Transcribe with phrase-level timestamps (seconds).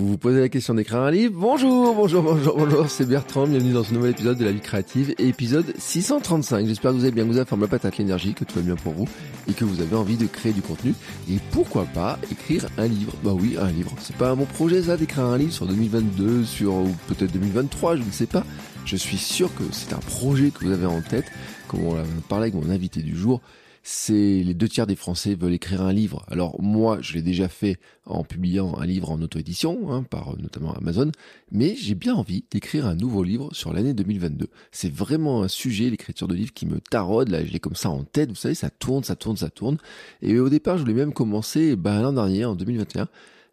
[0.00, 3.74] Vous vous posez la question d'écrire un livre Bonjour, bonjour, bonjour, bonjour, c'est Bertrand, bienvenue
[3.74, 6.66] dans ce nouvel épisode de La Vie Créative, épisode 635.
[6.66, 8.62] J'espère que vous avez bien, que vous avez forme la patate, l'énergie, que tout va
[8.62, 9.06] bien pour vous
[9.46, 10.94] et que vous avez envie de créer du contenu.
[11.30, 13.92] Et pourquoi pas écrire un livre Bah oui, un livre.
[14.00, 18.02] C'est pas mon projet ça d'écrire un livre sur 2022, sur ou peut-être 2023, je
[18.02, 18.46] ne sais pas.
[18.86, 21.26] Je suis sûr que c'est un projet que vous avez en tête,
[21.68, 23.42] comme on l'a parlé avec mon invité du jour
[23.82, 26.24] c'est les deux tiers des Français veulent écrire un livre.
[26.28, 30.72] Alors moi, je l'ai déjà fait en publiant un livre en auto-édition, hein, par notamment
[30.72, 31.10] Amazon,
[31.50, 34.48] mais j'ai bien envie d'écrire un nouveau livre sur l'année 2022.
[34.70, 37.28] C'est vraiment un sujet, l'écriture de livres, qui me taraude.
[37.28, 38.28] Là, je l'ai comme ça en tête.
[38.28, 39.78] Vous savez, ça tourne, ça tourne, ça tourne.
[40.22, 43.08] Et au départ, je voulais même commencer bah, l'an dernier, en 2021.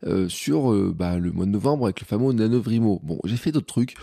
[0.06, 3.00] Euh, sur euh, bah, le mois de novembre avec le fameux Nanovrimo.
[3.02, 3.96] Bon, j'ai fait d'autres trucs,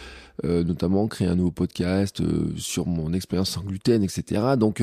[0.45, 2.21] euh, notamment créer un nouveau podcast
[2.57, 4.43] sur mon expérience sans gluten, etc.
[4.59, 4.83] Donc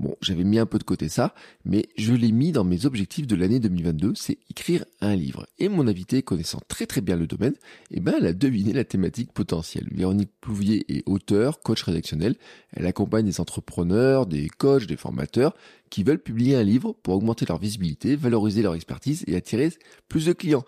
[0.00, 1.34] Bon, j'avais mis un peu de côté ça,
[1.66, 5.46] mais je l'ai mis dans mes objectifs de l'année 2022, c'est écrire un livre.
[5.58, 7.52] Et mon invité, connaissant très très bien le domaine,
[7.90, 9.88] eh ben, elle a deviné la thématique potentielle.
[9.92, 12.36] Véronique Plouvier est auteur, coach rédactionnel.
[12.72, 15.54] Elle accompagne des entrepreneurs, des coachs, des formateurs
[15.90, 19.70] qui veulent publier un livre pour augmenter leur visibilité, valoriser leur expertise et attirer
[20.08, 20.64] plus de clients.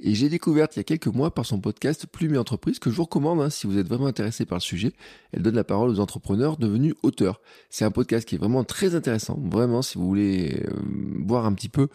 [0.00, 2.90] Et j'ai découvert il y a quelques mois par son podcast Plume et Entreprise que
[2.90, 4.92] je vous recommande hein, si vous êtes vraiment intéressé par le sujet.
[5.32, 7.40] Elle donne la parole aux entrepreneurs devenus auteurs.
[7.70, 9.38] C'est un podcast qui est vraiment très intéressant.
[9.40, 10.74] Vraiment, si vous voulez euh,
[11.24, 11.88] voir un petit peu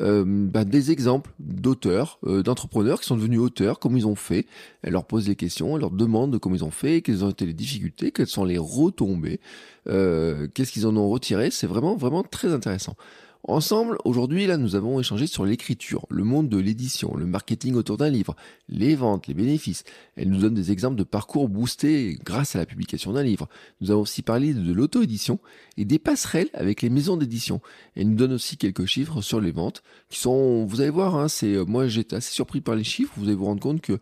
[0.00, 4.46] euh, bah, des exemples d'auteurs, euh, d'entrepreneurs qui sont devenus auteurs, comment ils ont fait.
[4.82, 7.46] Elle leur pose des questions, elle leur demande comment ils ont fait, quelles ont été
[7.46, 9.40] les difficultés, quelles sont les retombées,
[9.86, 11.50] qu'est-ce qu'ils en ont retiré.
[11.50, 12.94] C'est vraiment, vraiment très intéressant.
[13.46, 17.98] Ensemble, aujourd'hui, là, nous avons échangé sur l'écriture, le monde de l'édition, le marketing autour
[17.98, 18.34] d'un livre,
[18.70, 19.84] les ventes, les bénéfices.
[20.16, 23.46] Elle nous donne des exemples de parcours boostés grâce à la publication d'un livre.
[23.82, 25.40] Nous avons aussi parlé de l'auto-édition
[25.76, 27.60] et des passerelles avec les maisons d'édition.
[27.96, 31.28] Elle nous donne aussi quelques chiffres sur les ventes qui sont, vous allez voir, hein,
[31.28, 33.12] c'est, euh, moi j'étais assez surpris par les chiffres.
[33.18, 33.98] Vous allez vous rendre compte que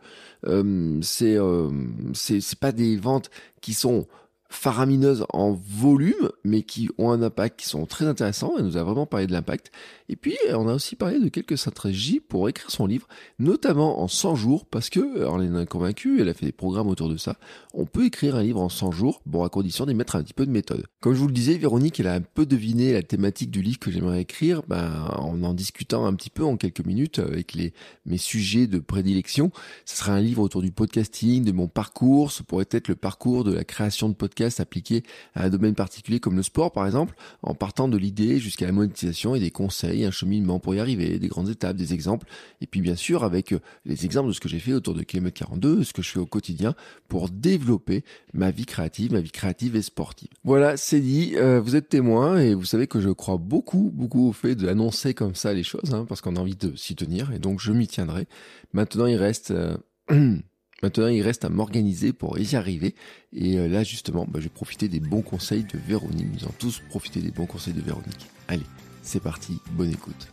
[0.46, 1.68] euh, c'est, euh,
[2.14, 3.28] c'est, c'est pas des ventes
[3.60, 4.06] qui sont
[4.52, 8.54] faramineuses en volume, mais qui ont un impact qui sont très intéressants.
[8.58, 9.72] Elle nous a vraiment parlé de l'impact.
[10.12, 13.08] Et puis, on a aussi parlé de quelques stratégies pour écrire son livre,
[13.38, 16.52] notamment en 100 jours, parce que, alors, elle en a convaincu, elle a fait des
[16.52, 17.38] programmes autour de ça.
[17.72, 20.34] On peut écrire un livre en 100 jours, bon, à condition d'y mettre un petit
[20.34, 20.84] peu de méthode.
[21.00, 23.78] Comme je vous le disais, Véronique, elle a un peu deviné la thématique du livre
[23.78, 27.72] que j'aimerais écrire, ben, en en discutant un petit peu en quelques minutes avec les,
[28.04, 29.50] mes sujets de prédilection.
[29.86, 32.32] Ce sera un livre autour du podcasting, de mon parcours.
[32.32, 36.20] Ce pourrait être le parcours de la création de podcasts appliqué à un domaine particulier
[36.20, 40.01] comme le sport, par exemple, en partant de l'idée jusqu'à la monétisation et des conseils
[40.04, 42.26] un cheminement pour y arriver, des grandes étapes, des exemples,
[42.60, 45.02] et puis bien sûr avec euh, les exemples de ce que j'ai fait autour de
[45.02, 46.74] Kilomètre 42, ce que je fais au quotidien
[47.08, 50.28] pour développer ma vie créative, ma vie créative et sportive.
[50.44, 54.28] Voilà, c'est dit, euh, vous êtes témoin et vous savez que je crois beaucoup, beaucoup
[54.28, 57.32] au fait d'annoncer comme ça les choses, hein, parce qu'on a envie de s'y tenir,
[57.32, 58.26] et donc je m'y tiendrai.
[58.72, 59.50] Maintenant, il reste...
[59.50, 59.76] Euh,
[60.82, 62.94] maintenant, il reste à m'organiser pour y arriver.
[63.32, 66.26] Et là, justement, bah, je vais profiter des bons conseils de Véronique.
[66.32, 68.26] Nous allons tous profiter des bons conseils de Véronique.
[68.48, 68.66] Allez,
[69.02, 70.32] c'est parti, bonne écoute.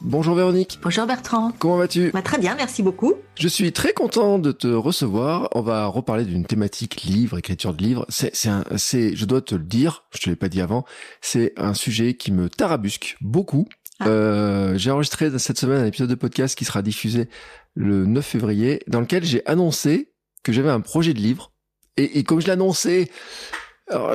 [0.00, 0.78] Bonjour Véronique.
[0.82, 1.52] Bonjour Bertrand.
[1.58, 2.10] Comment vas-tu?
[2.10, 3.14] Bah, Très bien, merci beaucoup.
[3.38, 5.48] Je suis très content de te recevoir.
[5.54, 8.04] On va reparler d'une thématique livre, écriture de livre.
[8.10, 10.84] C'est, c'est, un, c'est, je dois te le dire, je te l'ai pas dit avant,
[11.22, 13.66] c'est un sujet qui me tarabusque beaucoup.
[13.98, 14.08] Ah.
[14.08, 17.28] Euh, j'ai enregistré cette semaine un épisode de podcast qui sera diffusé
[17.74, 21.50] le 9 février, dans lequel j'ai annoncé que j'avais un projet de livre.
[21.96, 23.08] Et, et comme je l'annonçais,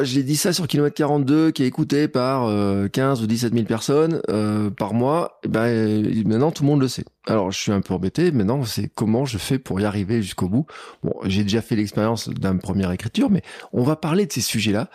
[0.02, 2.48] j'ai dit ça sur kilomètre 42 qui est écouté par
[2.92, 5.40] 15 euh, ou 17 000 personnes euh, par mois.
[5.44, 7.06] Et ben euh, maintenant tout le monde le sait.
[7.28, 8.32] Alors je suis un peu embêté.
[8.32, 10.66] Maintenant c'est comment je fais pour y arriver jusqu'au bout.
[11.04, 14.90] Bon, j'ai déjà fait l'expérience d'une première écriture, mais on va parler de ces sujets-là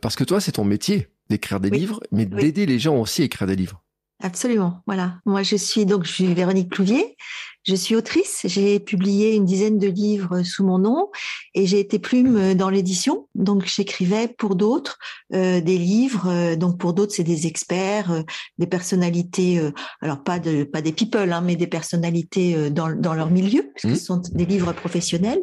[0.00, 3.24] parce que toi c'est ton métier d'écrire des livres, mais d'aider les gens aussi à
[3.24, 3.82] écrire des livres.
[4.22, 5.18] Absolument, voilà.
[5.24, 7.16] Moi, je suis donc je suis Véronique Clouvier.
[7.64, 11.10] Je suis autrice, j'ai publié une dizaine de livres sous mon nom
[11.54, 13.28] et j'ai été plume dans l'édition.
[13.34, 14.98] Donc j'écrivais pour d'autres
[15.34, 16.28] euh, des livres.
[16.30, 18.22] euh, donc pour d'autres, c'est des experts, euh,
[18.58, 19.58] des personnalités.
[19.58, 23.28] euh, alors pas de pas des people, hein, mais des personnalités euh, dans dans leur
[23.30, 23.96] milieu, parce que Mhm.
[23.96, 25.42] ce sont des livres professionnels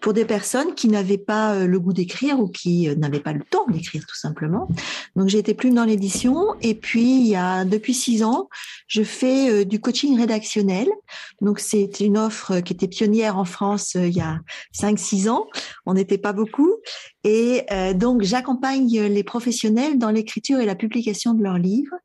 [0.00, 3.42] pour des personnes qui n'avaient pas euh, le goût d'écrire ou qui n'avaient pas le
[3.42, 4.68] temps d'écrire tout simplement.
[5.16, 8.48] Donc j'ai été plume dans l'édition et puis il y a depuis six ans,
[8.86, 10.86] je fais du coaching rédactionnel.
[11.40, 14.40] Donc c'est une offre qui était pionnière en France euh, il y a
[14.74, 15.46] 5-6 ans.
[15.84, 16.76] On n'était pas beaucoup.
[17.24, 21.96] Et euh, donc j'accompagne les professionnels dans l'écriture et la publication de leurs livres.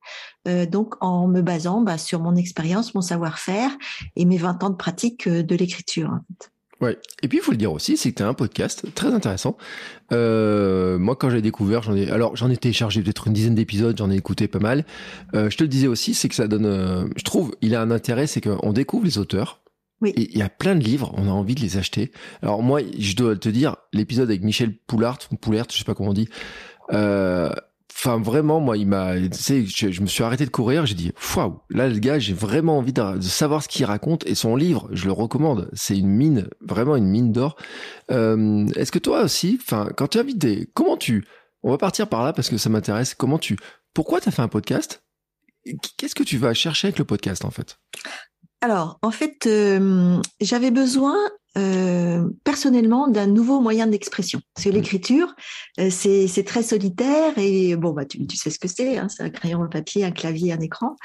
[0.48, 3.72] euh, donc en me basant bah, sur mon expérience, mon savoir-faire
[4.16, 6.12] et mes 20 ans de pratique de l'écriture.
[6.81, 6.98] Ouais.
[7.22, 9.56] Et puis il faut le dire aussi, c'est que tu as un podcast très intéressant.
[10.12, 13.95] Euh, moi, quand j'ai découvert, j'en ai, alors j'en ai téléchargé peut-être une dizaine d'épisodes,
[13.98, 14.86] j'en ai écouté pas mal.
[15.36, 17.81] Euh, je te le disais aussi, c'est que ça donne, euh, je trouve, il a
[17.81, 19.62] un intérêt, c'est qu'on découvre les auteurs.
[20.01, 20.10] Oui.
[20.16, 22.12] Et il y a plein de livres, on a envie de les acheter.
[22.42, 25.94] Alors moi, je dois te dire, l'épisode avec Michel Poulart, ou Poulert, je sais pas
[25.94, 26.30] comment on dit.
[26.94, 27.51] Euh,
[27.93, 31.88] Enfin, vraiment, moi, il m'a, je, me suis arrêté de courir, j'ai dit, waouh, là,
[31.88, 35.11] le gars, j'ai vraiment envie de, savoir ce qu'il raconte et son livre, je le
[35.11, 35.69] recommande.
[35.73, 37.57] C'est une mine, vraiment une mine d'or.
[38.09, 41.25] Euh, est-ce que toi aussi, enfin, quand tu invites des, comment tu,
[41.63, 43.57] on va partir par là parce que ça m'intéresse, comment tu,
[43.93, 45.03] pourquoi t'as fait un podcast?
[45.97, 47.77] Qu'est-ce que tu vas chercher avec le podcast, en fait?
[48.61, 51.17] Alors, en fait, euh, j'avais besoin
[51.57, 54.39] euh, personnellement d'un nouveau moyen d'expression.
[54.53, 55.36] Parce que l'écriture,
[55.81, 59.24] euh, c'est très solitaire et bon, bah, tu, tu sais ce que c'est, hein, c'est
[59.24, 60.95] un crayon, un papier, un clavier, un écran.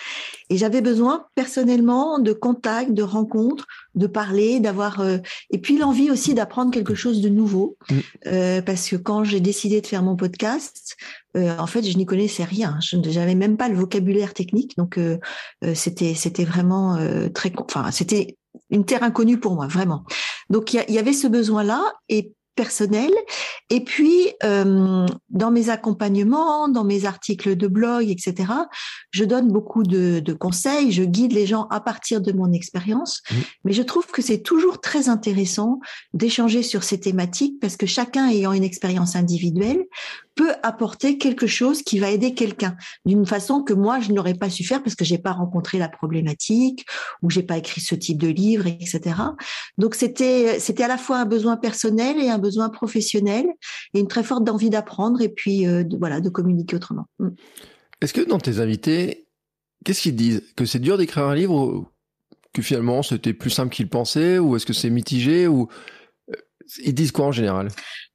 [0.48, 3.66] Et j'avais besoin personnellement de contact, de rencontres,
[3.96, 5.00] de parler, d'avoir...
[5.00, 5.18] euh,
[5.50, 7.76] et puis l'envie aussi d'apprendre quelque chose de nouveau.
[7.90, 8.60] Mm.
[8.64, 10.96] Parce que quand j'ai décidé de faire mon podcast,
[11.34, 12.78] en fait, je n'y connaissais rien.
[12.80, 14.76] Je n'avais même pas le vocabulaire technique.
[14.76, 14.98] Donc,
[15.74, 16.98] c'était c'était vraiment
[17.34, 17.52] très...
[17.58, 18.36] Enfin, c'était
[18.70, 20.04] une terre inconnue pour moi, vraiment.
[20.50, 23.12] Donc, il y, avait ce besoin-là et personnel.
[23.70, 28.52] Et puis, euh, dans mes accompagnements, dans mes articles de blog, etc.,
[29.10, 33.22] je donne beaucoup de, de conseils, je guide les gens à partir de mon expérience.
[33.30, 33.36] Mhm.
[33.64, 35.80] Mais je trouve que c'est toujours très intéressant
[36.14, 39.84] d'échanger sur ces thématiques parce que chacun ayant une expérience individuelle
[40.36, 44.50] peut apporter quelque chose qui va aider quelqu'un d'une façon que moi je n'aurais pas
[44.50, 46.86] su faire parce que j'ai pas rencontré la problématique
[47.22, 49.16] ou j'ai pas écrit ce type de livre, etc.
[49.78, 53.46] Donc c'était c'était à la fois un besoin personnel et un besoin professionnel
[53.94, 57.06] et une très forte envie d'apprendre et puis euh, de, voilà de communiquer autrement.
[57.18, 57.28] Mm.
[58.02, 59.26] Est-ce que dans tes invités,
[59.84, 60.42] qu'est-ce qu'ils disent?
[60.54, 61.90] Que c'est dur d'écrire un livre
[62.52, 65.68] que finalement c'était plus simple qu'ils pensaient ou est-ce que c'est mitigé ou
[66.30, 66.34] euh,
[66.84, 67.68] ils disent quoi en général?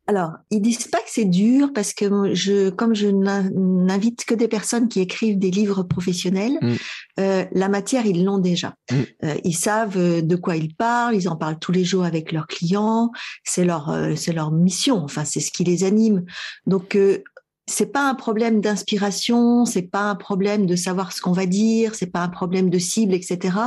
[0.07, 4.33] Alors, ils disent pas que c'est dur parce que je, comme je n'in- n'invite que
[4.33, 6.73] des personnes qui écrivent des livres professionnels, Mm.
[7.19, 8.73] euh, la matière ils l'ont déjà.
[8.91, 8.95] Mm.
[9.25, 12.31] Euh, ils savent euh, de quoi ils parlent, ils en parlent tous les jours avec
[12.31, 13.11] leurs clients.
[13.43, 14.97] C'est leur, euh, c'est leur mission.
[15.03, 16.25] Enfin, c'est ce qui les anime.
[16.65, 17.23] Donc euh,
[17.71, 21.95] c'est pas un problème d'inspiration, c'est pas un problème de savoir ce qu'on va dire,
[21.95, 23.57] c'est pas un problème de cible, etc.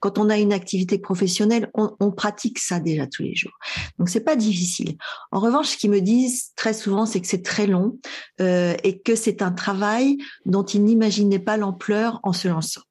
[0.00, 3.58] Quand on a une activité professionnelle, on, on pratique ça déjà tous les jours.
[3.98, 4.96] Donc c'est pas difficile.
[5.32, 7.98] En revanche, ce qu'ils me disent très souvent, c'est que c'est très long
[8.40, 12.82] euh, et que c'est un travail dont ils n'imaginaient pas l'ampleur en se lançant.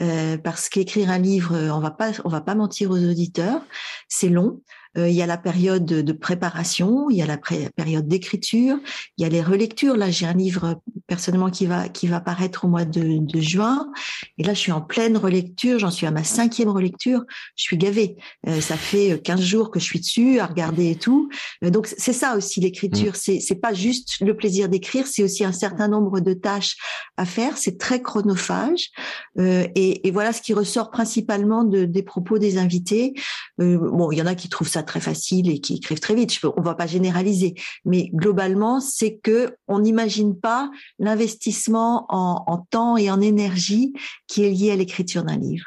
[0.00, 3.60] Euh, parce qu'écrire un livre, on va pas, on va pas mentir aux auditeurs,
[4.08, 4.60] c'est long.
[4.96, 8.78] Euh, il y a la période de préparation, il y a la pré- période d'écriture,
[9.18, 9.96] il y a les relectures.
[9.96, 13.90] Là, j'ai un livre personnellement qui va qui va paraître au mois de, de juin,
[14.38, 15.78] et là, je suis en pleine relecture.
[15.78, 17.22] J'en suis à ma cinquième relecture.
[17.56, 18.16] Je suis gavée.
[18.46, 21.28] Euh, ça fait 15 jours que je suis dessus à regarder et tout.
[21.64, 23.16] Euh, donc c'est ça aussi l'écriture.
[23.16, 26.76] C'est c'est pas juste le plaisir d'écrire, c'est aussi un certain nombre de tâches
[27.16, 27.58] à faire.
[27.58, 28.90] C'est très chronophage.
[29.38, 33.14] Euh, et, et voilà ce qui ressort principalement de, des propos des invités.
[33.58, 36.32] Bon, il y en a qui trouvent ça très facile et qui écrivent très vite.
[36.32, 42.58] Je peux, on va pas généraliser, mais globalement, c'est que on n'imagine pas l'investissement en,
[42.70, 43.92] temps et en énergie
[44.26, 45.66] qui est lié à l'écriture d'un livre.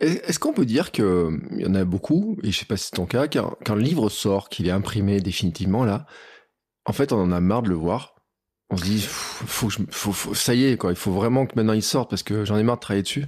[0.00, 2.86] Est-ce qu'on peut dire que il y en a beaucoup, et je sais pas si
[2.86, 6.06] c'est ton cas, quand le livre sort, qu'il est imprimé définitivement là,
[6.84, 8.14] en fait, on en a marre de le voir.
[8.70, 9.06] On se dit,
[10.34, 10.78] ça y est.
[10.82, 13.26] Il faut vraiment que maintenant il sorte parce que j'en ai marre de travailler dessus.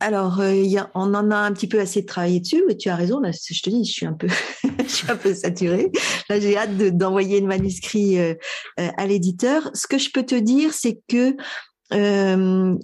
[0.00, 2.62] Alors, euh, on en a un petit peu assez de travailler dessus.
[2.68, 3.20] Et tu as raison.
[3.20, 4.28] Là, je te dis, je suis un peu,
[4.84, 5.90] je suis un peu saturée.
[6.28, 8.34] Là, j'ai hâte de- d'envoyer le manuscrit euh,
[8.80, 9.70] euh, à l'éditeur.
[9.74, 11.36] Ce que je peux te dire, c'est que
[11.92, 12.74] euh,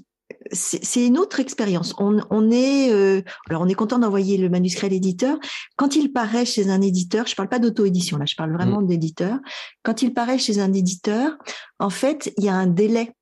[0.52, 1.94] c'est une autre expérience.
[1.98, 5.38] On, on est, euh, alors on est content d'envoyer le manuscrit à l'éditeur.
[5.76, 9.38] Quand il paraît chez un éditeur, je parle pas d'auto-édition là, je parle vraiment d'éditeur.
[9.82, 11.36] Quand il paraît chez un éditeur,
[11.78, 13.12] en fait, il y a un délai.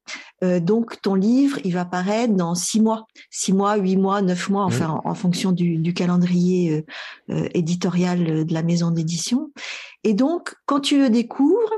[0.45, 4.49] Euh, donc ton livre, il va paraître dans six mois, six mois, huit mois, neuf
[4.49, 9.51] mois, enfin en, fonction du, du calendrier euh, euh, éditorial de la maison d'édition.
[10.05, 11.73] Et donc, quand tu le découvres,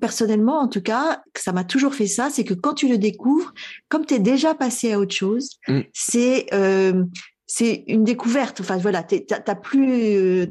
[0.00, 3.52] personnellement, en tout cas, ça m'a toujours fait ça, c'est que quand tu le découvres,
[3.88, 5.80] comme tu es déjà passé à autre chose, Mm.
[5.92, 7.04] c'est euh,
[7.46, 8.60] c'est une découverte.
[8.60, 10.46] Enfin voilà, t'as plus, euh,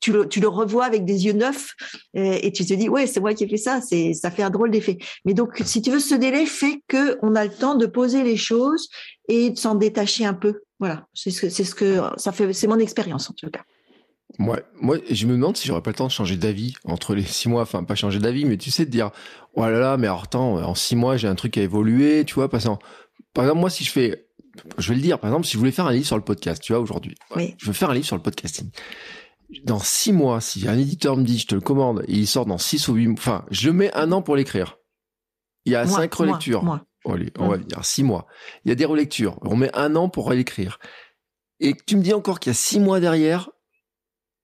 [0.00, 1.74] tu le, tu le revois avec des yeux neufs
[2.16, 3.80] euh, et tu te dis ouais c'est moi qui ai fait ça.
[3.80, 4.98] C'est ça fait un drôle d'effet.
[5.24, 8.22] Mais donc si tu veux, ce délai fait que on a le temps de poser
[8.22, 8.88] les choses
[9.28, 10.60] et de s'en détacher un peu.
[10.78, 12.52] Voilà, c'est ce que c'est ce que ça fait.
[12.52, 13.64] C'est mon expérience en tout cas.
[14.38, 17.22] Ouais, moi, je me demande si j'aurais pas le temps de changer d'avis entre les
[17.24, 17.62] six mois.
[17.62, 19.10] Enfin, pas changer d'avis, mais tu sais, de dire,
[19.54, 22.34] oh là là, mais alors, attends, en six mois, j'ai un truc à évoluer, tu
[22.34, 22.78] vois, passant.
[23.34, 24.26] Par exemple, moi, si je fais,
[24.76, 26.62] je vais le dire, par exemple, si je voulais faire un livre sur le podcast,
[26.62, 27.14] tu vois, aujourd'hui.
[27.36, 27.54] Oui.
[27.58, 28.70] Je veux faire un livre sur le podcasting.
[29.64, 32.44] Dans six mois, si un éditeur me dit, je te le commande, et il sort
[32.46, 34.76] dans six ou huit mois, enfin, je mets un an pour l'écrire.
[35.64, 36.62] Il y a Moi, cinq moi, relectures.
[36.62, 36.84] moi.
[37.04, 37.50] Oh, allez, on Mm.
[37.50, 38.26] va dire six mois.
[38.64, 39.38] Il y a des relectures.
[39.42, 40.78] On met un an pour l'écrire.
[41.60, 43.50] Et tu me dis encore qu'il y a six mois derrière,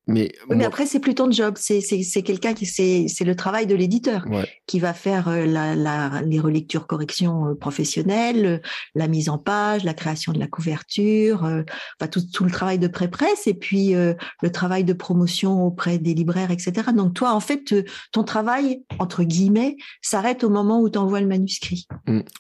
[0.07, 1.55] mais, Oui, mais après, c'est plus ton job.
[1.59, 4.47] C'est c'est c'est quelqu'un qui c'est c'est le travail de l'éditeur ouais.
[4.67, 8.59] qui va faire euh, la, la les relectures corrections euh, professionnelles, euh,
[8.95, 11.63] la mise en page, la création de la couverture, euh,
[11.99, 15.99] enfin tout tout le travail de pré-presse et puis euh, le travail de promotion auprès
[15.99, 16.73] des libraires, etc.
[16.95, 17.75] Donc toi, en fait,
[18.13, 21.87] ton travail entre guillemets s'arrête au moment où tu envoies le manuscrit.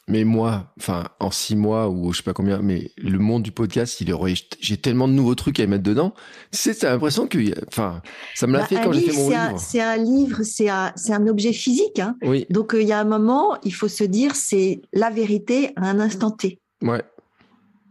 [0.09, 3.53] Mais moi, enfin, en six mois ou je sais pas combien, mais le monde du
[3.53, 6.15] podcast, il est, j'ai tellement de nouveaux trucs à mettre dedans.
[6.51, 8.03] Sais, t'as l'impression que, enfin,
[8.35, 9.61] ça me l'a Bah, fait quand j'ai fait mon c'est un- livre.
[9.61, 11.99] C'est un livre, c'est un objet physique.
[11.99, 12.17] Hein.
[12.23, 15.71] Oui, Donc euh, il y a un moment, il faut se dire c'est la vérité
[15.77, 16.61] à un instant T.
[16.83, 17.03] ouais.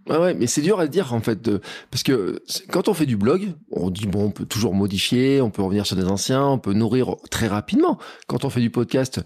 [0.09, 3.05] Ouais, ouais, mais c'est dur à dire en fait, de- parce que quand on fait
[3.05, 6.45] du blog, on dit bon, on peut toujours modifier, on peut revenir sur des anciens,
[6.45, 7.97] on peut nourrir très rapidement.
[8.27, 9.21] Quand on fait du podcast,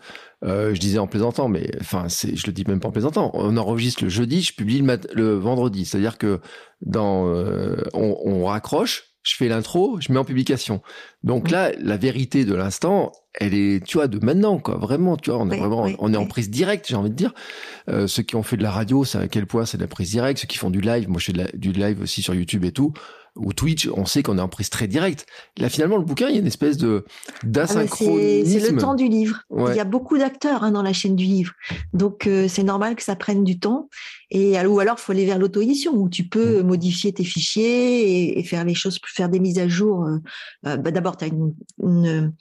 [0.45, 3.31] euh, je disais en plaisantant, mais enfin, c'est, je le dis même pas en plaisantant.
[3.33, 6.41] On enregistre le jeudi, je publie le, mat- le vendredi, c'est-à-dire que
[6.85, 10.81] dans, euh, on, on raccroche, je fais l'intro, je mets en publication.
[11.23, 14.77] Donc là, la vérité de l'instant, elle est, tu vois, de maintenant, quoi.
[14.77, 17.09] Vraiment, tu vois, on est Oui, vraiment, oui, on est en prise directe, j'ai envie
[17.09, 17.33] de dire.
[17.89, 19.87] Euh, ceux qui ont fait de la radio, c'est à quel point c'est de la
[19.87, 20.39] prise directe.
[20.39, 22.63] Ceux qui font du live, moi je fais de la- du live aussi sur YouTube
[22.63, 22.93] et tout,
[23.37, 25.25] ou Twitch, on sait qu'on est en prise très directe.
[25.57, 28.45] Là, finalement, le bouquin, il y a une espèce de Ah, d'asynchronisme.
[28.51, 29.41] C'est c'est le temps du livre.
[29.49, 29.73] Ouais.
[29.73, 31.53] Il y a beaucoup d'acteurs hein, dans la chaîne du livre.
[31.93, 33.89] Donc, euh, c'est normal que ça prenne du temps.
[34.29, 36.29] Et, ou alors, faut aller vers l'auto-édition où tu Mm.
[36.29, 38.01] peux modifier tes fichiers
[38.31, 40.03] et, et faire les choses, faire des mises à jour.
[40.03, 40.17] euh,
[40.65, 42.33] euh, bah, D'abord, tu as une, une,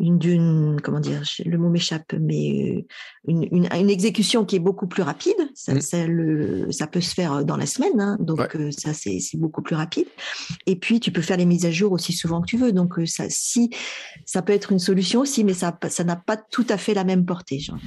[0.00, 2.82] une, d'une- comment dire, le mot m'échappe, mais euh,
[3.26, 5.34] une, une, une exécution qui est beaucoup plus rapide.
[5.54, 5.80] Ça, Mm.
[5.80, 8.00] ça, le, ça peut se faire dans la semaine.
[8.00, 8.48] Hein, donc, Ouais.
[8.56, 10.06] euh, ça, c'est c'est beaucoup plus rapide.
[10.66, 12.72] Et puis, tu peux faire les mises à jour aussi souvent que tu veux.
[12.72, 13.70] Donc, euh, ça, si,
[14.24, 17.04] ça peut être une solution aussi, mais ça ça n'a pas tout à fait la
[17.04, 17.58] même portée.
[17.58, 17.78] Genre.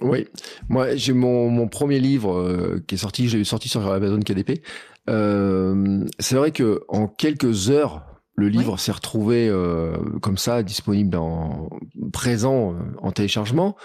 [0.00, 0.26] Oui,
[0.68, 4.62] moi j'ai mon, mon premier livre euh, qui est sorti, j'ai sorti sur Amazon KDP.
[5.08, 8.04] Euh, c'est vrai que en quelques heures,
[8.36, 11.70] le livre s'est retrouvé euh, comme ça, disponible en
[12.12, 13.76] présent euh, en téléchargement.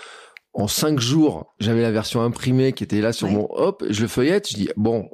[0.54, 4.08] En cinq jours, j'avais la version imprimée qui était là sur mon hop, je le
[4.10, 5.10] feuillette, je dis bon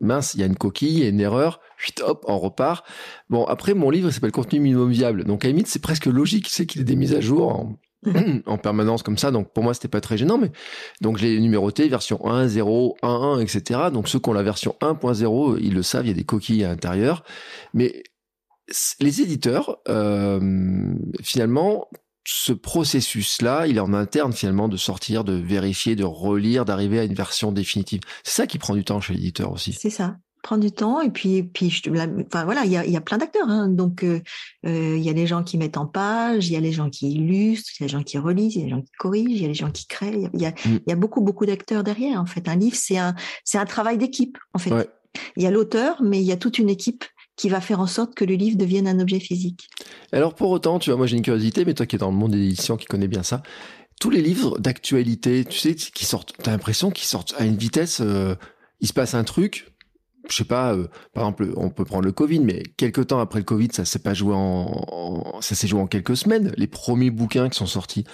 [0.00, 2.86] mince, il y a une coquille, il y a une erreur, Chut, hop, on repart.
[3.28, 6.48] Bon après mon livre s'appelle contenu minimum viable, donc à la limite c'est presque logique,
[6.48, 7.78] c'est qu'il y ait des mises à jour en,
[8.46, 10.50] en permanence comme ça, donc pour moi c'était pas très gênant, mais
[11.02, 13.80] donc je l'ai numéroté, version 1, 0, 1, 1, etc.
[13.92, 16.64] Donc ceux qui ont la version 1.0, ils le savent, il y a des coquilles
[16.64, 17.24] à l'intérieur.
[17.74, 18.02] Mais
[19.00, 21.88] les éditeurs, euh, finalement,
[22.24, 27.04] ce processus-là, il est en interne finalement de sortir, de vérifier, de relire, d'arriver à
[27.04, 28.00] une version définitive.
[28.24, 29.72] C'est ça qui prend du temps chez l'éditeur aussi.
[29.72, 30.16] C'est ça.
[30.42, 32.96] Prends du temps et puis puis je, la- enfin voilà il y a, il y
[32.96, 33.66] a plein d'acteurs hein.
[33.68, 34.20] donc euh,
[34.66, 36.90] euh, il y a les gens qui mettent en page il y a les gens
[36.90, 38.92] qui illustrent il y a les gens qui relisent il y a les gens qui
[39.00, 40.78] corrigent il y a les gens qui créent il y a y a, Mm.
[40.86, 43.64] il y a beaucoup beaucoup d'acteurs derrière en fait un livre c'est un c'est un
[43.66, 44.88] travail d'équipe en fait Ouais.
[45.36, 47.04] il y a l'auteur mais il y a toute une équipe
[47.38, 49.70] qui va faire en sorte que le livre devienne un objet physique
[50.12, 52.16] Alors pour autant, tu vois, moi j'ai une curiosité, mais toi qui es dans le
[52.16, 53.42] monde des éditions, qui connais bien ça,
[54.00, 58.00] tous les livres d'actualité, tu sais, qui sortent, t'as l'impression qu'ils sortent à une vitesse,
[58.00, 58.34] euh,
[58.80, 59.72] il se passe un truc,
[60.28, 63.38] je sais pas, euh, par exemple, on peut prendre le Covid, mais quelques temps après
[63.38, 67.10] le Covid, ça s'est pas joué en, ça s'est joué en quelques semaines, les premiers
[67.10, 68.04] bouquins qui sont sortis.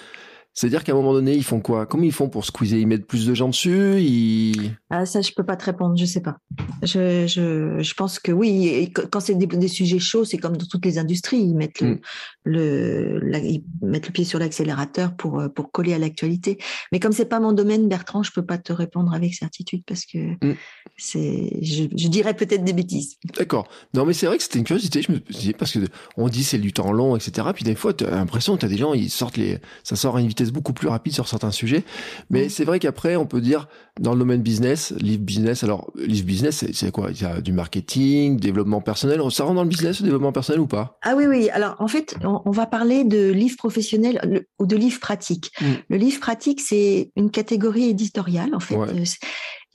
[0.55, 1.85] C'est-à-dire qu'à un moment donné, ils font quoi?
[1.85, 2.79] Comment ils font pour squeezer?
[2.79, 3.99] Ils mettent plus de gens dessus?
[4.01, 4.71] Ils...
[4.89, 6.37] Ah, ça, je peux pas te répondre, je sais pas.
[6.81, 10.55] Je, je, je pense que oui, et quand c'est des, des, sujets chauds, c'est comme
[10.55, 11.99] dans toutes les industries, ils mettent le, Mm.
[12.45, 16.57] le, la- ils mettent le pied sur l'accélérateur pour, euh, pour coller à l'actualité.
[16.91, 20.05] Mais comme c'est pas mon domaine, Bertrand, je peux pas te répondre avec certitude parce
[20.05, 20.55] que Mm.
[20.97, 23.17] c'est, je, je dirais peut-être des bêtises.
[23.37, 23.67] D'accord.
[23.93, 25.01] Non, mais c'est vrai que c'était une curiosité.
[25.01, 25.19] Je me
[25.57, 25.79] parce que
[26.17, 27.47] on dit c'est du temps long, etc.
[27.53, 29.95] Puis des fois, tu as l'impression que tu as des gens, ils sortent les, ça
[29.95, 31.83] sort à une vitesse beaucoup plus rapide sur certains sujets.
[32.29, 33.67] Mais c'est vrai qu'après, on peut dire,
[33.99, 37.09] dans le domaine business, livre business, alors, livre business, c'est- quoi?
[37.11, 39.19] Il y a du marketing, développement personnel.
[39.31, 40.97] Ça rentre dans le business, le développement personnel ou pas?
[41.01, 41.49] Ah oui, oui.
[41.49, 45.51] Alors, en fait, on, on va parler de livres professionnels le- ou de livres pratiques.
[45.61, 45.65] Mm.
[45.89, 48.75] Le livre pratique, c'est une catégorie éditoriale, en fait.
[48.75, 48.87] Ouais.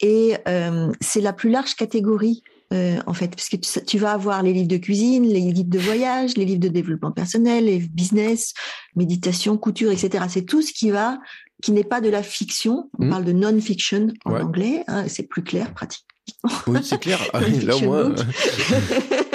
[0.03, 4.13] Et euh, c'est la plus large catégorie, euh, en fait, parce que tu, tu vas
[4.13, 7.79] avoir les livres de cuisine, les livres de voyage, les livres de développement personnel, les
[7.81, 8.55] business,
[8.95, 10.25] méditation, couture, etc.
[10.29, 11.19] C'est tout ce qui va,
[11.63, 12.89] qui n'est pas de la fiction.
[12.99, 13.11] On Mm.
[13.11, 14.41] parle de non-fiction en Ouais.
[14.43, 14.85] anglais.
[14.89, 16.05] hein, c'est plus clair, pratique.
[16.69, 17.21] Oui, c'est clair.
[17.35, 18.05] Ah, Là, au moins.
[18.11, 18.19] book.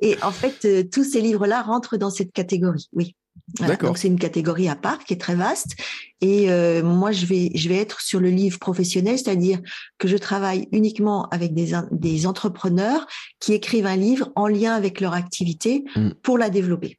[0.00, 2.88] Et en fait, euh, tous ces livres-là rentrent dans cette catégorie.
[2.92, 3.14] Oui.
[3.58, 3.76] Voilà.
[3.76, 5.76] Donc c'est une catégorie à part qui est très vaste.
[6.20, 9.60] Et euh, moi, je vais, je vais être sur le livre professionnel, c'est-à-dire
[9.98, 13.06] que je travaille uniquement avec des, in- des entrepreneurs
[13.40, 16.10] qui écrivent un livre en lien avec leur activité Mm.
[16.22, 16.98] pour la développer.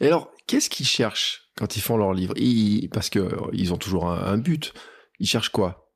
[0.00, 2.34] Et alors, qu'est-ce qu'ils cherchent quand ils font leur livre?
[2.36, 4.74] Ils- Parce que euh, ils ont toujours un, un but.
[5.20, 5.90] Ils cherchent quoi?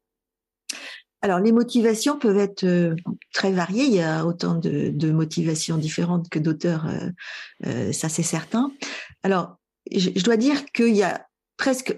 [1.23, 2.95] Alors, les motivations peuvent être euh,
[3.35, 3.85] très variées.
[3.85, 7.11] Il y a autant de, de motivations différentes que d'auteurs, euh,
[7.67, 8.73] euh, ça c'est certain.
[9.23, 9.57] Alors,
[9.91, 11.95] je, je dois dire qu'il y a presque,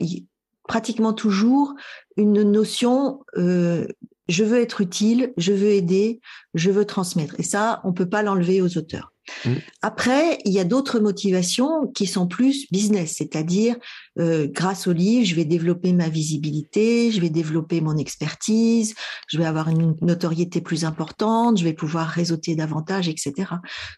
[0.68, 1.74] pratiquement toujours
[2.16, 3.86] une notion euh,
[4.28, 6.20] je veux être utile, je veux aider,
[6.54, 7.34] je veux transmettre.
[7.38, 9.12] Et ça, on peut pas l'enlever aux auteurs.
[9.44, 9.54] Mm.
[9.82, 13.76] Après, il y a d'autres motivations qui sont plus business, c'est-à-dire
[14.18, 18.94] euh, grâce au livre, je vais développer ma visibilité, je vais développer mon expertise,
[19.28, 23.50] je vais avoir une notoriété plus importante, je vais pouvoir réseauter davantage, etc.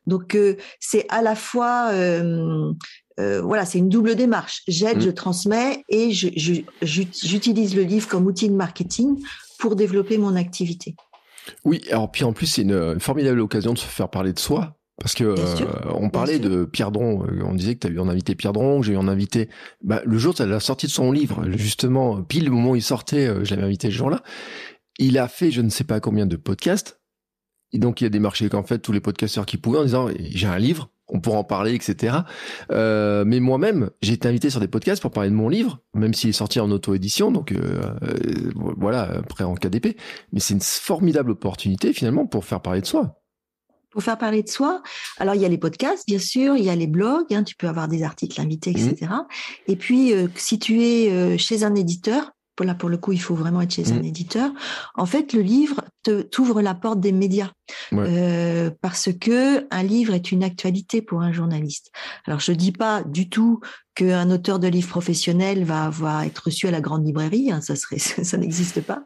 [0.06, 2.72] Donc euh, c'est à la fois euh,
[3.20, 4.62] euh, voilà, c'est une double démarche.
[4.66, 5.02] J'aide, Mm.
[5.02, 9.22] je transmets et j'utilise le livre comme outil de marketing
[9.58, 10.96] pour développer mon activité.
[11.64, 14.76] Oui, alors puis en plus, c'est une, formidable occasion de se faire parler de soi.
[14.96, 17.90] Parce que sûr, euh, on parlait de Pierre Dron, euh, on disait que tu as
[17.90, 19.48] eu en invité Pierre Dron, que j'ai eu en invité
[19.82, 22.82] bah, le jour de la sortie de son livre, justement, pile le moment où il
[22.82, 24.22] sortait, je l'avais invité ce jour-là.
[25.00, 27.00] Il a fait je ne sais pas combien de podcasts.
[27.72, 30.46] Et donc il a démarché qu'en fait tous les podcasteurs qui pouvaient en disant j'ai
[30.46, 32.16] un livre, on pourra en parler, etc.
[32.72, 36.12] Euh, mais moi-même, j'ai été invité sur des podcasts pour parler de mon livre, même
[36.12, 39.96] s'il est sorti en auto-édition, donc euh, euh, voilà, après en KDP.
[40.32, 43.20] Mais c'est une formidable opportunité finalement pour faire parler de soi.
[43.90, 44.82] Pour faire parler de soi,
[45.18, 47.54] alors il y a les podcasts, bien sûr, il y a les blogs, hein, tu
[47.54, 49.12] peux avoir des articles invités, etc.
[49.68, 53.60] Et puis, si tu es chez un éditeur, là pour le coup, il faut vraiment
[53.62, 54.04] être chez un Mhm.
[54.04, 54.50] éditeur.
[54.94, 57.50] En fait, le livre te t'ouvre la porte des médias
[57.92, 58.04] Ouais.
[58.06, 61.90] Euh, parce que un livre est une actualité pour un journaliste.
[62.26, 63.60] Alors, je dis pas du tout
[63.94, 67.74] qu'un auteur de livre professionnel va avoir être reçu à la grande librairie, hein, ça
[67.74, 69.02] serait ça n'existe pas.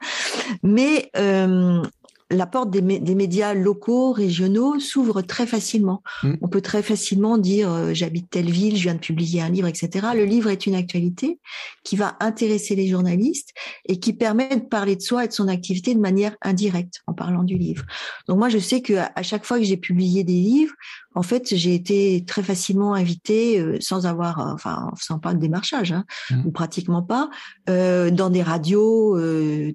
[0.62, 1.82] Mais euh,
[2.30, 6.02] la porte des, mé- des médias locaux, régionaux s'ouvre très facilement.
[6.22, 6.34] Mm.
[6.42, 9.66] On peut très facilement dire euh, j'habite telle ville, je viens de publier un livre,
[9.66, 10.08] etc.
[10.14, 11.40] Le livre est une actualité
[11.84, 13.54] qui va intéresser les journalistes
[13.86, 17.14] et qui permet de parler de soi et de son activité de manière indirecte en
[17.14, 17.84] parlant du livre.
[18.26, 20.74] Donc moi, je sais que à chaque fois que j'ai publié des livres,
[21.18, 25.40] en fait, j'ai été très facilement invitée euh, sans avoir, euh, enfin, sans pas de
[25.40, 26.46] démarchage, hein, Mm.
[26.46, 27.28] ou pratiquement pas,
[27.68, 29.18] euh, dans des radios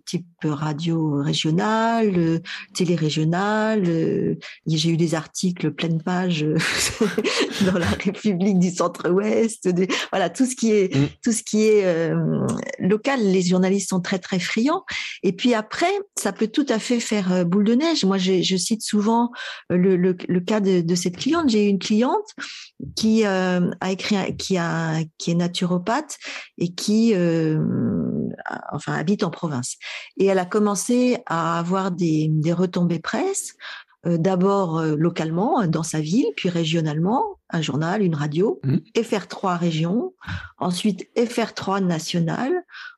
[0.06, 2.42] type radio régionale,
[2.74, 3.84] télé régionale.
[3.88, 4.36] euh,
[4.68, 6.46] j'ai eu des articles pleine page
[7.66, 9.70] dans la République du Centre-Ouest.
[10.12, 11.08] Voilà, tout ce qui est Mm.
[11.24, 11.84] tout ce qui est
[12.80, 13.20] local.
[13.22, 14.84] Les journalistes sont très très friands.
[15.24, 18.06] Et puis après, ça peut tout à fait faire boule de neige.
[18.06, 19.32] Moi, je, je cite souvent
[19.70, 21.33] le, le, le cas de, de cette cliente.
[21.48, 22.28] J'ai une cliente
[22.96, 26.18] qui euh, a écrit, qui est naturopathe
[26.58, 27.60] et qui, euh,
[28.88, 29.78] habite en province.
[30.18, 33.56] Et elle a commencé à avoir des, retombées presse.
[34.06, 38.82] euh, D'abord localement dans sa ville, puis régionalement, un journal, une radio, Mhm.
[38.98, 40.14] FR3 région,
[40.58, 42.52] ensuite FR3 national,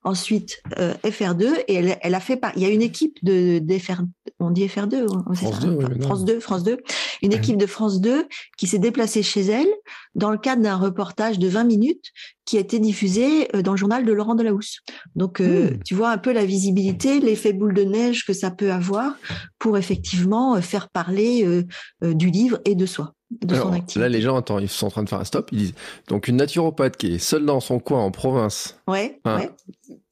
[0.04, 2.52] ensuite euh, FR2, et elle, elle a fait par...
[2.56, 4.02] Il y a une équipe de d'FR,
[4.40, 5.98] on dit FR2, hein, France ça, 2, oui, hein.
[6.02, 6.78] France 2, France 2,
[7.22, 7.38] une Mhm.
[7.38, 9.68] équipe de France 2 qui s'est déplacée chez elle
[10.16, 12.12] dans le cadre d'un reportage de 20 minutes
[12.46, 14.80] qui a été diffusé euh, dans le journal de Laurent Delahousse.
[15.16, 15.80] Donc, euh, Mhm.
[15.84, 19.16] tu vois un peu la visibilité, l'effet boule de neige que ça peut avoir
[19.60, 21.64] pour effectivement euh, faire parler euh,
[22.04, 23.15] euh, du livre et de soi.
[23.32, 24.00] De Alors, son activité.
[24.00, 25.50] là, les gens, attends, ils sont en train de faire un stop.
[25.52, 25.74] Ils disent
[26.08, 29.50] donc une naturopathe qui est seule dans son coin en province, Ouais, ouais.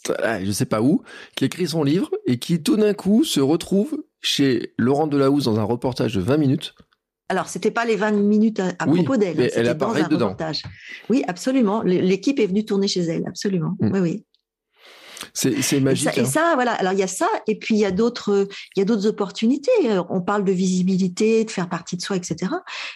[0.08, 1.04] voilà, je sais pas où,
[1.36, 5.60] qui écrit son livre et qui tout d'un coup se retrouve chez Laurent Delahousse dans
[5.60, 6.76] un reportage de 20 minutes.
[7.30, 9.72] Alors, c'était pas les 20 minutes à, à Oui, propos d'elle, hein, elle c'était dans
[9.72, 10.26] apparaît un dedans.
[10.30, 10.64] reportage.
[11.10, 11.82] Oui, absolument.
[11.84, 13.76] L'équipe est venue tourner chez elle, absolument.
[13.80, 13.92] Mm.
[13.94, 14.26] Oui, oui.
[15.34, 16.18] C'est Et magique.
[16.18, 16.26] et hein.
[16.26, 16.72] ça, voilà.
[16.74, 19.08] Alors il y a ça, et puis il y a d'autres, il y a d'autres
[19.08, 19.72] opportunités.
[20.10, 22.52] On parle de visibilité, de faire partie de soi, etc.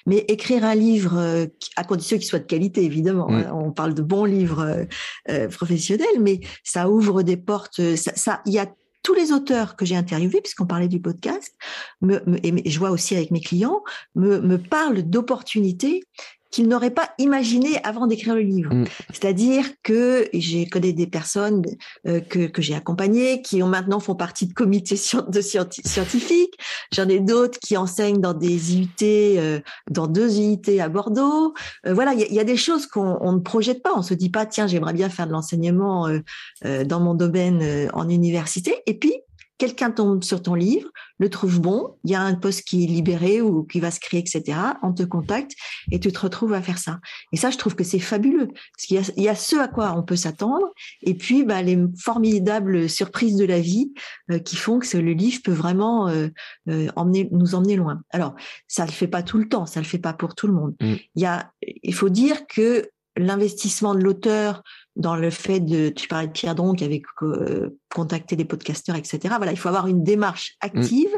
[0.06, 3.28] Mais écrire un livre, euh, à condition qu'il soit de qualité, évidemment.
[3.30, 3.36] Mm.
[3.36, 3.52] hein.
[3.54, 4.86] On parle de bons livres euh,
[5.30, 7.80] euh, professionnels, mais ça ouvre des portes.
[7.80, 8.68] euh, Ça, ça- il y a
[9.04, 11.54] tous les auteurs que j'ai interviewés, puisqu'on parlait du podcast,
[12.02, 13.82] me, me- et je vois aussi avec mes clients,
[14.16, 16.04] me, me parlent d'opportunités
[16.52, 18.74] qu'ils n'auraient pas imaginées avant d'écrire le livre.
[18.74, 18.86] Mm.
[19.12, 21.64] C'est-à-dire que j'ai connu des personnes
[22.08, 24.96] euh, que, que j'ai accompagnées qui ont maintenant font partie de comités
[25.28, 26.58] de scienti- scientifiques.
[26.94, 31.54] J'en ai d'autres qui enseignent dans des IUT, euh, dans deux IUT à Bordeaux.
[31.86, 33.92] Euh, voilà, il y, y a des choses qu'on on ne projette pas.
[33.96, 36.20] On se dit pas, tiens, j'aimerais bien faire de l'enseignement euh,
[36.66, 38.76] euh, dans mon domaine euh, en université.
[38.86, 39.14] Et puis,
[39.58, 40.89] quelqu'un tombe sur ton livre,
[41.20, 44.00] le trouve bon, il y a un poste qui est libéré ou qui va se
[44.00, 44.58] créer, etc.
[44.84, 45.54] On te contacte
[45.91, 47.00] et tu te retrouves à faire ça.
[47.32, 48.48] Et ça, je trouve que c'est fabuleux.
[48.48, 50.67] Parce qu'il y a, il y a ce à quoi on peut s'attendre
[51.02, 53.93] et puis bah, les formidables surprises de la vie
[54.32, 56.28] euh, qui font que le livre peut vraiment euh,
[56.70, 58.02] euh, emmener, nous emmener loin.
[58.12, 58.36] Alors,
[58.67, 60.76] ça le fait pas tout le temps, ça le fait pas pour tout le monde.
[60.82, 60.93] Mm.
[61.15, 64.63] Il y a, il faut dire que l'investissement de l'auteur
[64.98, 68.96] dans le fait de, tu parlais de Pierre Dron qui avait euh, contacté des podcasteurs,
[68.96, 69.20] etc.
[69.38, 71.10] Voilà, il faut avoir une démarche active,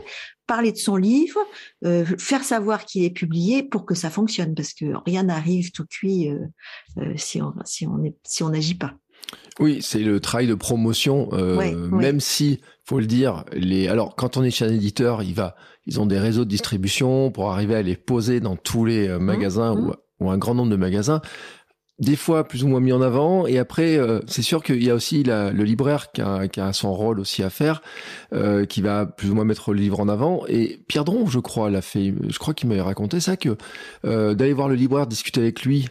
[0.45, 1.39] parler de son livre,
[1.85, 5.85] euh, faire savoir qu'il est publié pour que ça fonctionne, parce que rien n'arrive tout
[5.85, 6.39] cuit euh,
[6.97, 8.93] euh, si on si on est si on n'agit pas.
[9.59, 12.01] Oui, c'est le travail de promotion, euh, Ouais, ouais.
[12.01, 13.87] même si, faut le dire, les.
[13.87, 17.29] Alors, quand on est chez un éditeur, il va, ils ont des réseaux de distribution
[17.29, 19.87] pour arriver à les poser dans tous les euh, magasins mmh.
[19.87, 19.93] ou,
[20.25, 21.21] ou un grand nombre de magasins.
[21.99, 24.89] Des fois plus ou moins mis en avant, et après, euh, c'est sûr qu'il y
[24.89, 27.81] a aussi le libraire qui a, qui a son rôle aussi à faire,
[28.33, 30.43] euh, qui va plus ou moins mettre le livre en avant.
[30.47, 32.13] Et Pierre Dron, je crois, l'a fait.
[32.29, 33.57] Je crois qu'il m'avait raconté ça que
[34.05, 35.87] euh, d'aller voir le libraire, discuter avec lui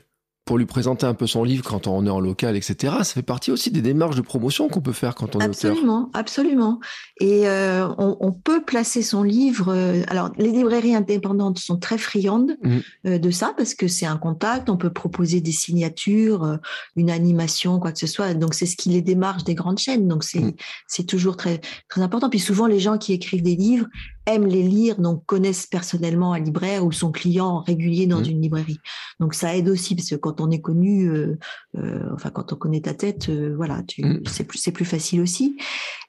[0.49, 2.95] pour lui présenter un peu son livre quand on est en local, etc.
[3.03, 5.73] Ça fait partie aussi des démarches de promotion qu'on peut faire quand on est auteur.
[5.73, 6.81] Absolument, absolument.
[7.21, 9.67] Et euh, on, on peut placer son livre.
[9.71, 12.83] euh, alors, les librairies indépendantes sont très friandes Mhm.
[13.05, 14.71] euh, de ça parce que c'est un contact.
[14.71, 16.59] On peut proposer des signatures,
[16.97, 18.33] une animation, quoi que ce soit.
[18.33, 20.09] Donc, c'est ce qui les démarche des grandes chaînes.
[20.09, 20.55] Donc, c'est Mhm.
[20.87, 22.31] c'est toujours très très important.
[22.31, 23.87] Puis souvent, les gens qui écrivent des livres
[24.29, 28.31] aiment les lire, donc connaissent personnellement un libraire ou son client régulier dans Mhm.
[28.31, 28.81] une librairie.
[29.21, 31.37] Donc, ça aide aussi parce que quand on est connu, euh,
[31.77, 34.23] euh, enfin quand on connaît ta tête, euh, voilà, tu, Mhm.
[34.27, 35.57] c'est plus c'est plus facile aussi.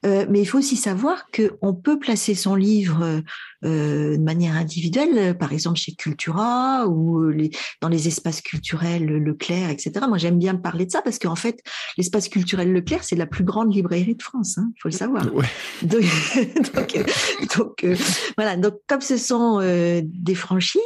[0.06, 3.20] Euh, mais il faut aussi savoir que on peut placer son livre
[3.64, 8.40] euh, de manière individuelle, euh, par exemple chez Cultura ou euh, les, dans les espaces
[8.40, 9.92] culturels Leclerc, etc.
[10.08, 11.60] Moi, j'aime bien parler de ça parce qu'en fait,
[11.96, 14.58] l'espace culturel Leclerc, c'est la plus grande librairie de France.
[14.58, 15.34] Il faut le savoir.
[15.34, 15.46] Ouais.
[15.82, 16.02] Donc,
[16.74, 17.04] donc, euh,
[17.56, 17.96] donc, euh,
[18.36, 18.56] voilà.
[18.56, 20.80] Donc, comme ce sont euh, des franchises,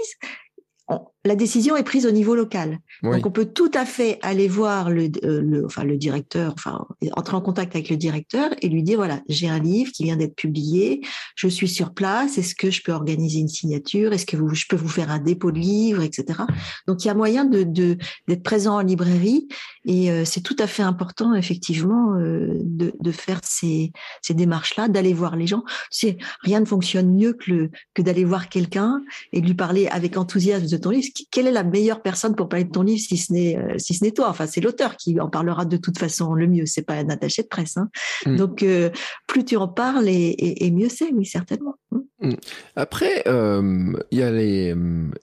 [1.26, 2.78] la décision est prise au niveau local.
[3.02, 3.16] Oui.
[3.16, 6.87] Donc, on peut tout à fait aller voir le, euh, le, enfin, le directeur, enfin,
[7.12, 10.16] entrer en contact avec le directeur et lui dire, voilà, j'ai un livre qui vient
[10.16, 11.00] d'être publié,
[11.34, 14.66] je suis sur place, est-ce que je peux organiser une signature, est-ce que vous, je
[14.68, 16.40] peux vous faire un dépôt de livre, etc.
[16.87, 17.96] Donc, il y a moyen de, de,
[18.28, 19.48] d'être présent en librairie
[19.87, 24.88] et euh, c'est tout à fait important, effectivement, euh, de, de faire ces, ces démarches-là,
[24.88, 25.62] d'aller voir les gens.
[25.90, 29.00] Tu sais, rien ne fonctionne mieux que, le, que d'aller voir quelqu'un
[29.32, 31.13] et de lui parler avec enthousiasme de ton livre.
[31.31, 33.94] Quelle est la meilleure personne pour parler de ton livre si ce n'est euh, si
[33.94, 34.29] ce n'est toi?
[34.29, 36.66] Enfin, c'est l'auteur qui en parlera de toute façon le mieux.
[36.66, 37.77] C'est pas un attaché de presse.
[37.77, 37.88] Hein.
[38.27, 38.37] Mm.
[38.37, 38.90] Donc, euh,
[39.27, 41.74] plus tu en parles et, et, et mieux c'est, oui, certainement.
[42.20, 42.33] Mm.
[42.77, 44.74] Après, euh, il y a les,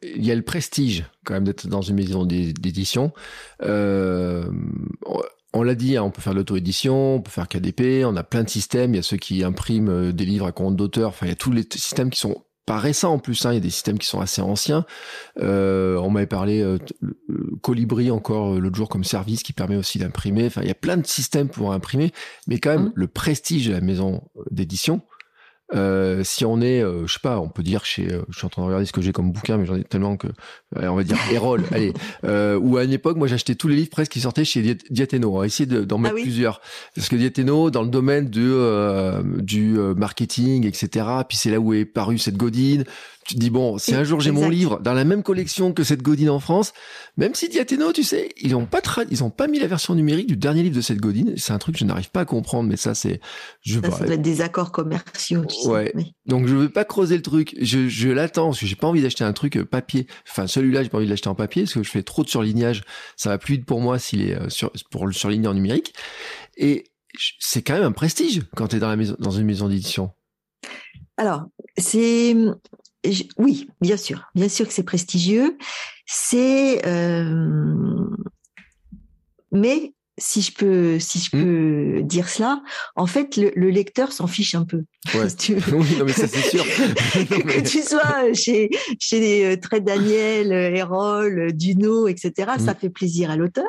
[0.04, 3.12] il y a le prestige quand même d'être dans une maison d'é- d'édition.
[5.54, 8.44] On- l'a dit, hein, on peut faire l'auto-édition, on peut faire KDP, on a plein
[8.44, 8.94] de systèmes.
[8.94, 11.10] Il y a ceux qui impriment des livres à compte d'auteur.
[11.10, 13.46] Enfin, il y a tous les systèmes qui sont pas récents en plus.
[13.46, 14.86] Hein, il y a des systèmes qui sont assez anciens.
[15.40, 19.76] Euh, on m'avait parlé euh, euh, Colibri encore euh, l'autre jour comme service qui permet
[19.76, 20.46] aussi d'imprimer.
[20.46, 22.12] Enfin, il y a plein de systèmes pour imprimer,
[22.48, 22.92] mais quand même Mhm.
[22.96, 25.02] le prestige de la maison d'édition.
[25.74, 28.46] Euh, si on est, euh, je sais pas, on peut dire chez, euh, je suis
[28.46, 30.28] en train de regarder ce que j'ai comme bouquin, mais j'en ai tellement que,
[30.76, 31.94] allez, on va dire Erol, allez,
[32.26, 34.84] euh, ou à une époque, moi j'achetais tous les livres presque qui sortaient chez Diat-
[34.90, 35.34] Diateno.
[35.34, 36.24] On va essayer de- d'en mettre Ah oui.
[36.24, 36.60] plusieurs,
[36.96, 41.06] parce que Diateno, dans le domaine de euh, du euh, marketing, etc.
[41.30, 42.84] Puis c'est là où est paru cette godine.
[43.28, 45.84] Tu te dis bon, si un jour j'ai mon livre dans la même collection que
[45.84, 46.74] cette Godine en France,
[47.18, 49.94] même si Diathéno, tu sais, ils ont pas tra- ils ont pas mis la version
[49.94, 51.36] numérique du dernier livre de cette Godine.
[51.38, 53.22] C'est un truc que je n'arrive pas à comprendre, mais ça c'est,
[53.62, 55.46] je sais Ça, ça doit être des accords commerciaux.
[55.46, 55.68] Tu sais.
[55.68, 55.92] Ouais.
[55.94, 56.14] Oui.
[56.26, 57.56] Donc je veux pas creuser le truc.
[57.62, 60.08] Je, je l'attends parce que j'ai pas envie d'acheter un truc euh, papier.
[60.28, 62.30] Enfin celui-là j'ai pas envie de l'acheter en papier parce que je fais trop de
[62.30, 62.82] surlignage.
[63.18, 65.94] Ça va plus vite pour moi s'il est euh, sur, pour le surligner en numérique.
[66.58, 66.86] Et
[67.40, 70.12] c'est quand même un prestige quand tu es dans la maison dans une maison d'édition.
[71.18, 71.44] Alors,
[71.78, 72.36] c'est
[73.10, 75.58] je- oui, bien sûr, bien sûr que c'est prestigieux.
[76.06, 78.06] C'est euh,
[79.52, 81.42] mais si je peux si je Hmm.
[81.42, 82.62] peux dire cela,
[82.96, 84.84] en fait, le, le lecteur s'en fiche un peu.
[85.16, 85.30] Ouais.
[85.30, 85.78] Si tu veux.
[85.78, 86.64] oui, non mais ça c'est sûr.
[87.32, 92.52] Non, mais- que tu sois chez chez les euh, Très Daniel, Erol, euh, Duno, etc.
[92.60, 92.78] Ça Mm.
[92.80, 93.68] fait plaisir à l'auteur.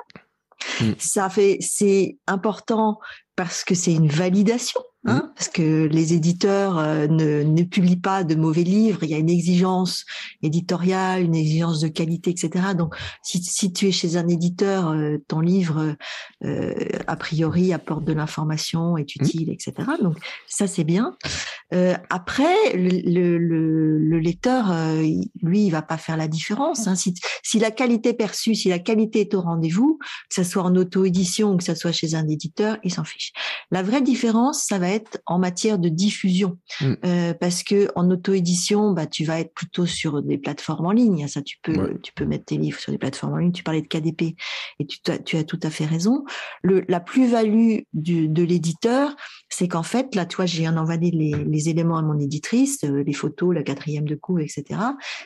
[0.81, 0.93] Mm.
[0.99, 2.99] Ça fait c'est important
[3.37, 4.81] parce que c'est une validation.
[5.05, 9.15] Hein, parce que les éditeurs euh, ne, ne publient pas de mauvais livres, il y
[9.15, 10.05] a une exigence
[10.43, 12.67] éditoriale, une exigence de qualité, etc.
[12.79, 15.97] Donc, si, si tu es chez un éditeur, euh, ton livre,
[16.45, 16.73] euh,
[17.09, 19.75] a priori, apporte de l'information, est utile, etc.
[20.01, 21.17] Donc, ça, c'est bien.
[21.75, 24.73] Euh, après, le, le, le, le lecteur,
[25.43, 26.87] lui, il va pas faire la différence.
[26.87, 26.95] Hein.
[26.95, 30.77] Si, si la qualité perçue, si la qualité est au rendez-vous, que ça soit en
[30.77, 33.22] auto-édition ou que ça soit chez un éditeur, il s'en fiche.
[33.71, 36.95] La vraie différence, ça va être en matière de diffusion, Mm.
[37.05, 41.27] Euh, parce que en auto-édition, bah, tu vas être plutôt sur des plateformes en ligne.
[41.29, 41.99] Ça, tu peux, Ouais.
[42.03, 43.53] tu peux mettre tes livres sur des plateformes en ligne.
[43.53, 44.37] Tu parlais de KDP
[44.79, 46.25] et tu, as- tu as tout à fait raison.
[46.63, 49.15] Le, la plus-value de l'éditeur,
[49.55, 53.13] c'est qu'en fait, là, toi, j'ai envoyé les, les éléments à mon éditrice, euh, les
[53.13, 54.65] photos, la quatrième de coup, etc.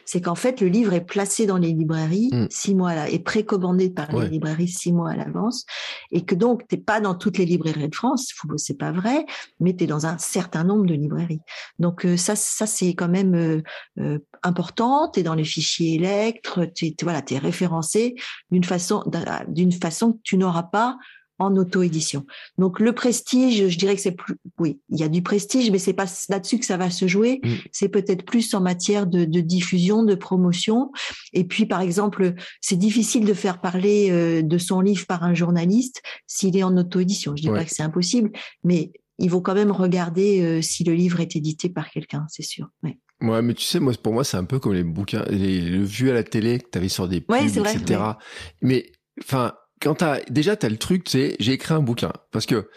[0.04, 2.46] C'est qu'en fait, le livre est placé dans les librairies Mm.
[2.50, 4.24] six mois là, est précommandé par Ouais.
[4.24, 5.64] les librairies six mois à l'avance,
[6.10, 9.24] et que donc t'es pas dans toutes les librairies de France, c'est pas vrai,
[9.60, 11.40] mais tu es dans un certain nombre de librairies.
[11.78, 13.62] Donc euh, ça, ça c'est quand même euh,
[14.00, 15.08] euh, important.
[15.10, 18.14] Tu es dans les fichiers électres, tu es, voilà, es référencé
[18.50, 20.96] d'une façon, d'un- d'une façon que tu n'auras pas
[21.38, 22.26] en auto-édition.
[22.58, 25.78] Donc le prestige, je dirais que c'est plus, oui, il y a du prestige, mais
[25.78, 27.40] c'est pas là-dessus que ça va se jouer.
[27.44, 27.54] Mm.
[27.72, 30.90] C'est peut-être plus en matière de, de diffusion, de promotion.
[31.32, 35.34] Et puis par exemple, c'est difficile de faire parler euh, de son livre par un
[35.34, 37.34] journaliste s'il est en auto-édition.
[37.36, 37.58] Je dis Ouais.
[37.58, 38.30] pas que c'est impossible,
[38.64, 42.42] mais il faut quand même regarder euh, si le livre est édité par quelqu'un, c'est
[42.42, 42.68] sûr.
[42.82, 42.98] Ouais.
[43.22, 45.82] Ouais, mais tu sais, moi, pour moi, c'est un peu comme les bouquins, les, le
[45.82, 47.98] vu à la télé que t'avais sur des pubs, Ouais, c'est vrai, etc.
[48.00, 48.12] ouais.
[48.60, 52.12] Mais, enfin, quand t'as, déjà, t'as le truc, sais, j'ai écrit un bouquin.
[52.32, 52.68] Parce que,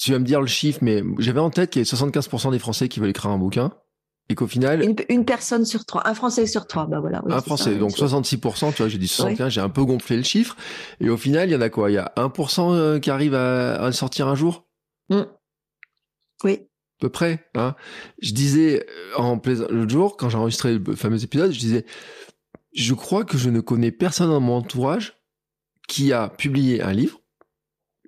[0.00, 2.58] tu vas me dire le chiffre, mais j'avais en tête qu'il y avait 75% des
[2.58, 3.72] Français qui veulent écrire un bouquin.
[4.30, 7.22] Et qu'au final, Une, une personne sur trois, un Français sur trois, bah voilà.
[7.24, 9.70] oui, un c'est Français, ça, donc c'est- 66%, tu vois, j'ai dit 75, j'ai un
[9.70, 10.54] peu gonflé le chiffre.
[11.00, 11.90] Et au final, il y en a quoi?
[11.90, 14.66] Il y a 1% euh, qui arrive à, à sortir un jour?
[15.08, 15.22] Mm.
[16.44, 16.52] Oui.
[16.60, 17.48] à peu près.
[17.54, 17.74] Hein.
[18.20, 21.86] Je disais euh, en plaisant l'autre jour, quand j'ai enregistré le fameux épisode, je disais,
[22.74, 25.17] je crois que je ne connais personne dans mon entourage
[25.88, 27.18] qui a publié un livre,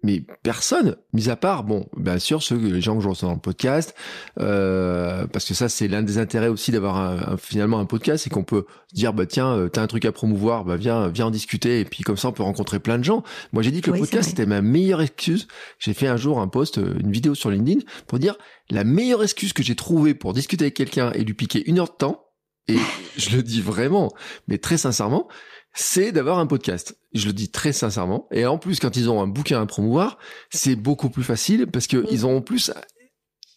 [0.03, 3.35] mais personne, mis à part, bon, bien sûr, ceux, les gens que je reçois dans
[3.35, 3.95] le podcast,
[4.39, 8.25] euh, parce que ça, c'est l'un des intérêts aussi d'avoir un, un- finalement un podcast,
[8.25, 8.65] c'est qu'on peut
[8.95, 11.85] dire, bah tiens, euh, t'as un truc à promouvoir, bah viens, viens en discuter, et
[11.85, 13.23] puis comme ça, on peut rencontrer plein de gens.
[13.53, 15.49] Moi, j'ai dit que le Oui, podcast, c'était ma meilleure excuse.
[15.79, 18.37] J'ai fait un jour un post, euh, une vidéo sur LinkedIn, pour dire,
[18.71, 21.89] la meilleure excuse que j'ai trouvée pour discuter avec quelqu'un et lui piquer une heure
[21.91, 22.25] de temps,
[22.69, 22.79] et
[23.19, 24.13] je le dis vraiment,
[24.49, 25.29] mais très sincèrement,
[25.73, 26.99] c'est d'avoir un podcast.
[27.13, 28.27] Je le dis très sincèrement.
[28.31, 30.19] Et en plus, quand ils ont un bouquin à promouvoir,
[30.51, 32.73] c'est beaucoup plus facile parce que ils ont en plus,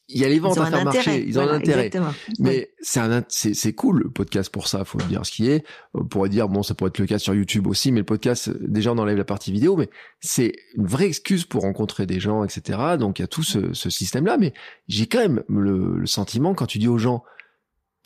[0.09, 0.83] il y a les ventes à faire intérêt.
[0.83, 1.25] marcher.
[1.27, 1.87] Ils ont un intérêt.
[1.87, 2.13] Exactement.
[2.39, 5.65] Mais c'est c'est, c'est cool le podcast pour ça, faut dire ce qui est.
[5.93, 8.49] On pourrait dire bon, ça pourrait être le cas sur YouTube aussi, mais le podcast
[8.61, 12.43] déjà on enlève la partie vidéo, mais c'est une vraie excuse pour rencontrer des gens,
[12.43, 12.79] etc.
[12.99, 14.53] Donc il y a tout ce, ce système-là, mais
[14.87, 17.23] j'ai quand même le, le sentiment quand tu dis aux gens,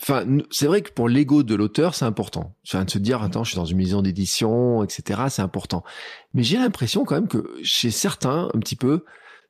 [0.02, 3.44] enfin c'est vrai que pour l'ego de l'auteur c'est important, enfin de se dire attends
[3.44, 5.22] je suis dans une maison d'édition, etc.
[5.30, 5.84] C'est important,
[6.34, 9.04] mais j'ai l'impression quand même que chez certains un petit peu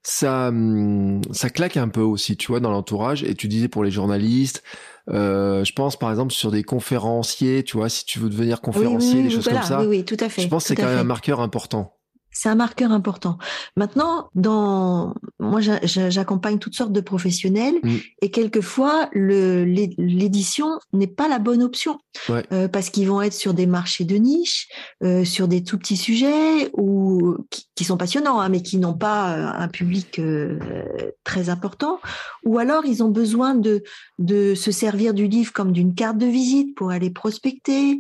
[0.08, 3.24] ça, hum, ça claque un peu aussi, tu vois, dans l'entourage.
[3.24, 4.64] Et tu disais pour les journalistes,
[5.10, 8.62] euh, je pense par exemple sur des conférenciers, tu vois, si tu veux devenir oui,
[8.62, 9.82] conférencier, oui, des oui, choses voilà, comme ça.
[9.82, 10.44] Oui, oui, tout à fait.
[10.44, 11.00] je pense que c'est quand même fait.
[11.02, 11.97] un marqueur important.
[12.40, 13.40] C'est un marqueur important.
[13.76, 17.96] Maintenant, dans moi, j'a- j'a- j'accompagne toutes sortes de professionnels Mm.
[18.22, 22.44] et quelquefois l'édition n'est pas la bonne option Ouais.
[22.52, 24.68] Euh, parce qu'ils vont être sur des marchés de niche,
[25.04, 28.96] euh, sur des tout petits sujets ou qui, qui sont passionnants, hein, mais qui n'ont
[28.96, 30.58] pas euh, un public euh,
[31.24, 32.00] très important.
[32.44, 33.84] Ou alors ils ont besoin de
[34.20, 38.00] de se servir du livre comme d'une carte de visite pour aller prospecter,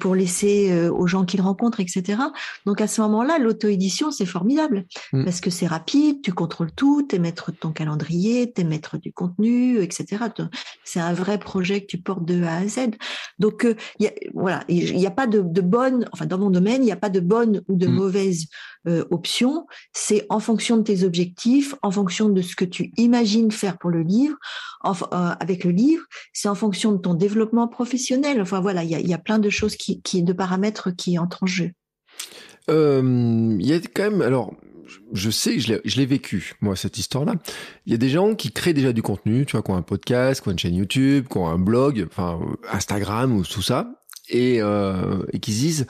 [0.00, 2.18] pour laisser aux gens qu'ils rencontrent, etc.
[2.66, 5.24] Donc à ce moment-là, l'auto l'auto-édition, c'est formidable Mm.
[5.24, 9.12] parce que c'est rapide, tu contrôles tout, t'es maître de ton calendrier, t'es maître du
[9.12, 10.24] contenu, etc.
[10.84, 12.90] C'est un vrai projet que tu portes de A à Z.
[13.38, 16.38] Donc, euh, il y a, voilà, il n'y a pas de, de bonne, enfin, dans
[16.38, 17.92] mon domaine, il n'y a pas de bonne ou de Mm.
[17.92, 18.46] mauvaise
[18.88, 19.66] euh, option.
[19.92, 23.90] C'est en fonction de tes objectifs, en fonction de ce que tu imagines faire pour
[23.90, 24.36] le livre,
[24.84, 24.90] euh,
[25.38, 28.40] avec le livre, c'est en fonction de ton développement professionnel.
[28.40, 30.90] Enfin, voilà, il y a, il y a plein de choses qui, qui, de paramètres
[30.90, 31.70] qui entrent en jeu.
[32.70, 34.54] Euh, Il y a quand même, alors,
[35.12, 37.34] je sais, je l'ai- vécu, moi, cette histoire-là.
[37.86, 39.82] Il y a des gens qui créent déjà du contenu, tu vois, qui ont un
[39.82, 44.02] podcast, qui ont une chaîne YouTube, qui ont un blog, enfin, Instagram ou tout ça,
[44.28, 45.86] et, euh, et qui se disent,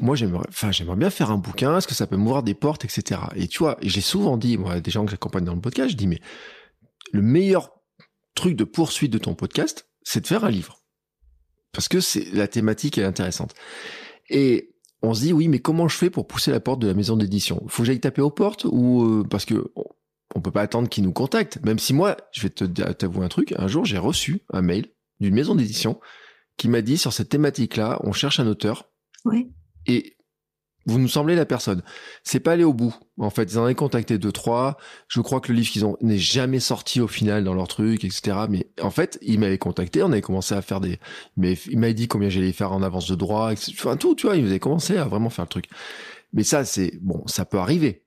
[0.00, 2.84] moi, j'aimerais, enfin, j'aimerais bien faire un bouquin, est-ce que ça peut m'ouvrir des portes,
[2.84, 3.20] etc.
[3.36, 5.96] Et tu vois, j'ai souvent dit, moi, des gens que j'accompagne dans le podcast, je
[5.96, 6.20] dis, mais
[7.12, 7.70] le meilleur
[8.34, 10.82] truc de poursuite de ton podcast, c'est de faire un livre.
[11.72, 13.54] Parce que c'est, la thématique est intéressante.
[14.28, 14.70] Et
[15.02, 17.16] on se dit oui, mais comment je fais pour pousser la porte de la maison
[17.16, 17.62] d'édition?
[17.68, 19.72] Faut que j'aille taper aux portes ou euh, parce que
[20.34, 21.58] on, peut pas attendre qu'ils nous contactent.
[21.64, 23.52] Même si moi, je vais te t'avouer un truc.
[23.56, 24.86] Un jour, j'ai reçu un mail
[25.20, 26.00] d'une maison d'édition
[26.56, 28.90] qui m'a dit sur cette thématique-là, on cherche un auteur
[29.24, 29.50] Oui.
[29.86, 30.16] et
[30.86, 31.82] vous nous semblez la personne.
[32.24, 32.94] C'est pas allé au bout.
[33.18, 34.76] En fait, ils en avaient contacté deux, trois.
[35.08, 38.04] Je crois que le livre qu'ils ont n'est jamais sorti au final dans leur truc,
[38.04, 38.36] etc.
[38.48, 40.02] Mais en fait, ils m'avaient contacté.
[40.02, 40.98] On avait commencé à faire des,
[41.36, 43.72] mais il m'avait dit combien j'allais faire en avance de droit, etc.
[43.78, 45.66] Enfin, tout, tu vois, ils avaient commencé à vraiment faire le truc.
[46.32, 48.04] Mais ça, c'est, bon, ça peut arriver.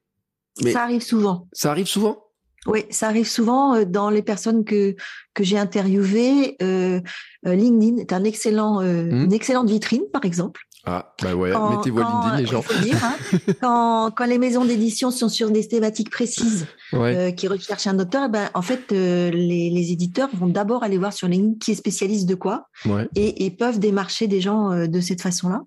[0.63, 1.47] Mais Ça arrive souvent.
[1.51, 2.19] ça arrive souvent?
[2.65, 4.95] Oui, ça arrive souvent euh, dans les personnes que
[5.33, 6.55] que j'ai interviewées.
[6.61, 7.01] Euh,
[7.45, 9.25] euh, LinkedIn est un excellent, euh, Hmm.
[9.25, 10.61] une excellente vitrine, par exemple.
[10.85, 12.63] Ah, bah ouais, Quand- mettez-vous à LinkedIn, les gens.
[12.83, 13.15] dire, hein.
[13.61, 17.15] quand, quand les maisons d'édition sont sur des thématiques précises, Ouais.
[17.15, 20.97] euh, qui recherchent un auteur, ben, en fait, euh, les, les éditeurs vont d'abord aller
[20.97, 23.07] voir sur LinkedIn qui est spécialiste de quoi ouais.
[23.15, 25.61] et, et peuvent démarcher des gens euh, de cette façon-là.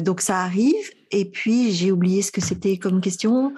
[0.00, 0.74] Donc ça arrive.
[1.14, 3.52] Et puis j'ai oublié ce que c'était comme question.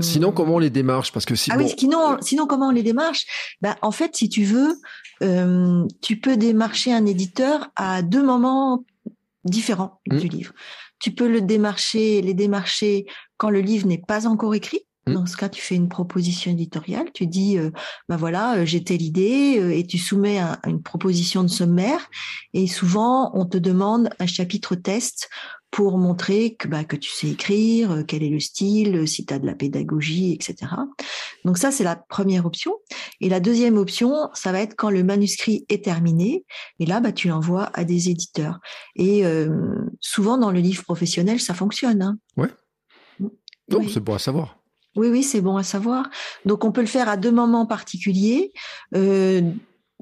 [0.00, 1.12] Sinon, comment on les démarche?
[1.12, 3.26] Parce que si, ah bon, oui, sinon, sinon comment on les démarche?
[3.60, 4.74] Ben, En fait, si tu veux,
[6.00, 8.84] tu peux démarcher un éditeur à deux moments
[9.44, 10.18] différents Mm.
[10.18, 10.52] du livre.
[11.00, 14.80] Tu peux le démarcher, les démarcher quand le livre n'est pas encore écrit.
[15.06, 15.12] Mm.
[15.14, 17.10] Dans ce cas, tu fais une proposition éditoriale.
[17.14, 17.70] Tu dis, euh,
[18.08, 22.10] ben voilà, euh, j'ai telle idée, euh, et tu soumets un- une proposition de sommaire.
[22.52, 25.28] Et souvent, on te demande un chapitre test
[25.70, 29.26] pour montrer que, bah, que tu sais écrire, euh, quel est le style, euh, si
[29.26, 30.72] tu as de la pédagogie, etc.
[31.44, 32.72] Donc ça, c'est la première option.
[33.20, 36.44] Et la deuxième option, ça va être quand le manuscrit est terminé.
[36.80, 38.60] Et là, bah, tu l'envoies à des éditeurs.
[38.96, 39.48] Et euh,
[40.00, 42.02] souvent, dans le livre professionnel, ça fonctionne.
[42.02, 42.18] hein.
[43.70, 43.90] non, oui.
[43.92, 44.58] c'est bon à savoir.
[44.96, 46.08] Oui, oui, c'est bon à savoir.
[46.44, 48.52] Donc, on peut le faire à deux moments particuliers.
[48.96, 49.42] Euh,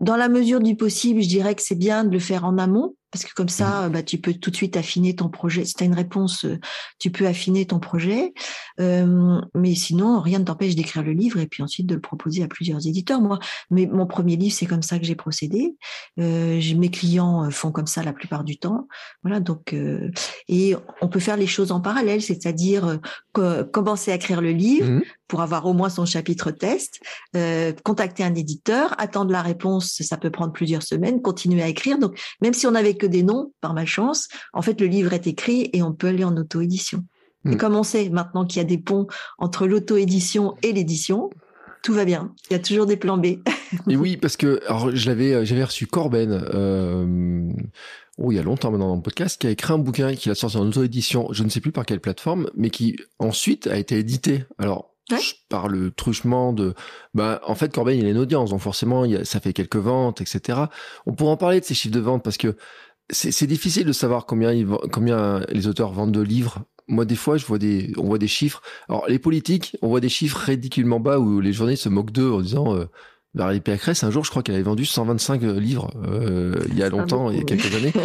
[0.00, 2.94] dans la mesure du possible, je dirais que c'est bien de le faire en amont,
[3.16, 5.64] parce que comme ça, bah, tu peux tout de suite affiner ton projet.
[5.64, 6.58] Si tu as une réponse, euh,
[6.98, 8.34] tu peux affiner ton projet.
[8.78, 12.42] Euh, mais sinon, rien ne t'empêche d'écrire le livre et puis ensuite de le proposer
[12.42, 13.22] à plusieurs éditeurs.
[13.22, 13.38] Moi,
[13.70, 15.74] mais mon premier livre, c'est comme ça que j'ai procédé.
[16.20, 18.86] Euh, mes clients font comme ça la plupart du temps.
[19.22, 20.10] Voilà, donc euh,
[20.48, 22.98] et on peut faire les choses en parallèle, c'est-à-dire
[23.32, 25.02] co- commencer à écrire le livre Mhm.
[25.28, 27.00] Pour avoir au moins son chapitre test,
[27.34, 31.98] euh, contacter un éditeur, attendre la réponse, ça peut prendre plusieurs semaines, continuer à écrire.
[31.98, 35.26] Donc, même si on n'avait que des noms, par malchance, en fait, le livre est
[35.26, 37.04] écrit et on peut aller en auto-édition.
[37.44, 37.56] Et Mm.
[37.58, 39.06] comme on sait maintenant qu'il y a des ponts
[39.38, 41.30] entre l'auto-édition et l'édition,
[41.82, 42.32] tout va bien.
[42.50, 43.26] Il y a toujours des plans B.
[43.88, 47.48] Et oui, parce que alors je l'avais, j'avais reçu Corben, euh,
[48.18, 50.32] oh, il y a longtemps maintenant dans le podcast, qui a écrit un bouquin qu'il
[50.32, 53.76] a sorti en auto-édition, je ne sais plus par quelle plateforme, mais qui ensuite a
[53.76, 54.44] été édité.
[54.58, 54.95] Alors
[55.48, 56.74] Par le truchement de,
[57.14, 59.76] bah en fait Corben il a une audience, donc forcément il a- ça fait quelques
[59.76, 60.70] ventes, etc.
[61.06, 62.56] On pourrait en parler de ces chiffres de vente parce que
[63.10, 66.64] c'est difficile de savoir combien ils, combien les auteurs vendent de livres.
[66.88, 68.62] Moi, des fois, je vois des, on voit des chiffres.
[68.88, 72.30] Alors, les politiques, on voit des chiffres ridiculement bas où les journalistes se moquent d'eux
[72.32, 72.86] en disant, euh,
[73.36, 76.88] Valérie Pécresse, un jour, je crois qu'elle avait vendu 125 livres euh, il y a
[76.88, 77.92] longtemps, il y a quelques années.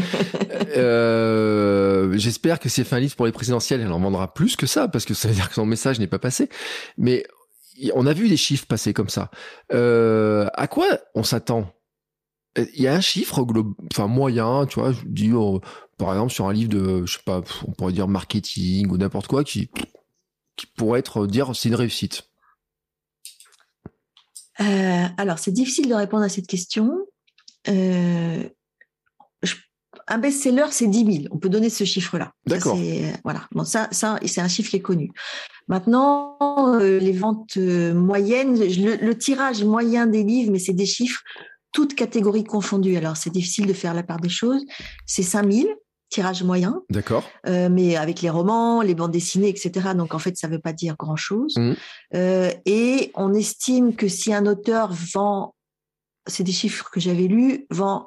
[0.77, 4.55] Euh, J'espère que si elle fait un livre pour les présidentielles, elle en vendra plus
[4.55, 6.47] que ça, parce que ça veut dire que son message n'est pas passé.
[6.97, 7.25] Mais
[7.93, 9.31] on a vu des chiffres passer comme ça.
[9.73, 11.73] Euh, à quoi on s'attend?
[12.57, 13.45] Il y a un chiffre
[13.91, 15.59] enfin moyen, tu vois, je dis euh,
[15.97, 19.27] par exemple sur un livre de, je sais pas, on pourrait dire marketing ou n'importe
[19.27, 19.69] quoi, qui,
[20.55, 22.30] qui pourrait être dire c'est une réussite.
[24.59, 26.91] Euh, alors, c'est difficile de répondre à cette question.
[27.67, 28.43] Euh,
[29.43, 29.55] je-
[30.07, 31.25] un best-seller, c'est 10 000.
[31.31, 32.31] On peut donner ce chiffre-là.
[32.45, 32.75] D'accord.
[32.77, 33.47] c'est- Voilà.
[33.51, 35.11] Bon, ça, ça c'est un chiffre qui est connu.
[35.67, 36.37] Maintenant,
[36.79, 40.85] euh, les ventes euh, moyennes, je- le, le tirage moyen des livres, mais c'est des
[40.85, 41.21] chiffres
[41.73, 42.97] toutes catégories confondues.
[42.97, 44.65] Alors, c'est difficile de faire la part des choses.
[45.05, 45.69] C'est 5 000.
[46.11, 47.23] Tirage moyen, D'accord.
[47.47, 49.93] euh, mais avec les romans, les bandes dessinées, etc.
[49.95, 51.55] Donc en fait, ça veut pas dire grand-chose.
[51.57, 51.75] Mhm.
[52.13, 55.55] Euh, et on estime que si un auteur vend,
[56.27, 58.05] c'est des chiffres que j'avais lus, vend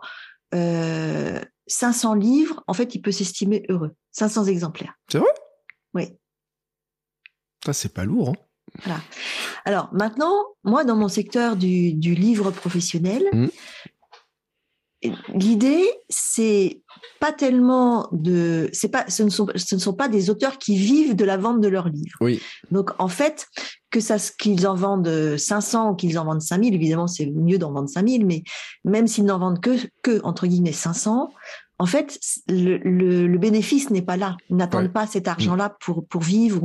[0.54, 3.92] euh, 500 livres, en fait, il peut s'estimer heureux.
[4.12, 4.94] 500 exemplaires.
[5.10, 5.34] C'est vrai?
[5.94, 6.08] Oui.
[7.64, 8.34] Ça, c'est pas lourd.
[8.86, 9.00] Hein.
[9.64, 13.50] Alors maintenant, moi, dans mon secteur du, du livre professionnel, Mhm.
[15.34, 16.80] L'idée, c'est
[17.20, 20.76] pas tellement de, c'est pas, ce ne sont, ce ne sont pas des auteurs qui
[20.76, 22.16] vivent de la vente de leurs livres.
[22.20, 22.40] Oui.
[22.70, 23.46] Donc en fait,
[23.90, 27.72] que ça, qu'ils en vendent 500 ou qu'ils en vendent 5000, évidemment, c'est mieux d'en
[27.72, 28.42] vendre 5000, mais
[28.84, 31.30] même s'ils n'en vendent que, que entre guillemets 500,
[31.78, 34.36] en fait, le, le, le bénéfice n'est pas là.
[34.48, 34.88] Ils n'attendent Ouais.
[34.90, 36.60] pas cet argent-là pour, pour vivre.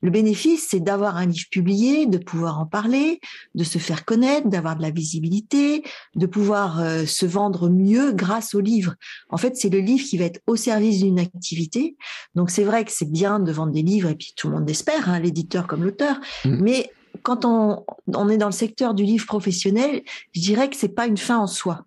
[0.00, 3.20] Le bénéfice, c'est d'avoir un livre publié, de pouvoir en parler,
[3.54, 5.84] de se faire connaître, d'avoir de la visibilité,
[6.16, 8.94] de pouvoir euh, se vendre mieux grâce au livre.
[9.28, 11.96] En fait, c'est le livre qui va être au service d'une activité.
[12.34, 14.66] Donc, c'est vrai que c'est bien de vendre des livres, et puis tout le monde
[14.68, 16.18] l'espère, hein, l'éditeur comme l'auteur.
[16.44, 16.58] Mhm.
[16.62, 16.90] Mais
[17.22, 17.84] quand on,
[18.14, 20.02] on est dans le secteur du livre professionnel,
[20.32, 21.84] je dirais que c'est pas une fin en soi.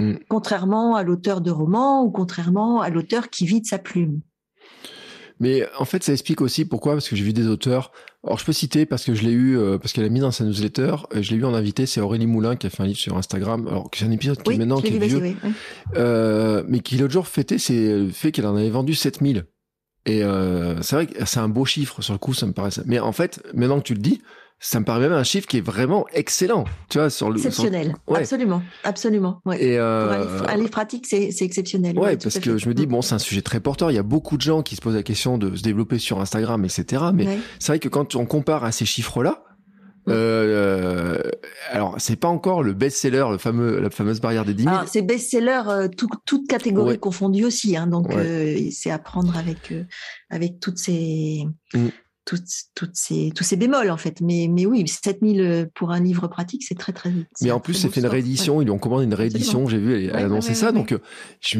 [0.00, 0.18] Mhm.
[0.28, 4.20] Contrairement à l'auteur de romans ou contrairement à l'auteur qui vit de sa plume.
[5.38, 7.92] Mais en fait, ça explique aussi pourquoi, parce que j'ai vu des auteurs.
[8.24, 10.30] Alors, je peux citer parce que je l'ai eu, euh, parce qu'elle a mis dans
[10.30, 12.98] sa newsletter, je l'ai eu en invité, c'est Aurélie Moulin qui a fait un livre
[12.98, 13.66] sur Instagram.
[13.68, 15.36] Alors, c'est un épisode qui Oui, est maintenant qui est vieux, oui.
[15.96, 19.44] euh, mais qui l'autre jour fêtait, c'est le fait qu'elle en avait vendu 7000.
[20.06, 22.70] Et euh, c'est vrai que c'est un beau chiffre sur le coup, ça me paraît.
[22.86, 24.22] Mais en fait, maintenant que tu le dis,
[24.58, 26.64] ça me paraît même un chiffre qui est vraiment excellent.
[26.88, 27.38] Tu vois, sur le.
[27.38, 27.94] sur- Exceptionnel.
[28.08, 28.20] Ouais.
[28.20, 28.62] Absolument.
[28.84, 29.40] Absolument.
[29.44, 29.62] Ouais.
[29.62, 31.98] Et Pour euh, un livre pratique, c'est exceptionnel.
[31.98, 32.58] Ouais, parce que fait.
[32.58, 32.90] je me dis, Mm.
[32.90, 33.90] bon, c'est un sujet très porteur.
[33.90, 36.20] Il y a beaucoup de gens qui se posent la question de se développer sur
[36.20, 37.04] Instagram, etc.
[37.14, 37.38] Mais Ouais.
[37.58, 39.42] c'est vrai que quand on compare à ces chiffres-là,
[40.06, 40.12] Mm.
[40.12, 41.18] euh,
[41.72, 44.74] alors c'est pas encore le best-seller, le fameux, la fameuse barrière des 10 000.
[44.74, 46.98] Alors, c'est best-seller, euh, tout- toutes catégories Ouais.
[46.98, 47.76] confondues aussi.
[47.76, 48.16] Hein, donc, Ouais.
[48.16, 49.82] euh, c'est à prendre avec, euh,
[50.30, 51.44] avec toutes ces,
[51.74, 51.88] Mm.
[52.26, 52.42] Toutes,
[52.74, 54.20] toutes ces, tous ces bémols, en fait.
[54.20, 57.28] Mais, mais oui, 7000 euh, pour un livre pratique, c'est très, très vite.
[57.40, 58.60] Mais en plus, c'est fait une réédition.
[58.60, 59.66] Ils lui ont commandé une réédition.
[59.68, 60.72] J'ai vu, elle, Ouais, a annoncé ouais, ça.
[60.72, 60.98] donc, euh,
[61.40, 61.58] je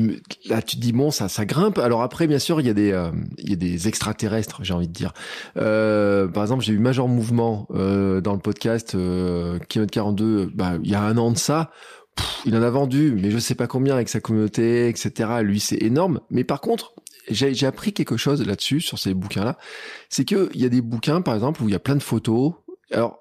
[0.48, 1.78] là, tu te dis bon, ça, ça grimpe.
[1.78, 4.74] Alors après, bien sûr, il y a des, euh, il y a des extraterrestres, j'ai
[4.74, 5.12] envie de dire.
[5.56, 10.50] Euh, par exemple, j'ai eu Major Mouvement euh, dans le podcast euh, Kilomètre 42.
[10.54, 11.70] Bah, il y a un an de ça.
[12.16, 15.30] Pff, il en a vendu, mais je sais pas combien avec sa communauté, etc.
[15.42, 16.20] Lui, c'est énorme.
[16.30, 16.94] Mais par contre,
[17.28, 19.58] j'ai appris quelque chose là-dessus sur ces bouquins-là.
[20.08, 22.02] C'est que il y a des bouquins, par exemple, où il y a plein de
[22.02, 22.52] photos.
[22.92, 23.18] Alors,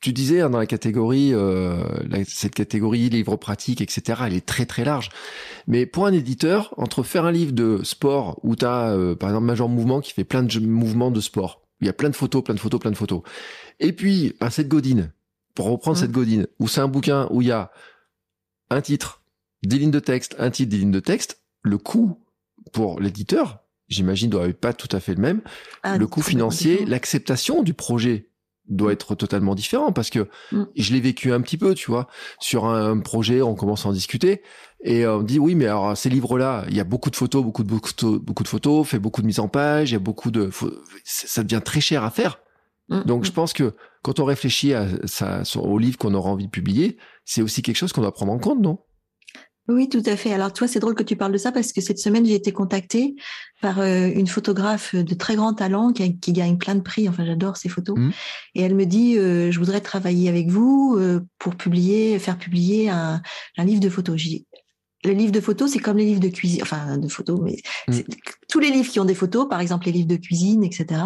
[0.00, 4.22] tu disais hein, dans la catégorie, euh, la- cette catégorie livre pratique, etc.
[4.26, 5.10] Elle est très très large.
[5.66, 9.46] Mais pour un éditeur, entre faire un livre de sport où tu as, par exemple,
[9.46, 12.16] Major Mouvement qui fait plein de mouvements de sport, où il y a plein de
[12.16, 13.22] photos, plein de photos, plein de photos,
[13.78, 15.12] et puis un set Godine,
[15.54, 17.70] pour reprendre cette Godine, où c'est un bouquin où il y a
[18.70, 19.22] un titre,
[19.62, 22.18] des lignes de texte, un titre, des lignes de texte, le coût
[22.72, 25.42] pour l'éditeur, j'imagine, doit être pas tout à fait le même.
[25.82, 28.30] Ah, le coût financier, l'acceptation du projet
[28.68, 30.62] doit être totalement différent parce que Mm.
[30.76, 32.06] je l'ai vécu un petit peu, tu vois,
[32.38, 34.42] sur un, projet, on commence à en discuter
[34.82, 37.64] et on dit oui, mais alors ces livres-là, il y a beaucoup de photos, beaucoup
[37.64, 40.00] de beaucoup de, beaucoup de photos, fait beaucoup de mise en page, il y a
[40.00, 40.50] beaucoup de,
[41.04, 42.40] ça devient très cher à faire.
[42.88, 43.24] Mm, Donc mm.
[43.24, 46.96] je pense que quand on réfléchit à ça, au livre qu'on aura envie de publier,
[47.24, 48.78] c'est aussi quelque chose qu'on doit prendre en compte, non?
[49.70, 50.32] Oui, tout à fait.
[50.32, 52.52] Alors, toi, c'est drôle que tu parles de ça parce que cette semaine, j'ai été
[52.52, 53.14] contactée
[53.62, 57.08] par euh, une photographe de très grand talent qui, gagne plein de prix.
[57.08, 57.96] Enfin, j'adore ses photos.
[57.96, 58.12] Mhm.
[58.56, 62.90] Et elle me dit, euh, je voudrais travailler avec vous euh, pour publier, faire publier
[62.90, 63.22] un,
[63.56, 64.16] un livre de photos.
[64.16, 64.44] J'ai
[65.04, 67.56] le livre de photos, c'est comme les livres de cuisine, enfin de photos, mais
[67.88, 68.02] Mhm.
[68.50, 71.00] Tous les livres qui ont des photos, par exemple les livres de cuisine, etc.,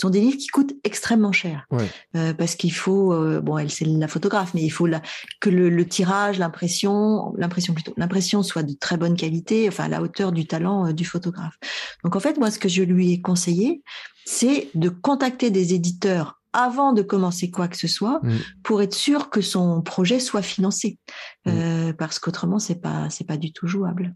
[0.00, 1.66] sont des livres qui coûtent extrêmement cher.
[1.70, 1.88] Ouais.
[2.16, 5.02] Euh, parce qu'il faut, euh, bon, elle c'est la photographe, mais il faut la,
[5.40, 9.88] que le, le tirage, l'impression, l'impression plutôt, l'impression soit de très bonne qualité, enfin à
[9.88, 11.56] la hauteur du talent euh, du photographe.
[12.04, 13.82] Donc en fait, moi, ce que je lui ai conseillé,
[14.24, 18.30] c'est de contacter des éditeurs avant de commencer quoi que ce soit, Mm.
[18.62, 20.98] pour être sûr que son projet soit financé,
[21.46, 21.50] Mm.
[21.50, 24.14] euh, parce qu'autrement c'est pas c'est pas du tout jouable.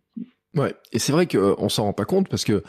[0.57, 2.63] Ouais, et c'est vrai qu'on s'en rend pas compte parce que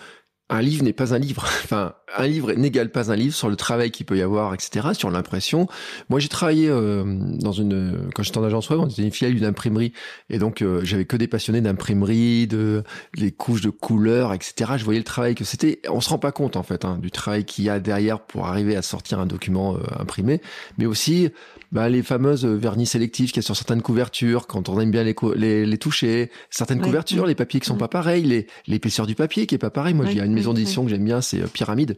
[0.50, 1.44] un livre n'est pas un livre.
[1.68, 4.88] Enfin, un livre n'égale pas un livre sur le travail qu'il peut y avoir, etc.,
[4.94, 5.68] sur l'impression.
[6.10, 9.34] Moi, j'ai travaillé euh, dans une quand j'étais en agence web, on était une filiale
[9.36, 9.92] d'une imprimerie,
[10.30, 12.84] et donc euh, j'avais que des passionnés d'imprimerie, de
[13.16, 14.72] les couches de couleurs, etc.
[14.78, 15.82] Je voyais le travail que c'était.
[15.90, 18.48] On se rend pas compte en fait hein, du travail qu'il y a derrière pour
[18.48, 20.42] arriver à sortir un document euh, imprimé,
[20.78, 21.30] mais aussi
[21.74, 25.04] bah, les fameuses vernis sélectifs qu'il y a sur certaines couvertures, quand on aime bien
[25.04, 27.80] les, les, les toucher, certaines Ouais, couvertures, les papiers qui sont Ouais.
[27.80, 29.94] pas pareils, l'épaisseur du papier qui est pas pareil.
[29.94, 31.98] Moi, Ouais, une maison d'édition que j'aime bien, c'est euh, Pyramide.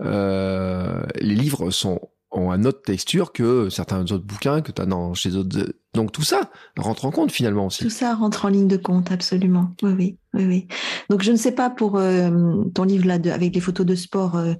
[0.00, 2.00] Euh, les livres sont
[2.32, 6.12] ont une autre texture que certains autres bouquins que tu as dans chez d'autres Donc
[6.12, 7.82] tout ça rentre en compte finalement aussi.
[7.82, 9.70] Tout ça rentre en ligne de compte, absolument.
[9.82, 10.18] Oui, oui.
[10.36, 10.66] Oui, oui.
[11.08, 13.94] Donc je ne sais pas pour euh, ton livre là de, avec les photos de
[13.94, 14.52] sport, euh,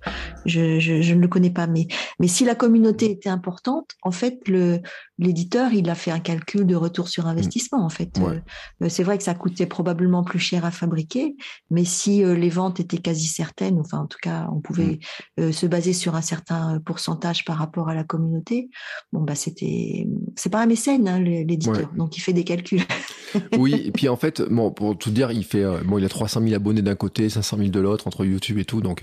[0.46, 1.86] je, je, je, ne le connais pas, mais
[2.18, 4.80] mais si la communauté était importante, en fait le
[5.18, 7.84] l'éditeur il a fait un calcul de retour sur investissement.
[7.84, 8.42] En fait, Ouais.
[8.82, 11.36] Euh, c'est vrai que ça coûtait probablement plus cher à fabriquer,
[11.70, 14.98] mais si les ventes étaient quasi certaines, enfin en tout cas on pouvait
[15.38, 18.70] euh, se baser sur un certain pourcentage par rapport à la communauté,
[19.12, 20.06] bon bah c'était
[20.36, 22.82] c'est pas un mécène hein, l'éditeur, donc il fait des calculs.
[23.58, 26.08] oui, et puis en fait, bon, pour tout dire, il fait, euh, bon, il a
[26.08, 28.80] 300 000 abonnés d'un côté, 500 000 de l'autre, entre YouTube et tout.
[28.80, 29.02] Donc,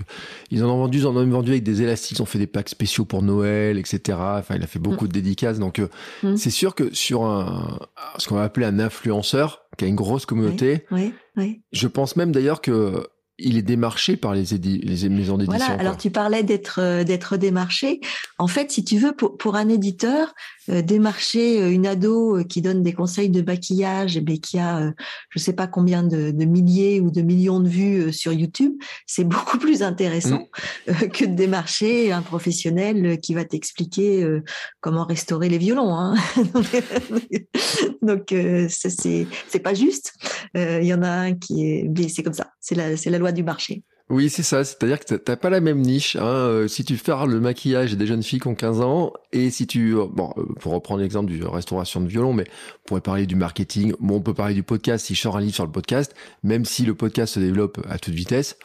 [0.50, 2.38] ils en ont vendu, ils en ont même vendu avec des élastiques, ils ont fait
[2.38, 4.18] des packs spéciaux pour Noël, etc.
[4.18, 5.58] Enfin, il a fait beaucoup de dédicaces.
[5.58, 5.88] Donc, euh,
[6.22, 6.36] Mm.
[6.36, 7.78] c'est sûr que sur un,
[8.18, 11.62] ce qu'on va appeler un influenceur, qui a une grosse communauté, Oui, oui.
[11.72, 13.06] je pense même d'ailleurs que
[13.38, 15.58] il est démarché par les, les maisons d'édition.
[15.58, 15.66] Voilà.
[15.66, 15.80] quoi.
[15.80, 18.00] Alors tu parlais d'être euh, d'être démarché.
[18.38, 20.34] En fait, si tu veux, pour, pour un éditeur,
[20.70, 24.92] euh, démarcher euh, une ado qui donne des conseils de maquillage, mais qui a, euh,
[25.28, 28.72] je sais pas combien de, de milliers ou de millions de vues sur YouTube,
[29.06, 30.48] c'est beaucoup plus intéressant
[30.86, 31.08] Mm.
[31.08, 34.42] que de démarcher un professionnel qui va t'expliquer euh,
[34.80, 35.94] comment restaurer les violons.
[35.94, 36.14] Hein.
[38.02, 38.34] Donc
[38.68, 40.14] ça, c'est c'est pas juste.
[40.54, 42.52] Il y en a un qui est, mais c'est comme ça.
[42.60, 43.84] C'est la c'est la du marché.
[44.10, 44.64] Oui, c'est ça.
[44.64, 46.16] C'est-à-dire que t'as- pas la même niche.
[46.16, 46.24] Hein.
[46.24, 49.66] Euh, Si tu fais le maquillage des jeunes filles qui ont 15 ans, et si
[49.66, 52.44] tu, euh, bon, euh, pour reprendre l'exemple du restauration de violon, mais
[52.84, 53.94] on pourrait parler du marketing.
[54.00, 55.06] Bon, on peut parler du podcast.
[55.06, 57.98] Si je sors un livre sur le podcast, même si le podcast se développe à
[57.98, 58.58] toute vitesse,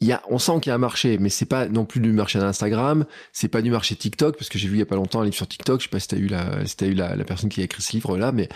[0.00, 2.00] il y a, on sent qu'il y a un marché, mais c'est pas non plus
[2.00, 4.86] du marché d'Instagram, c'est pas du marché TikTok, parce que j'ai vu il y a
[4.86, 5.78] pas longtemps un livre sur TikTok.
[5.78, 7.80] Je sais pas si t'as eu la, si t'as eu la, personne qui a écrit
[7.82, 8.48] ce livre-là, mais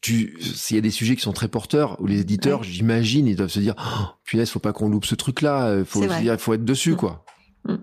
[0.00, 2.66] tu, s'il y a des sujets qui sont très porteurs, où les éditeurs, Ouais.
[2.66, 6.02] j'imagine, ils doivent se dire, oh, punaise, faut pas qu'on loupe ce truc-là, euh, faut,
[6.38, 6.96] faut être dessus, Mm.
[6.96, 7.24] quoi.
[7.66, 7.74] Mm.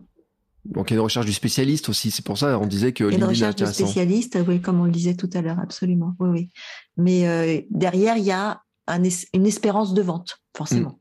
[0.65, 2.09] Donc, il y a une recherche du spécialiste aussi.
[2.11, 3.85] C'est pour ça, on disait que LinkedIn est recherche intéressant.
[3.85, 6.15] spécialistes, oui, comme on le disait tout à l'heure, absolument.
[6.19, 6.49] Oui, oui.
[6.97, 10.99] Mais euh, derrière, il y a un es- une espérance de vente, forcément.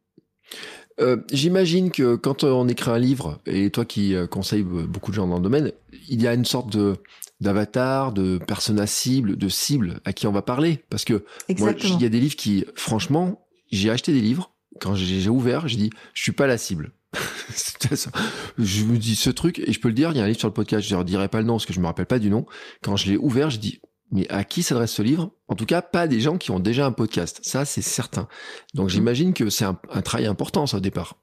[1.01, 5.11] Euh, J'imagine que quand euh, on écrit un livre, et toi qui euh, conseilles beaucoup
[5.11, 5.73] de gens dans le domaine,
[6.09, 6.97] il y a une sorte de
[7.41, 10.85] d'avatar, de persona cible, de cible à qui on va parler.
[10.89, 11.25] Parce que
[11.59, 15.69] moi, il y a des livres qui, franchement, j'ai acheté des livres, quand j'ai ouvert,
[15.69, 16.93] j'ai dit, je suis pas la cible.
[17.51, 18.11] Ça.
[18.57, 20.39] Je me dis ce truc, et je peux le dire, il y a un livre
[20.39, 22.19] sur le podcast, je ne dirai pas le nom parce que je me rappelle pas
[22.19, 22.47] du nom.
[22.83, 23.81] Quand je l'ai ouvert, je dis,
[24.11, 25.33] mais à qui s'adresse ce livre?
[25.49, 27.41] En tout cas, pas des gens qui ont déjà un podcast.
[27.43, 28.29] Ça, c'est certain.
[28.75, 31.17] Donc j'imagine que c'est un, un travail important, ça, au départ.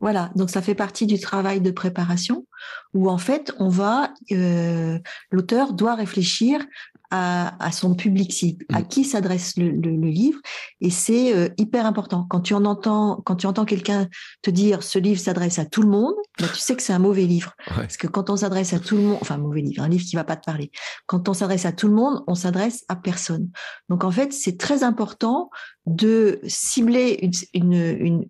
[0.00, 2.46] Voilà, donc ça fait partie du travail de préparation
[2.94, 4.98] où en fait on va, euh,
[5.30, 6.64] l'auteur doit réfléchir
[7.10, 8.88] à, à son public cible, à Mm.
[8.88, 10.38] qui s'adresse le, le- le livre,
[10.80, 12.26] et c'est euh, hyper important.
[12.30, 14.08] Quand tu en entends, quand tu entends quelqu'un
[14.42, 16.98] te dire ce livre s'adresse à tout le monde, bah, tu sais que c'est un
[17.00, 17.52] mauvais livre.
[17.70, 17.76] Ouais.
[17.78, 20.16] Parce que quand on s'adresse à tout le monde, enfin mauvais livre, un livre qui
[20.16, 20.70] va pas te parler.
[21.06, 23.50] Quand on s'adresse à tout le monde, on s'adresse à personne.
[23.88, 25.50] Donc en fait, c'est très important
[25.86, 27.72] de cibler une, une,
[28.06, 28.26] une-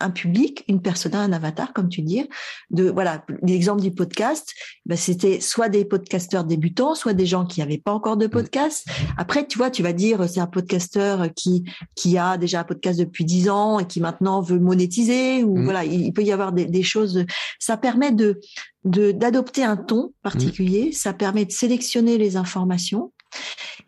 [0.00, 2.28] un public, une persona, un avatar, comme tu dis.
[2.70, 4.54] De voilà, l'exemple du podcast,
[4.86, 8.86] ben, c'était soit des podcasteurs débutants, soit des gens qui n'avaient pas encore de podcast.
[9.16, 12.98] Après, tu vois, tu vas dire c'est un podcasteur qui qui a déjà un podcast
[12.98, 15.64] depuis dix ans et qui maintenant veut monétiser ou Mm.
[15.64, 17.24] voilà, il, il peut y avoir des, des choses.
[17.58, 18.40] Ça permet de
[18.84, 20.92] de d'adopter un ton particulier.
[20.92, 23.12] Ça permet de sélectionner les informations.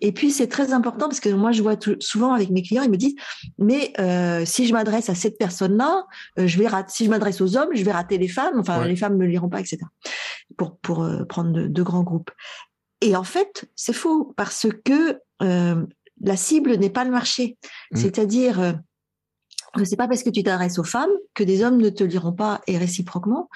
[0.01, 2.83] Et puis c'est très important parce que moi je vois tout- souvent avec mes clients,
[2.83, 3.17] ils me disent
[3.59, 6.07] mais euh, si je m'adresse à cette personne-là,
[6.39, 6.93] euh, je vais rater.
[6.95, 8.59] Si je m'adresse aux hommes, je vais rater les femmes.
[8.59, 8.89] Enfin, Ouais.
[8.89, 9.79] les femmes ne liront pas, etc.
[10.57, 12.31] Pour pour euh, prendre de, de grands groupes.
[13.01, 17.57] Et en fait, c'est faux parce que la cible n'est pas le marché.
[17.93, 17.97] Mm.
[17.97, 18.73] C'est-à-dire euh,
[19.85, 22.61] c'est pas parce que tu t'adresses aux femmes que des hommes ne te liront pas
[22.67, 23.49] et réciproquement,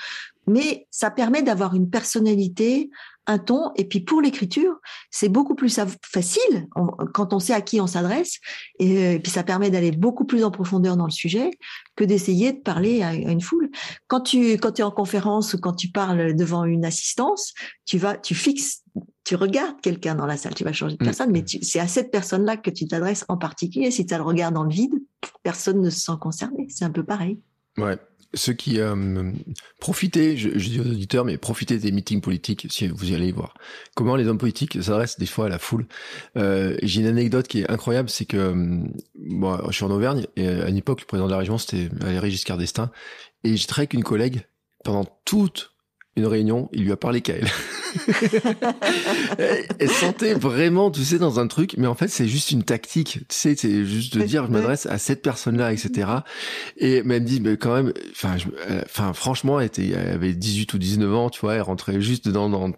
[0.47, 2.90] mais ça permet d'avoir une personnalité,
[3.27, 4.75] un ton, et puis pour l'écriture,
[5.11, 8.39] c'est beaucoup plus facile on- quand on sait à qui on s'adresse,
[8.79, 11.51] et, et puis ça permet d'aller beaucoup plus en profondeur dans le sujet
[11.97, 13.70] que d'essayer de parler à, à une foule.
[14.09, 17.55] Quand tu quand es en conférence ou quand tu parles devant une assistance,
[17.87, 18.83] tu vas, tu fixes,
[19.25, 21.07] tu regardes quelqu'un dans la salle, tu vas changer de Mm.
[21.07, 23.91] personne, mais c'est à cette personne-là que tu t'adresses en particulier.
[23.91, 24.95] Si tu as le regard dans le vide,
[25.43, 26.66] personne ne se sent concerné.
[26.68, 27.41] C'est un peu pareil.
[27.79, 27.97] Ouais.
[28.35, 29.30] Ceux qui euh,
[29.80, 33.32] profitez, je, je dis aux auditeurs, mais profitez des meetings politiques si vous y allez
[33.32, 33.55] voir.
[33.95, 35.87] Comment les hommes politiques s'adressent des fois à la foule.
[36.37, 38.78] Euh, J'ai une anecdote qui est incroyable, c'est que euh,
[39.18, 41.89] moi, je suis en Auvergne et à une époque, le président de la région c'était
[41.93, 42.91] Valéry Giscard d'Estaing,
[43.45, 44.43] et j'ai travaillé avec une collègue
[44.85, 45.74] pendant toute
[46.17, 47.49] une réunion, il lui a parlé qu'à elle.
[49.79, 53.21] elle sentait vraiment, tu sais, dans un truc, mais en fait, c'est juste une tactique.
[53.29, 56.09] Tu sais, c'est juste de dire, je m'adresse à cette personne-là, etc.
[56.77, 58.37] Et mais elle me dit, mais quand même, enfin,
[58.71, 62.01] euh, enfin, franchement, elle, était, elle avait 18 ou 19 ans, tu vois, elle rentrait
[62.01, 62.71] juste dans, dans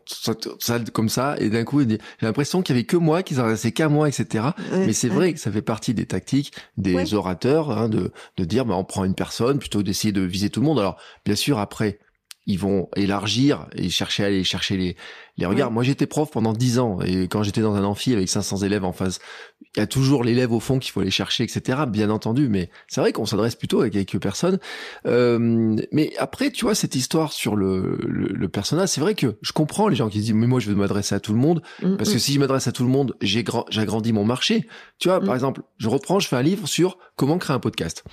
[0.59, 3.73] salle comme ça, et d'un coup, j'ai l'impression qu'il y avait que moi, qu'ils s'adressaient
[3.73, 4.47] qu'à moi, etc.
[4.73, 8.65] mais c'est vrai que ça fait partie des tactiques des orateurs, hein, de, de dire,
[8.65, 10.79] bah, on prend une personne plutôt d'essayer de viser tout le monde.
[10.79, 11.99] Alors, bien sûr, après,
[12.47, 14.97] ils vont élargir et chercher à aller chercher les,
[15.37, 15.71] les regards.
[15.71, 18.85] Moi, j'étais prof pendant dix ans et quand j'étais dans un amphi avec 500 élèves
[18.85, 19.19] en face,
[19.75, 21.81] il y a toujours l'élève au fond qu'il faut aller chercher, etc.
[21.89, 24.59] Bien entendu, mais c'est vrai qu'on s'adresse plutôt avec quelques personnes.
[25.07, 29.53] Euh, mais après, tu vois, cette histoire sur le, le, personnage, c'est vrai que je
[29.53, 31.97] comprends les gens qui disent, mais moi, je veux m'adresser à tout le monde mm,
[31.97, 32.21] parce que mm.
[32.21, 34.69] si je m'adresse à tout le monde, j'ai j'agrandis mon marché.
[34.99, 35.35] Tu vois, par mm.
[35.35, 38.05] exemple, je reprends, je fais un livre sur comment créer un podcast.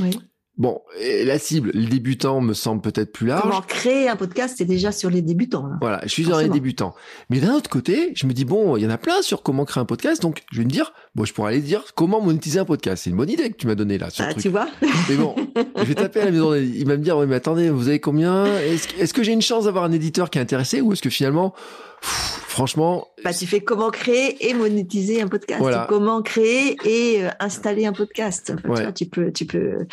[0.00, 0.18] Oui.
[0.58, 0.82] Bon,
[1.24, 3.42] la cible, le débutant me semble peut-être plus large.
[3.42, 5.70] Comment créer un podcast, c'est déjà sur les débutants.
[5.80, 6.94] Voilà, je suis dans les débutants.
[7.30, 9.64] Mais d'un autre côté, je me dis, bon, il y en a plein sur comment
[9.64, 12.58] créer un podcast, donc je vais me dire, bon, je pourrais aller dire comment monétiser
[12.58, 13.04] un podcast.
[13.04, 14.10] C'est une bonne idée que tu m'as donnée là.
[14.10, 14.68] Sur ah, tu vois
[15.08, 15.34] Mais bon,
[15.76, 18.00] je vais taper à la maison, il va me dire, oui, mais attendez, vous avez
[18.00, 18.44] combien?
[18.44, 21.54] Est-ce que j'ai une chance d'avoir un éditeur qui est intéressé ou est-ce que finalement
[22.02, 23.08] franchement.
[23.24, 25.62] Bah, tu fais comment créer et monétiser un podcast.
[25.88, 28.52] Comment créer et euh, installer un podcast.
[28.94, 29.86] tu, peux, tu peux,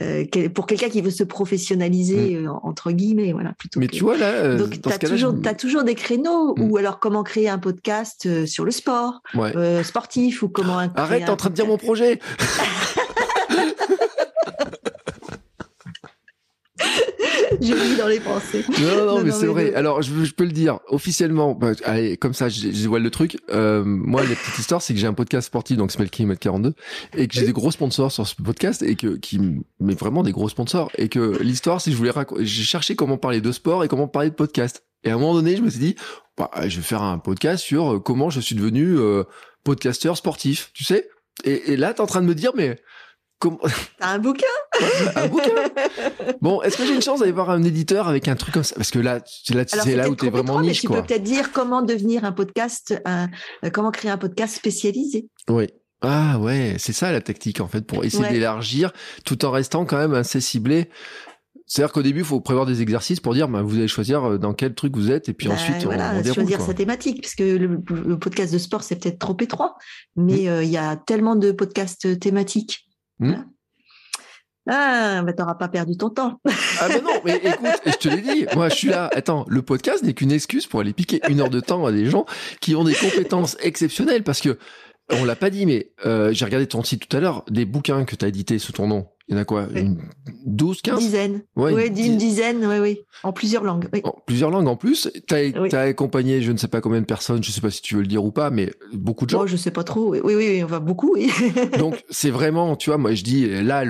[0.00, 2.46] euh, pour quelqu'un qui veut se professionnaliser mm.
[2.46, 3.52] euh, entre guillemets, voilà.
[3.58, 6.62] Plutôt Mais tu vois là, donc t'as toujours, as toujours des créneaux mm.
[6.62, 9.22] ou alors comment créer un podcast sur le sport,
[9.82, 10.78] sportif ou comment.
[10.96, 12.18] Arrête, t'es en train de dire mon projet.
[17.60, 18.64] J'ai lu dans les pensées.
[18.80, 19.74] Non, non, mais c'est vrai.
[19.74, 21.54] Alors, je, je, peux le dire officiellement.
[21.54, 23.38] Bah, allez, comme ça, je, je le truc.
[23.50, 26.74] Euh, moi, la petite histoire, c'est que j'ai un podcast sportif, donc s'appelle Kilomètre 42,
[27.16, 29.40] et que j'ai des gros sponsors sur ce podcast, et que qui,
[29.80, 33.16] mais vraiment des gros sponsors, et que l'histoire, si je voulais raconter, j'ai cherché comment
[33.16, 34.84] parler de sport et comment parler de podcast.
[35.04, 35.96] Et à un moment donné, je me suis dit,
[36.36, 39.24] bah, je vais faire un podcast sur euh, comment je suis devenu euh,
[39.64, 41.08] podcasteur sportif, tu sais.
[41.44, 42.80] Et, et là, t'es en train de me dire, mais
[43.40, 44.46] T'as un bouquin?
[45.14, 45.50] Un bouquin.
[46.40, 48.74] Bon, est-ce que j'ai une chance d'aller voir un éditeur avec un truc comme ça?
[48.74, 49.20] Parce que là,
[49.50, 53.00] là c'est là où t'es vraiment niche, tu peux peut-être dire comment devenir un podcast,
[53.04, 53.28] un,
[53.64, 55.28] euh, comment créer un podcast spécialisé.
[55.48, 55.68] Oui.
[56.00, 58.92] Ah ouais, c'est ça la tactique en fait pour essayer d'élargir
[59.24, 60.90] tout en restant quand même assez ciblé.
[61.66, 64.38] C'est-à-dire qu'au début, il faut prévoir des exercices pour dire, bah, vous allez choisir euh,
[64.38, 67.20] dans quel truc vous êtes, et puis bah, ensuite, voilà, on, on choisir sa thématique,
[67.20, 69.76] puisque le, le, podcast de sport, c'est peut-être trop étroit,
[70.16, 72.87] mais euh, il y a tellement de podcasts thématiques
[73.18, 73.44] Hmm?
[74.70, 76.40] Ah, mais t'auras pas perdu ton temps.
[76.80, 79.08] ah, mais non, mais écoute, je te l'ai dit, moi je suis là.
[79.14, 82.06] Attends, le podcast n'est qu'une excuse pour aller piquer une heure de temps à des
[82.06, 82.26] gens
[82.60, 84.58] qui ont des compétences exceptionnelles parce que,
[85.10, 88.04] on l'a pas dit, mais euh, j'ai regardé ton site tout à l'heure, des bouquins
[88.04, 89.08] que tu as édités sous ton nom.
[89.28, 89.66] Il y en a quoi?
[89.74, 89.98] Une
[90.46, 91.42] 12, 15 Dizaine.
[91.54, 93.00] Ouais, ouais une dizaine, oui, oui.
[93.22, 93.86] En plusieurs langues.
[93.92, 94.00] Oui.
[94.04, 95.10] En plusieurs langues en plus.
[95.26, 97.82] Tu as, accompagné je ne sais pas combien de personnes, je ne sais pas si
[97.82, 99.42] tu veux le dire ou pas, mais beaucoup de gens.
[99.42, 100.12] Oh, je sais pas trop.
[100.12, 101.30] Oui, oui, oui, on va beaucoup, oui.
[101.78, 103.84] Donc, c'est vraiment, tu vois, moi je dis, là,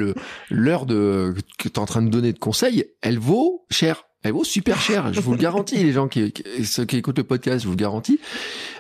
[0.50, 4.04] l'heure que tu es en train de donner de conseils, elle vaut cher.
[4.24, 6.34] Elle vaut super cher, je vous le garantis, les gens qui,
[6.64, 8.18] ceux qui écoutent le podcast, je vous le garantis.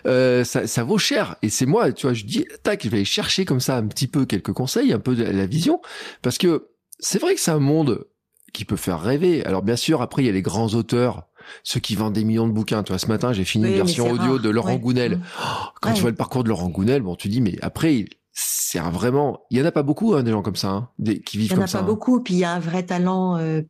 [0.08, 1.36] Euh, ça, ça vaut cher.
[1.42, 3.86] Et c'est moi, tu vois, je dis, tac, je vais aller chercher comme ça un
[3.86, 5.80] petit peu quelques conseils, un peu de la vision,
[6.22, 8.06] parce que c'est vrai que c'est un monde
[8.52, 9.44] qui peut faire rêver.
[9.44, 11.28] Alors bien sûr, après il y a les grands auteurs,
[11.62, 12.82] ceux qui vendent des millions de bouquins.
[12.82, 15.18] Tu vois, ce matin j'ai fini une version audio de Laurent Gounel.
[15.18, 15.22] Mmh.
[15.40, 18.06] Oh, quand tu vois le parcours de Laurent Gounel, bon, tu dis mais après
[18.40, 19.40] c'est vraiment.
[19.50, 21.50] Il y en a pas beaucoup hein, des gens comme ça, hein, des, qui vivent
[21.52, 21.78] comme ça.
[21.78, 21.92] Il y en a pas hein.
[21.92, 22.22] beaucoup.
[22.22, 23.62] Puis il y a un vrai talent euh,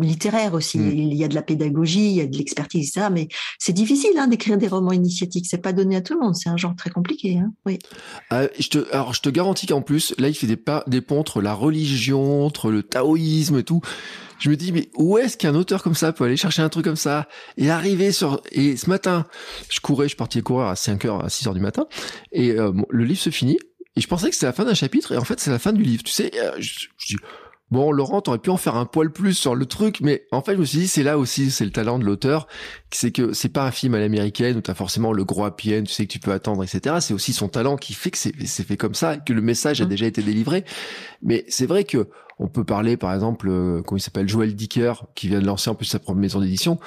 [0.00, 0.78] littéraire aussi.
[0.78, 0.92] Mm.
[0.92, 3.10] Il y a de la pédagogie, il y a de l'expertise, ça.
[3.10, 3.26] Mais
[3.58, 5.46] c'est difficile hein, d'écrire des romans initiatiques.
[5.48, 6.36] C'est pas donné à tout le monde.
[6.36, 7.38] C'est un genre très compliqué.
[7.38, 7.52] Hein.
[7.66, 7.80] Oui.
[8.32, 11.00] Euh, je te, alors je te garantis qu'en plus, là, il fait des, pas, des
[11.00, 13.80] ponts entre la religion, entre le taoïsme et tout.
[14.38, 16.84] Je me dis, mais où est-ce qu'un auteur comme ça peut aller chercher un truc
[16.84, 17.26] comme ça
[17.56, 18.40] et arriver sur...
[18.52, 19.26] Et ce matin,
[19.68, 21.86] je courais, je parti courir à 5 heures, à 6 heures du matin,
[22.30, 23.58] et euh, le livre se finit,
[23.96, 25.72] et je pensais que c'était la fin d'un chapitre, et en fait, c'est la fin
[25.72, 26.02] du livre.
[26.02, 27.16] Tu sais, euh, je, dis,
[27.70, 30.52] bon, Laurent, t'aurais pu en faire un poil plus sur le truc, mais en fait,
[30.52, 32.46] je me suis dit, c'est là aussi, c'est le talent de l'auteur,
[32.90, 35.92] c'est que c'est pas un film à l'américaine où t'as forcément le gros happy tu
[35.92, 36.96] sais que tu peux attendre, etc.
[37.00, 39.86] C'est aussi son talent qui fait que c'est fait comme ça, que le message a
[39.86, 39.88] mmh.
[39.88, 40.64] déjà été délivré.
[41.22, 44.92] Mais c'est vrai que on peut parler, par exemple, euh, comment il s'appelle, Joël Dicker,
[45.14, 46.78] qui vient de lancer en plus sa propre maison d'édition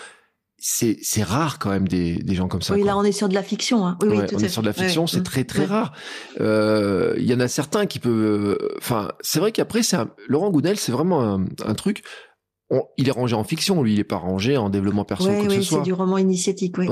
[0.60, 2.74] c'est c'est rare quand même des, des gens comme ça.
[2.74, 3.86] Oui, là on est sur de la fiction.
[3.88, 3.98] Hein.
[4.02, 5.94] Oui, oui, on est sur de la fiction, c'est très très rare.
[6.40, 8.58] Euh, il y en a certains qui peuvent.
[8.78, 9.98] Enfin, c'est vrai qu'après c'est
[10.28, 12.04] Laurent Gounel, c'est vraiment un, un, truc.
[12.72, 15.36] on- il est rangé en fiction, lui, il est pas rangé en développement perso Oui,
[15.38, 15.82] quoi que oui, ce c'est soit.
[15.82, 16.78] du roman initiatique.
[16.78, 16.88] Oui.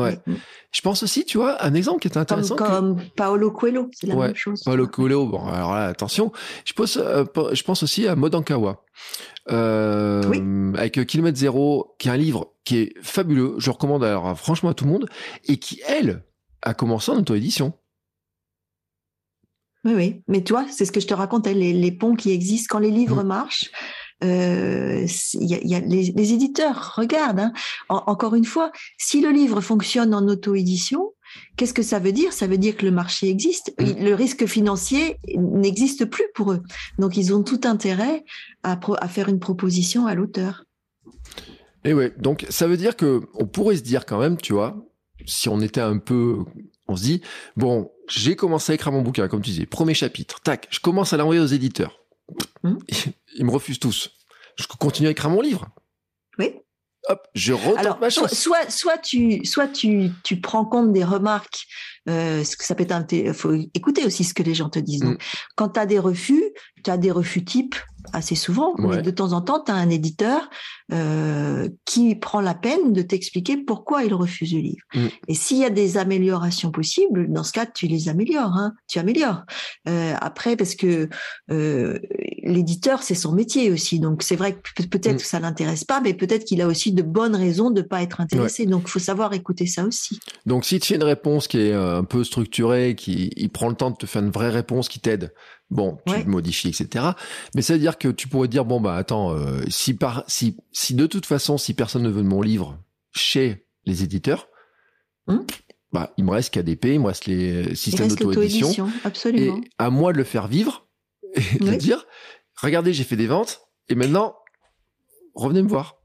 [0.72, 2.56] Je pense aussi, tu vois, un exemple qui est Comme, intéressant.
[2.56, 4.64] que- comme Paolo Coelho, c'est la Ouais, même chose.
[4.64, 6.32] Paulo Coelho, bon, alors là, attention.
[6.66, 8.84] Je pense, euh, je pense aussi à Modankawa,
[9.52, 10.42] euh, Oui.
[10.80, 13.56] avec Kilomètre Zéro, qui est un livre qui est fabuleux.
[13.58, 15.10] Je recommande alors franchement à tout le monde
[15.46, 16.24] et qui, elle,
[16.62, 17.74] a commencé en auto-édition.
[19.86, 20.24] Oui, oui.
[20.28, 22.92] Mais toi, c'est ce que je te racontais, les, les ponts qui existent quand les
[22.92, 23.28] livres Mm.
[23.28, 23.72] marchent.
[24.24, 27.40] euh, y a, il y a les, les éditeurs, regarde.
[27.40, 27.54] hein.
[27.88, 31.14] En- encore une fois, si le livre fonctionne en auto-édition,
[31.56, 32.34] qu'est-ce que ça veut dire?
[32.34, 33.74] Ça veut dire que le marché existe.
[33.80, 34.06] Mm.
[34.06, 36.64] Le risque financier n'existe plus pour eux.
[37.00, 38.24] Donc, ils ont tout intérêt
[38.64, 40.66] à, faire une proposition à l'auteur.
[41.84, 44.86] Et ouais, donc ça veut dire que on pourrait se dire quand même, tu vois,
[45.26, 46.44] si on était un peu,
[46.88, 47.22] on se dit,
[47.56, 51.14] bon, j'ai commencé à écrire mon bouquin, comme tu disais, premier chapitre, tac, je commence
[51.14, 52.02] à l'envoyer aux éditeurs.
[52.64, 52.78] Hmm.
[53.36, 54.12] Ils me refusent tous.
[54.58, 55.70] Je continue à écrire mon livre.
[56.40, 56.56] Oui.
[57.10, 58.38] Hop, je retente Alors, ma soit, chance.
[58.40, 61.66] soit, soit tu, soit tu, tu prends compte des remarques,
[62.10, 64.80] euh, ce que ça peut être, un- faut écouter aussi ce que les gens te
[64.80, 65.02] disent.
[65.02, 65.26] Donc, Mm.
[65.56, 66.44] quand tu as des refus,
[66.84, 67.76] tu as des refus types
[68.14, 68.98] assez souvent, Ouais.
[68.98, 70.50] mais de temps en temps, tu as un éditeur
[70.94, 74.86] euh, qui prend la peine de t'expliquer pourquoi il refuse le livre.
[74.96, 75.08] Mm.
[75.28, 79.00] Et s'il y a des améliorations possibles, dans ce cas, tu les améliores, hein, tu
[79.00, 79.44] améliores.
[79.90, 81.10] Euh, après, parce que
[81.52, 82.00] euh,
[82.44, 84.00] l'éditeur, c'est son métier aussi.
[84.00, 85.18] Donc, c'est vrai que peut- peut-être Mm.
[85.18, 88.22] que ça l'intéresse pas, mais peut-être qu'il a aussi de bonnes raisons de pas être
[88.22, 88.66] intéressé.
[88.66, 90.20] Donc, il faut savoir écouter ça aussi.
[90.46, 93.76] Donc si tu fais une réponse qui est un peu structurée, qui il prend le
[93.76, 95.34] temps de te faire une vraie réponse qui t'aide,
[95.70, 96.24] bon, tu Ouais.
[96.24, 97.06] le modifies, etc.
[97.56, 100.58] Mais ça veut dire que tu pourrais dire bon bah attends, euh, si par si
[100.72, 102.78] si de toute façon si personne ne veut de mon livre
[103.14, 104.48] chez les éditeurs,
[105.28, 105.46] Hum.
[105.92, 109.62] bah il me reste KDP, il me reste les Il systèmes d'auto-édition, l'auto-édition, et absolument.
[109.78, 110.88] à moi de le faire vivre
[111.36, 112.06] et de dire
[112.62, 113.60] regardez j'ai fait des ventes
[113.90, 114.36] et maintenant
[115.36, 115.97] revenez me voir.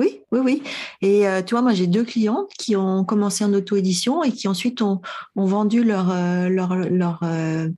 [0.00, 0.62] Oui, oui, oui.
[1.02, 4.48] Et euh, tu vois, moi, j'ai deux clients qui ont commencé en auto-édition et qui
[4.48, 5.02] ensuite ont,
[5.36, 7.68] ont vendu leur, euh, leur, leur, euh,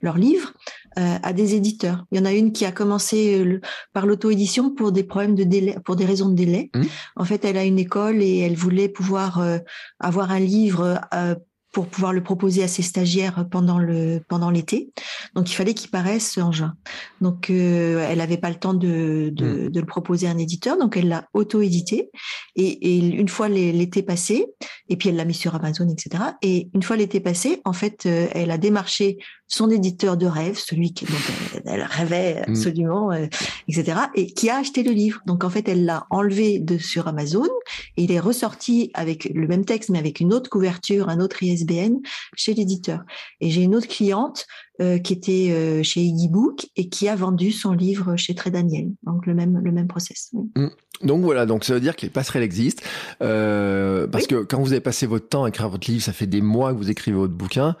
[0.00, 0.52] leur livre
[0.96, 2.04] euh, à des éditeurs.
[2.12, 3.60] Il y en a une qui a commencé euh, le-
[3.92, 6.70] par l'auto-édition pour des problèmes de délai, pour des raisons de délai.
[6.76, 6.86] Mhm.
[7.16, 9.58] En fait, elle a une école et elle voulait pouvoir euh,
[9.98, 11.34] avoir un livre euh,
[11.72, 14.92] pour pouvoir le proposer à ses stagiaires pendant le pendant l'été.
[15.34, 16.74] Donc il fallait qu'il paraisse en juin.
[17.20, 20.78] Donc euh, elle n'avait pas le temps de, de, de le proposer à un éditeur,
[20.78, 22.10] donc elle l'a auto-édité.
[22.56, 24.46] Et, et une fois l'été passé,
[24.88, 26.22] et puis elle l'a mis sur Amazon, etc.
[26.42, 30.58] Et une fois l'été passé, en fait, euh, elle a démarché son éditeur de rêve,
[30.58, 31.12] celui qui dont
[31.54, 32.50] elle, elle rêvait Mm.
[32.50, 33.26] absolument, euh,
[33.68, 33.98] etc.
[34.14, 35.20] Et qui a acheté le livre.
[35.26, 37.48] Donc en fait, elle l'a enlevé de sur Amazon
[37.96, 41.42] et il est ressorti avec le même texte, mais avec une autre couverture, un autre
[41.42, 41.96] ISBN
[42.36, 43.00] chez l'éditeur.
[43.40, 44.46] Et j'ai une autre cliente
[44.80, 48.50] euh, qui était euh, chez Iggy Book et qui a vendu son livre chez Très
[48.50, 48.88] Daniel.
[49.04, 50.30] Donc le même le même process.
[50.32, 50.68] Oui.
[51.02, 52.82] Donc voilà, donc ça veut dire que les passerelles existent.
[53.22, 54.28] Euh, parce Oui.
[54.28, 56.72] que quand vous avez passé votre temps à écrire votre livre, ça fait des mois
[56.72, 57.76] que vous écrivez votre bouquin.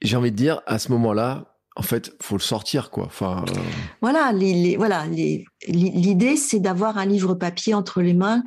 [0.00, 3.04] J'ai envie de dire, à ce moment-là, en fait, faut le sortir, quoi.
[3.04, 3.44] Enfin,
[4.00, 8.42] Voilà, les, les- voilà, les- l'idée c'est d'avoir un livre papier entre les mains,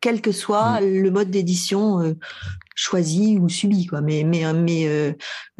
[0.00, 2.14] quel que soit le mode d'édition euh,
[2.78, 4.02] choisi ou subi, quoi.
[4.02, 5.12] Mais mais euh, mais, euh,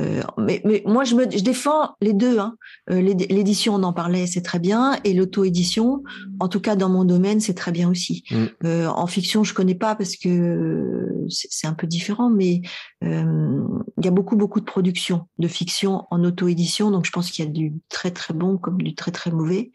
[0.03, 2.39] euh, mais mais moi je me je défends les deux.
[2.39, 2.57] Hein.
[2.91, 6.03] Euh, l'éd- L'édition, on en parlait, c'est très bien, et l'auto-édition,
[6.41, 8.25] en tout cas dans mon domaine, c'est très bien aussi.
[8.31, 8.45] Mm.
[8.65, 12.61] Euh, en fiction, je connais pas parce que c'est un peu différent, mais
[13.03, 13.63] euh,
[13.99, 17.45] il y a beaucoup beaucoup de productions de fiction en auto-édition, donc je pense qu'il
[17.45, 19.71] y a du très très bon comme du très très mauvais.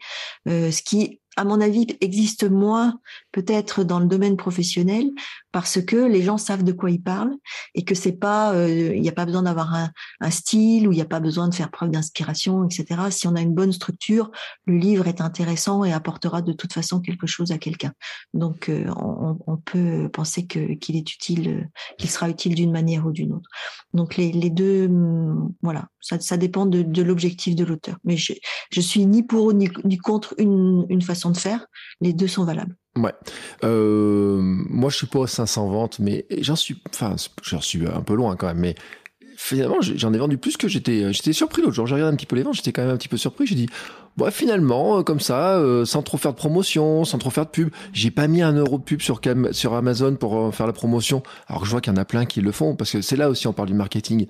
[0.48, 3.00] Euh, ce qui, à mon avis, existe moins
[3.32, 5.10] peut-être dans le domaine professionnel
[5.50, 7.34] parce que les gens savent de quoi ils parlent
[7.74, 10.92] et que c'est pas, euh, il n'y a pas besoin d'avoir un, un style ou
[10.92, 13.10] il n'y a pas besoin de faire preuve d'inspiration, etc.
[13.10, 14.30] Si on a une bonne structure,
[14.66, 17.92] le livre est intéressant et apportera de toute façon quelque chose à quelqu'un.
[18.34, 21.64] Donc, euh, on, peut penser que qu'il est utile, euh,
[21.98, 23.48] qu'il sera utile d'une manière ou d'une autre.
[23.94, 27.96] Donc, les, deux, hum, voilà, ça, ça dépend de, de l'objectif de l'auteur.
[28.04, 28.32] Mais je,
[28.70, 31.66] je suis ni pour ni, ni contre une, une façon de faire.
[32.00, 32.76] Les deux sont valables.
[32.96, 33.12] ouais.
[33.64, 38.02] Euh, moi, je suis pas aux 500 ventes, mais j'en suis, enfin, j'en suis un
[38.02, 38.74] peu loin quand même, mais
[39.42, 41.86] finalement, j'en ai vendu plus que j'étais, j'étais surpris l'autre jour.
[41.86, 43.46] J'ai regardé un petit peu les ventes, j'étais quand même un petit peu surpris.
[43.46, 43.68] J'ai dit,
[44.16, 47.50] bon, finalement, euh, comme ça, euh, sans trop faire de promotion, sans trop faire de
[47.50, 49.20] pub, j'ai pas mis un euro de pub sur,
[49.74, 51.22] Amazon pour euh, faire la promotion.
[51.48, 53.16] Alors que je vois qu'il y en a plein qui le font, parce que c'est
[53.16, 54.26] là aussi on parle du marketing.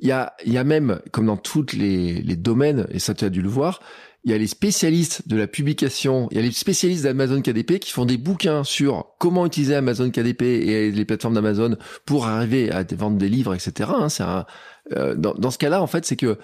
[0.00, 3.14] Il y a, il y a même, comme dans tous les, les domaines, et ça
[3.14, 3.80] tu as dû le voir,
[4.24, 7.78] il y a les spécialistes de la publication, il y a les spécialistes d'Amazon KDP
[7.78, 12.70] qui font des bouquins sur comment utiliser Amazon KDP et les plateformes d'Amazon pour arriver
[12.70, 13.90] à vendre des livres, etc.
[13.94, 14.08] hein.
[14.10, 14.44] c'est un,
[14.96, 16.38] euh, dans, dans ce cas-là, en fait, c'est que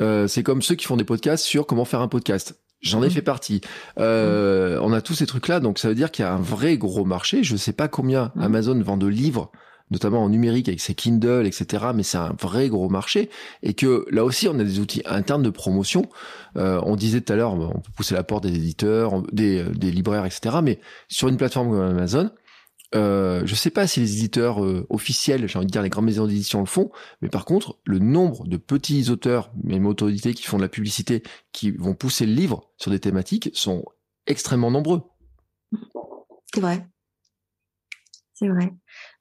[0.00, 2.60] euh, c'est comme ceux qui font des podcasts sur comment faire un podcast.
[2.82, 3.10] J'en ai Mm.
[3.10, 3.60] fait partie.
[3.98, 6.76] Euh, On a tous ces trucs-là, donc ça veut dire qu'il y a un vrai
[6.76, 7.42] gros marché.
[7.42, 8.42] Je sais pas combien Mm.
[8.42, 9.50] Amazon vend de livres,
[9.90, 11.86] notamment en numérique avec ses Kindle, etc.
[11.94, 13.30] Mais c'est un vrai gros marché
[13.62, 16.08] et que là aussi on a des outils internes de promotion.
[16.56, 19.90] Euh, on disait tout à l'heure, on peut pousser la porte des éditeurs, des, des
[19.90, 20.58] libraires, etc.
[20.62, 22.30] Mais sur une plateforme comme Amazon,
[22.94, 26.04] euh, je sais pas si les éditeurs euh, officiels, j'ai envie de dire les grandes
[26.04, 30.44] maisons d'édition le font, mais par contre, le nombre de petits auteurs, même autorités qui
[30.44, 31.22] font de la publicité,
[31.52, 33.84] qui vont pousser le livre sur des thématiques sont
[34.26, 35.02] extrêmement nombreux.
[36.54, 36.86] C'est vrai.
[38.34, 38.72] C'est vrai.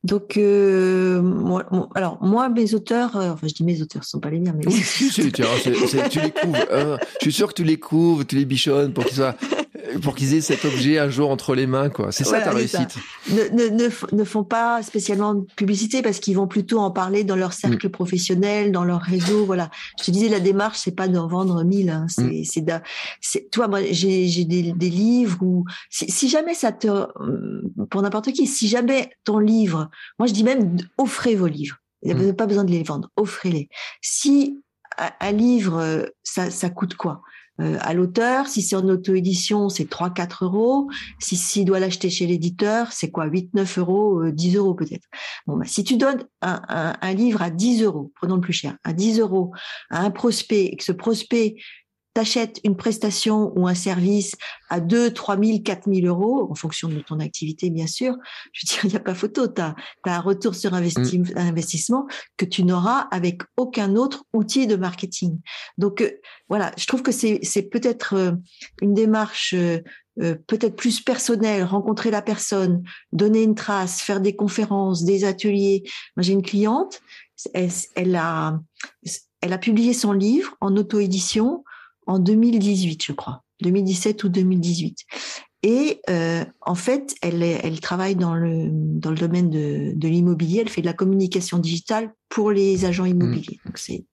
[0.06, 4.20] Donc, euh, moi, alors moi, mes auteurs, euh, enfin je dis mes auteurs, ce sont
[4.20, 4.84] pas les miens, mais Oui,
[6.10, 6.58] tu les couvres.
[6.72, 6.98] hein.
[7.20, 9.36] je suis sûr que tu les couvres, tu les bichonnes pour qu'ils soient,
[10.02, 12.12] pour qu'ils aient cet objet un jour entre les mains, quoi.
[12.12, 12.58] C'est ça Voilà, ta ça.
[12.80, 12.98] réussite.
[13.32, 17.24] ne, ne, ne, ne font pas spécialement de publicité parce qu'ils vont plutôt en parler
[17.24, 19.46] dans leur cercle professionnel, dans leur réseau.
[19.46, 19.70] Voilà.
[20.00, 21.90] Je te disais, la démarche, c'est pas d'en vendre mille.
[21.90, 22.06] Hein.
[22.44, 22.82] C'est, d'un-
[23.22, 26.88] c'est, toi, moi, j'ai, j'ai des, des livres où, si, si jamais ça te,
[27.90, 31.78] pour n'importe qui, si jamais ton livre, moi, je dis même, offrez vos livres.
[32.04, 33.10] Vous n'avez pas besoin de les vendre.
[33.16, 33.68] Offrez-les.
[34.02, 34.62] Si
[35.00, 37.22] un, un livre, euh, ça, ça coûte quoi?
[37.62, 40.90] Euh, à l'auteur, si c'est en auto-édition, c'est 3-4 euros.
[41.20, 45.08] Si s'il doit l'acheter chez l'éditeur, c'est quoi 8, 9 euros, euh, 10 euros peut-être.
[45.48, 48.54] Bon, bah, si tu donnes un, un, un livre à 10 euros, prenons le plus
[48.54, 49.54] cher, à 10 euros
[49.90, 51.56] à un prospect et que ce prospect
[52.16, 54.36] t'achète une prestation ou un service
[54.70, 58.16] à 2, 3 000, 4 000 euros, en fonction de ton activité, bien sûr,
[58.54, 59.48] je veux dire, il n'y a pas photo.
[59.50, 62.08] Tu as, un retour sur investi investissement
[62.38, 65.40] que tu n'auras avec aucun autre outil de marketing.
[65.78, 66.10] Donc, euh,
[66.48, 68.32] voilà, je trouve que c'est peut-être euh,
[68.82, 69.82] une démarche euh,
[70.16, 75.84] peut-être plus personnelle, rencontrer la personne, donner une trace, faire des conférences, des ateliers.
[76.16, 77.02] Moi, j'ai une cliente,
[77.54, 78.58] elle, elle, a,
[79.42, 81.66] elle a publié son livre en auto-édition
[82.06, 84.98] en 2018, je crois, 2017 ou 2018.
[85.64, 90.62] Et euh, en fait, elle, elle travaille dans le, dans le domaine de, de l'immobilier.
[90.62, 93.60] Elle fait de la communication digitale pour les agents immobiliers.
[93.64, 93.68] Mmh.
[93.68, 94.06] Donc c'est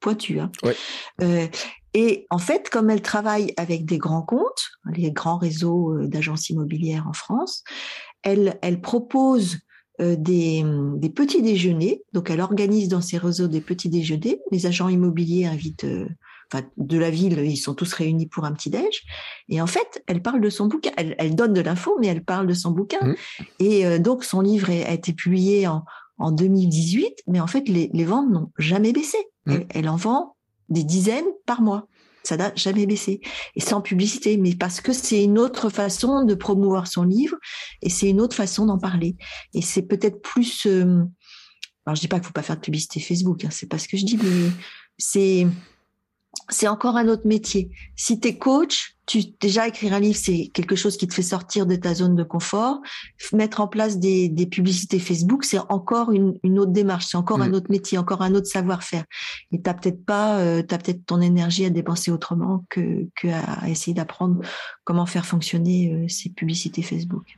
[0.00, 0.40] pointu.
[0.40, 0.50] Hein.
[0.62, 0.74] Ouais.
[1.22, 1.46] Euh,
[1.94, 6.48] et en fait, comme elle travaille avec des grands comptes, les grands réseaux euh, d'agences
[6.50, 7.64] immobilières en France,
[8.22, 9.58] elle, elle propose
[10.00, 10.64] euh, des,
[10.96, 12.02] des, petits déjeuners.
[12.12, 14.40] Donc, elle organise dans ses réseaux des petits déjeuners.
[14.52, 16.08] Les agents immobiliers invitent, euh,
[16.52, 19.04] enfin, de la ville, ils sont tous réunis pour un petit déj.
[19.48, 20.90] Et en fait, elle parle de son bouquin.
[20.96, 23.04] Elle, elle donne de l'info, mais elle parle de son bouquin.
[23.04, 23.14] Mmh.
[23.60, 25.84] Et euh, donc, son livre a été publié en,
[26.18, 29.18] en 2018, mais en fait, les, les ventes n'ont jamais baissé.
[29.46, 29.52] Mmh.
[29.52, 30.36] Elle, elle en vend
[30.68, 31.86] des dizaines par mois.
[32.24, 33.20] Ça n'a jamais baissé.
[33.54, 37.36] Et sans publicité, mais parce que c'est une autre façon de promouvoir son livre
[37.80, 39.16] et c'est une autre façon d'en parler.
[39.54, 40.66] Et c'est peut-être plus.
[40.66, 41.04] Euh...
[41.86, 43.88] Alors, je dis pas qu'il faut pas faire de publicité Facebook, hein, c'est pas ce
[43.88, 44.50] que je dis, mais
[44.98, 45.46] c'est
[46.48, 47.70] c'est encore un autre métier.
[47.96, 51.64] Si tu coach, tu déjà écrire un livre, c'est quelque chose qui te fait sortir
[51.64, 52.80] de ta zone de confort.
[53.32, 57.38] Mettre en place des, des publicités Facebook, c'est encore une, une, autre démarche, c'est encore
[57.38, 57.42] mmh.
[57.42, 59.04] un autre métier, encore un autre savoir-faire.
[59.50, 63.68] Et t'as peut-être pas, euh, t'as peut-être ton énergie à dépenser autrement que, que à
[63.70, 64.42] essayer d'apprendre
[64.88, 67.36] comment faire fonctionner euh, ces publicités Facebook.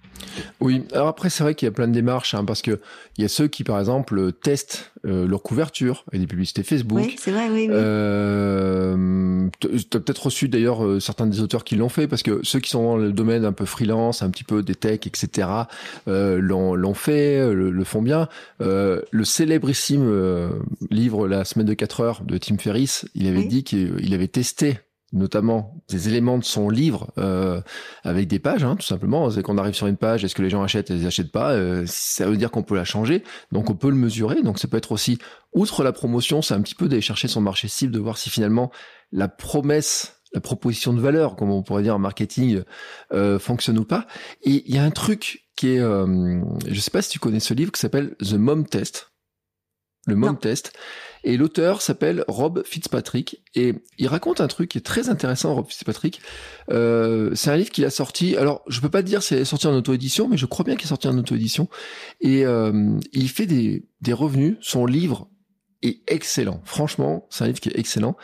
[0.61, 2.81] Oui, alors après c'est vrai qu'il y a plein de démarches, hein, parce que
[3.17, 7.01] il y a ceux qui par exemple testent euh, leur couverture et des publicités Facebook.
[7.01, 7.67] Oui, c'est vrai, oui.
[7.69, 7.71] oui.
[7.71, 12.61] Euh, tu as peut-être reçu d'ailleurs certains des auteurs qui l'ont fait, parce que ceux
[12.61, 15.49] qui sont dans le domaine un peu freelance, un petit peu des tech, etc.,
[16.09, 18.29] euh, l'ont fait, le, le, font bien.
[18.61, 20.51] Euh, le célébrissime euh,
[20.91, 23.49] livre La semaine de 4 heures de Tim Ferriss, il avait oui.
[23.49, 24.79] dit qu'il avait testé
[25.13, 27.61] notamment des éléments de son livre euh,
[28.05, 29.29] avec des pages, hein, tout simplement.
[29.31, 31.85] C'est qu'on arrive sur une page, est-ce que les gens achètent, ils achètent pas euh,
[31.87, 34.43] Ça veut dire qu'on peut la changer, donc on peut le mesurer.
[34.43, 35.19] Donc ça peut être aussi,
[35.53, 38.31] outre la promotion, c'est un petit peu d'aller chercher son marché cible, de voir si
[38.31, 38.71] finalement
[39.13, 42.63] la promesse la proposition de valeur, comme on pourrait dire en marketing,
[43.13, 44.07] euh, fonctionne ou pas.
[44.43, 47.41] Et il y a un truc qui est, euh, je sais pas si tu connais
[47.41, 49.11] ce livre qui s'appelle The Mom Test.
[50.07, 50.37] Le Mom non.
[50.37, 50.73] Test.
[51.23, 53.43] Et l'auteur s'appelle Rob Fitzpatrick.
[53.55, 56.23] Et il raconte un truc qui est très intéressant, Rob Fitzpatrick.
[56.71, 58.37] Euh, c'est un livre qu'il a sorti.
[58.37, 60.77] Alors, je peux pas te dire s'il est sorti en auto-édition, mais je crois bien
[60.77, 61.69] qu'il est sorti en auto-édition.
[62.23, 64.57] Et euh, il fait des, des revenus.
[64.63, 65.29] Son livre
[65.83, 66.63] est excellent.
[66.65, 68.17] Franchement, c'est un livre qui est excellent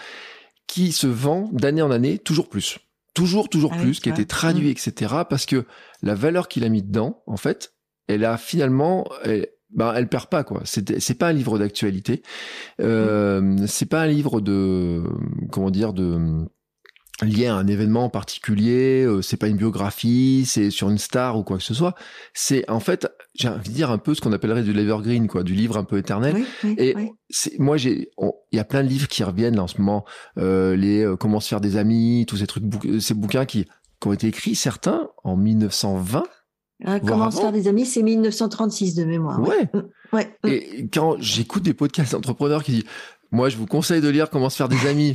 [0.67, 2.79] qui se vend d'année en année toujours plus.
[3.15, 4.71] Toujours, toujours ah plus, qui a été traduit, mmh.
[4.73, 5.15] etc.
[5.29, 5.65] Parce que
[6.03, 7.75] la valeur qu'il a mis dedans, en fait,
[8.09, 10.61] elle a finalement, elle, ben, elle perd pas, quoi.
[10.65, 12.23] C'est, c'est pas un livre d'actualité.
[12.81, 13.67] Euh, mmh.
[13.67, 15.03] C'est pas un livre de,
[15.51, 16.47] comment dire, de,
[17.23, 21.39] lié à un événement en particulier, euh, c'est pas une biographie, c'est sur une star
[21.39, 21.95] ou quoi que ce soit.
[22.35, 25.43] C'est en fait, j'ai envie de dire un peu ce qu'on appellerait du l'evergreen, quoi,
[25.43, 26.35] du livre un peu éternel.
[26.35, 27.11] Oui, oui, Et oui.
[27.31, 28.11] c'est moi j'ai,
[28.53, 30.05] il y a plein de livres qui reviennent là, en ce moment,
[30.39, 32.65] euh, les euh, comment se faire des amis, tous ces trucs,
[33.01, 33.65] ces bouquins qui,
[34.01, 36.25] qui ont été écrits certains en 1920.
[36.85, 39.41] Hein, Voir Comment se faire des amis, c'est 1936 de mémoire.
[39.41, 39.71] Ouais.
[40.13, 40.37] Ouais.
[40.45, 40.49] mm.
[40.49, 42.85] Et quand j'écoute des podcasts d'entrepreneurs qui disent
[43.37, 45.15] Moi, je vous conseille de lire Comment se faire des amis.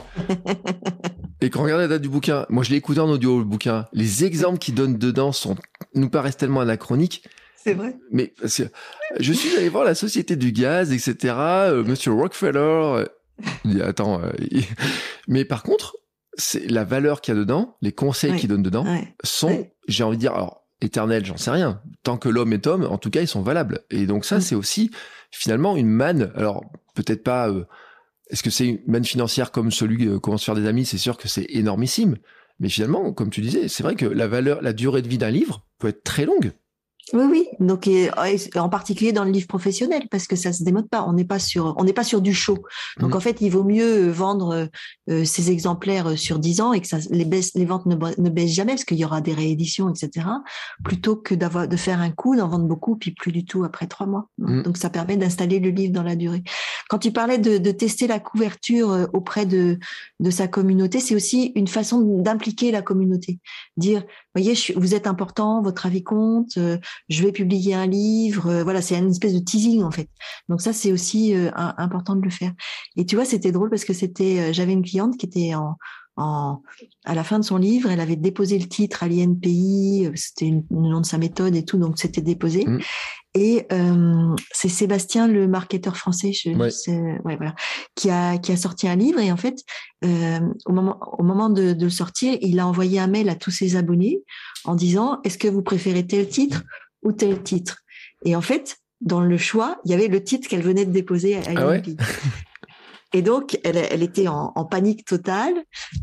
[1.42, 3.46] Et quand on regarde la date du bouquin, moi, je l'ai écouté en audio, le
[3.46, 3.88] bouquin.
[3.94, 5.56] Les exemples qu'ils donnent dedans sont,
[5.96, 7.24] nous paraissent tellement anachroniques.
[7.56, 7.96] C'est vrai.
[8.12, 8.64] Mais parce que
[9.20, 11.34] je suis allé voir la Société du Gaz, etc.
[11.36, 12.60] euh, Monsieur Rockefeller.
[12.60, 13.06] euh,
[13.66, 14.22] il dit, Attends.
[14.22, 14.66] euh, il-
[15.28, 15.96] Mais par contre,
[16.38, 18.38] c'est la valeur qu'il y a dedans, les conseils Ouais.
[18.38, 19.08] qu'il donne dedans, Ouais.
[19.24, 19.74] sont, Ouais.
[19.88, 21.82] j'ai envie de dire, alors, éternels, j'en sais rien.
[22.04, 23.80] Tant que l'homme est homme, en tout cas, ils sont valables.
[23.90, 24.42] Et donc ça, Mm.
[24.42, 24.92] c'est aussi
[25.32, 26.32] finalement une manne.
[26.36, 26.64] Alors,
[26.94, 27.50] peut-être pas.
[28.32, 30.86] Est-ce que c'est une manne financière comme celui euh, comment se faire des amis?
[30.86, 32.18] C'est sûr que c'est énormissime.
[32.60, 35.32] Mais finalement, comme tu disais, c'est vrai que la valeur, la durée de vie d'un
[35.32, 36.54] livre peut être très longue.
[37.14, 37.48] Oui, oui.
[37.60, 38.10] Donc, et-
[38.54, 41.04] et en particulier dans le livre professionnel, parce que ça se démode pas.
[41.08, 42.58] On n'est pas sur, on n'est pas sur du show.
[43.00, 43.18] Donc, Mhm.
[43.18, 44.70] en fait, il vaut mieux euh, vendre
[45.10, 47.96] euh, ces exemplaires euh, sur 10 ans et que ça, les, baisse, les ventes ne,
[47.96, 50.26] ba- ne baissent jamais, parce qu'il y aura des rééditions, etc.
[50.86, 53.88] Plutôt que d'avoir, de faire un coup, d'en vendre beaucoup, puis plus du tout après
[53.88, 54.30] trois mois.
[54.38, 54.64] Mhm.
[54.64, 56.44] Donc, ça permet d'installer le livre dans la durée.
[56.90, 59.80] Quand tu parlais de, de tester la couverture euh, auprès de,
[60.20, 63.40] de sa communauté, c'est aussi une façon d'impliquer la communauté.
[63.76, 64.04] Dire,
[64.36, 66.78] voyez, je vous êtes important, votre avis compte, euh,
[67.10, 68.48] je vais publier un livre.
[68.48, 70.10] euh, voilà, c'est une espèce de teasing en fait.
[70.50, 72.54] Donc ça, c'est aussi euh, important de le faire.
[72.96, 75.78] Et tu vois, c'était drôle parce que c'était, j'avais une cliente qui était en,
[76.18, 76.62] en,
[77.06, 80.46] à la fin de son livre, elle avait déposé le titre à l'INPI, euh, c'était
[80.48, 82.66] une- le nom de sa méthode et tout, donc c'était déposé.
[82.66, 82.80] Mhm.
[83.34, 86.70] Et euh, c'est Sébastien, le marketeur français, je, je Ouais.
[86.70, 87.56] sais, ouais, voilà,
[87.96, 89.64] qui a qui a sorti un livre et en fait,
[90.04, 93.36] euh, au moment au moment de, de le sortir, il a envoyé un mail à
[93.36, 94.22] tous ses abonnés
[94.66, 96.64] en disant est-ce que vous préférez tel titre
[97.04, 97.78] ou tel titre?
[98.26, 101.38] Et en fait, dans le choix, il y avait le titre qu'elle venait de déposer
[101.38, 101.78] à Ah ouais?
[101.78, 101.96] l'INPI.
[103.14, 105.54] Et donc, elle, elle était en, panique totale.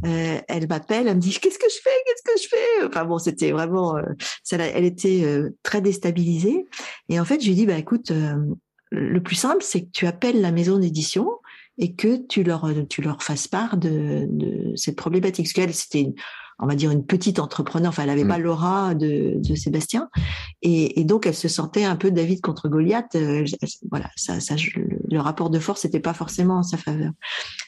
[0.05, 2.87] Euh, elle m'appelle, elle me dit qu'est-ce que je fais, qu'est-ce que je fais?
[2.87, 4.03] Enfin bon, c'était vraiment, euh,
[4.53, 6.67] elle était euh, très déstabilisée.
[7.09, 8.37] Et en fait, je lui dis bah écoute, euh,
[8.91, 11.31] le plus simple, c'est que tu appelles la maison d'édition
[11.79, 15.47] et que tu leur tu leur fasses part de, de cette problématique.
[15.47, 16.15] Parce qu'elle, c'était, une-
[16.59, 17.91] on va dire, une petite entrepreneur.
[17.91, 18.29] Enfin, elle avait Mm.
[18.29, 20.09] pas l'aura de, de Sébastien.
[20.63, 23.15] Et, et donc, elle se sentait un peu David contre Goliath.
[23.15, 23.45] Euh,
[23.91, 27.13] voilà, ça, ça, le, le rapport de force n'était pas forcément en sa faveur.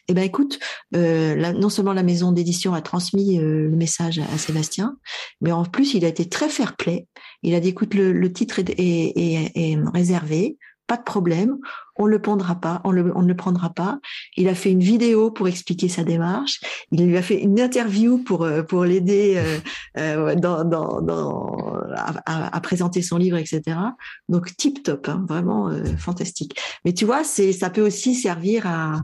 [0.09, 0.59] Eh ben, écoute,
[0.97, 4.97] euh, la- non seulement la maison d'édition a transmis euh, le message à, à Sébastien,
[5.41, 7.07] mais en plus, il a été très fair-play.
[7.43, 10.59] Il a dit, écoute, le, le titre est, est, est- est réservé,
[10.91, 11.53] pas de problème,
[12.03, 14.01] on le pondra pas, on, le, on ne le prendra pas.
[14.37, 16.57] Il a fait une vidéo pour expliquer sa démarche.
[16.91, 19.59] Il lui a fait une interview pour euh, pour l'aider euh,
[19.99, 21.57] euh, dans, dans, dans
[21.95, 23.61] à, présenter son livre, etc.
[24.29, 26.59] Donc tip top, hein, vraiment euh, fantastique.
[26.85, 29.03] Mais tu vois, c'est ça peut aussi servir à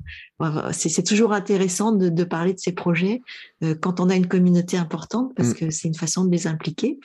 [0.72, 3.22] c'est toujours intéressant de, de parler de ces projets
[3.62, 5.54] euh, quand on a une communauté importante parce Mm.
[5.54, 6.98] que c'est une façon de les impliquer.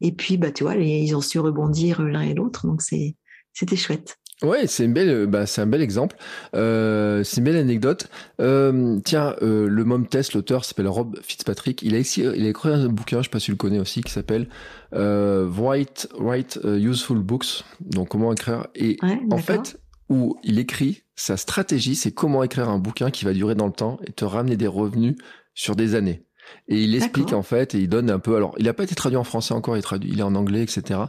[0.00, 3.16] Et puis bah tu vois, les- ils ont su rebondir l'un et l'autre, donc c'est
[3.52, 4.16] c'était chouette.
[4.42, 6.16] Ouais, c'est une belle, euh, bah, c'est un bel exemple.
[6.54, 8.08] Euh, c'est une belle anecdote.
[8.40, 11.82] Euh, tiens, euh, le Mom Test, l'auteur s'appelle Rob Fitzpatrick.
[11.82, 13.80] Il a ici, il a écrit un bouquin, je sais pas si tu le connais
[13.80, 14.48] aussi, qui s'appelle
[14.94, 17.64] euh, Write, Write uh, Useful Books.
[17.80, 18.68] Donc comment écrire.
[18.76, 23.24] Et Ouais, en fait, où il écrit sa stratégie, c'est comment écrire un bouquin qui
[23.24, 25.16] va durer dans le temps et te ramener des revenus
[25.54, 26.27] sur des années.
[26.68, 28.36] Et il explique en fait, et il donne un peu.
[28.36, 30.34] Alors, il n'a pas été traduit en français encore, il, est traduit, il est en
[30.34, 31.00] anglais, etc.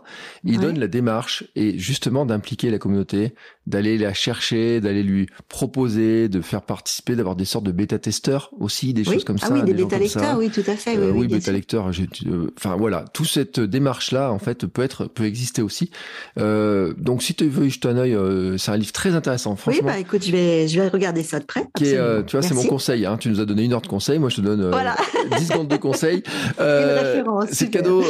[0.46, 0.66] Il Ouais.
[0.66, 3.34] donne la démarche et justement d'impliquer la communauté,
[3.68, 8.94] d'aller la chercher, d'aller lui proposer, de faire participer, d'avoir des sortes de bêta-testeurs aussi,
[8.94, 9.16] des Oui.
[9.16, 9.54] choses comme ah ça.
[9.54, 10.20] oui, des gens bêta comme ça.
[10.22, 10.98] lecteurs, oui, tout à fait.
[10.98, 11.54] Euh, oui, oui, oui, bien bêta sûr.
[11.54, 11.92] lecteur.
[11.92, 15.92] j'ai- euh, Enfin voilà, toute cette démarche là, en fait, peut être, peut exister aussi.
[16.38, 19.52] Euh, donc, si tu veux y jeter un œil, euh, c'est un livre très intéressant,
[19.52, 19.88] Oui, franchement.
[19.88, 21.66] bah écoute, je vais, je vais regarder ça de près.
[21.76, 23.06] qui est, euh, tu vois, c'est mon conseil.
[23.06, 23.18] Hein.
[23.18, 24.96] Tu nous as donné une heure de conseil, moi je te donne euh, Voilà.
[25.38, 26.24] 10 secondes de conseil.
[26.60, 28.04] Euh, référence, c'est le cadeau,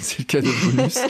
[0.00, 0.98] c'est le cadeau bonus.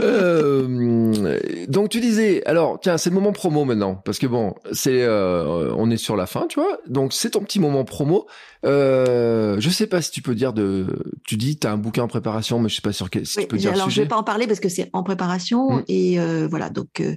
[0.00, 1.38] Euh,
[1.68, 5.72] donc tu disais, alors tiens, c'est le moment promo maintenant, parce que bon, c'est, euh,
[5.76, 6.78] on est sur la fin, tu vois.
[6.86, 8.26] Donc c'est ton petit moment promo.
[8.64, 10.86] Euh, je sais pas si tu peux dire de,
[11.24, 13.44] tu dis, t'as un bouquin en préparation, mais je sais pas sur quel, si Oui,
[13.44, 14.02] tu peux dire le alors je sujet.
[14.02, 15.82] vais pas en parler parce que c'est en préparation Mm.
[15.88, 17.16] et euh, voilà donc euh,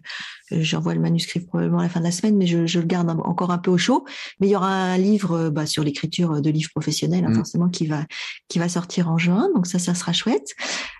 [0.52, 2.86] euh, j'envoie le manuscrit probablement à la fin de la semaine mais je, je le
[2.86, 4.06] garde un- encore un peu au chaud
[4.40, 7.36] mais il y aura un livre euh, bah, sur l'écriture de livres professionnels hein, Mm.
[7.36, 8.06] forcément qui va
[8.48, 9.50] qui va sortir en juin.
[9.56, 10.50] Donc ça, ça sera chouette.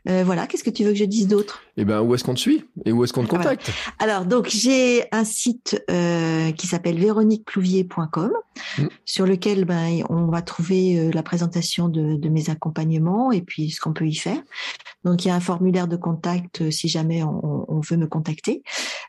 [0.06, 0.48] Voilà.
[0.48, 1.62] Qu'est-ce que tu veux que je dise d'autre?
[1.78, 3.44] Eh ben, où est-ce qu'on te suit et où est-ce qu'on te voilà.
[3.44, 3.72] contacte?
[4.00, 5.84] Alors donc j'ai un site
[6.58, 8.32] qui s'appelle véroniqueplouvier.com
[8.78, 8.88] Mm.
[9.06, 13.70] sur lequel ben on va trouver euh, la présentation de, de mes accompagnements et puis
[13.70, 14.42] ce qu'on peut y faire.
[15.04, 18.08] Donc il y a un formulaire de contact euh, si jamais on, on veut me
[18.08, 18.62] contacter,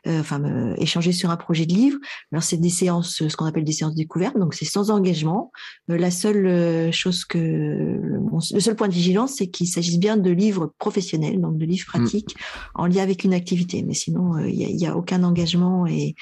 [0.07, 1.97] euh, enfin me, échanger sur un projet de livre.
[2.31, 5.51] Alors c'est des séances, ce qu'on appelle des séances découvertes, donc c'est sans engagement.
[5.91, 10.31] Euh, la seule chose que le, seul point de vigilance, c'est qu'il s'agisse bien de
[10.31, 12.35] livres professionnels, donc de livres pratiques
[12.73, 13.83] en lien avec une activité.
[13.83, 16.15] Mais sinon, il n'y a, y a aucun engagement et,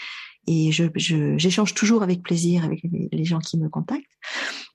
[0.47, 4.05] et je, je- j'échange toujours avec plaisir avec les, gens qui me contactent.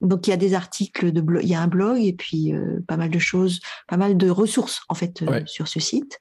[0.01, 2.53] Donc il y a des articles de blog, il y a un blog et puis
[2.55, 5.43] euh, pas mal de choses, pas mal de ressources en fait euh, Ouais.
[5.47, 6.19] sur ce site.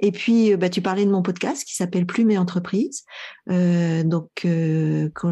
[0.00, 3.04] Et puis euh, bah, tu parlais de mon podcast qui s'appelle Plume et entreprise,
[3.48, 4.28] donc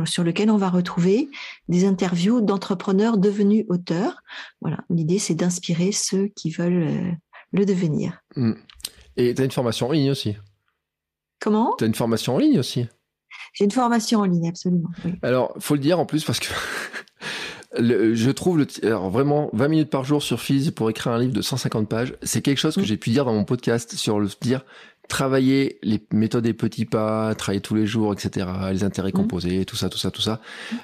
[0.06, 1.28] sur lequel on va retrouver
[1.68, 4.22] des interviews d'entrepreneurs devenus auteurs.
[4.60, 7.16] Voilà, l'idée c'est d'inspirer ceux qui veulent
[7.52, 8.20] le devenir.
[8.36, 8.52] Mm.
[9.16, 10.36] Et tu as une formation en ligne aussi?
[11.40, 11.74] Comment?
[11.76, 12.86] Tu as une formation en ligne aussi?
[13.52, 14.88] J'ai une formation en ligne, absolument.
[15.04, 15.12] oui.
[15.22, 16.48] Alors, faut le dire en plus parce que
[17.78, 21.18] le- je trouve le, alors vraiment 20 minutes par jour sur Fizz pour écrire un
[21.18, 22.14] livre de 150 pages.
[22.22, 22.84] C'est quelque chose que Mm.
[22.84, 24.64] j'ai pu dire dans mon podcast sur le dire
[25.08, 28.46] travailler les méthodes des petits pas, travailler tous les jours, etc.
[28.72, 29.12] Les intérêts Mm.
[29.12, 30.40] composés, tout ça, tout ça, tout ça.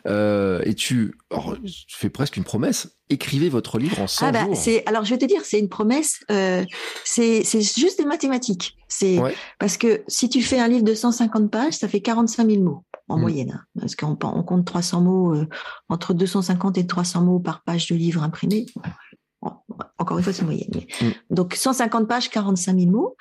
[0.06, 2.96] Euh, et tu, alors, tu fais presque une promesse.
[3.10, 4.56] Écrivez votre livre en 100 Ah bah, jours.
[4.86, 6.20] alors je vais te dire, c'est une promesse.
[6.30, 6.64] Euh,
[7.04, 8.76] c'est juste des mathématiques.
[8.88, 9.34] C'est Ouais.
[9.58, 12.84] parce que si tu fais un livre de 150 pages, ça fait 45 000 mots
[13.08, 13.20] en Mm.
[13.20, 13.52] moyenne.
[13.54, 13.64] hein.
[13.80, 15.46] parce qu'on on compte 300 mots euh,
[15.88, 18.66] entre 250 et 300 mots par page de livre imprimé.
[19.98, 20.70] Encore une fois, c'est moyenne.
[20.74, 21.12] mais- Mm.
[21.30, 23.16] Donc 150 pages, 45 000 mots.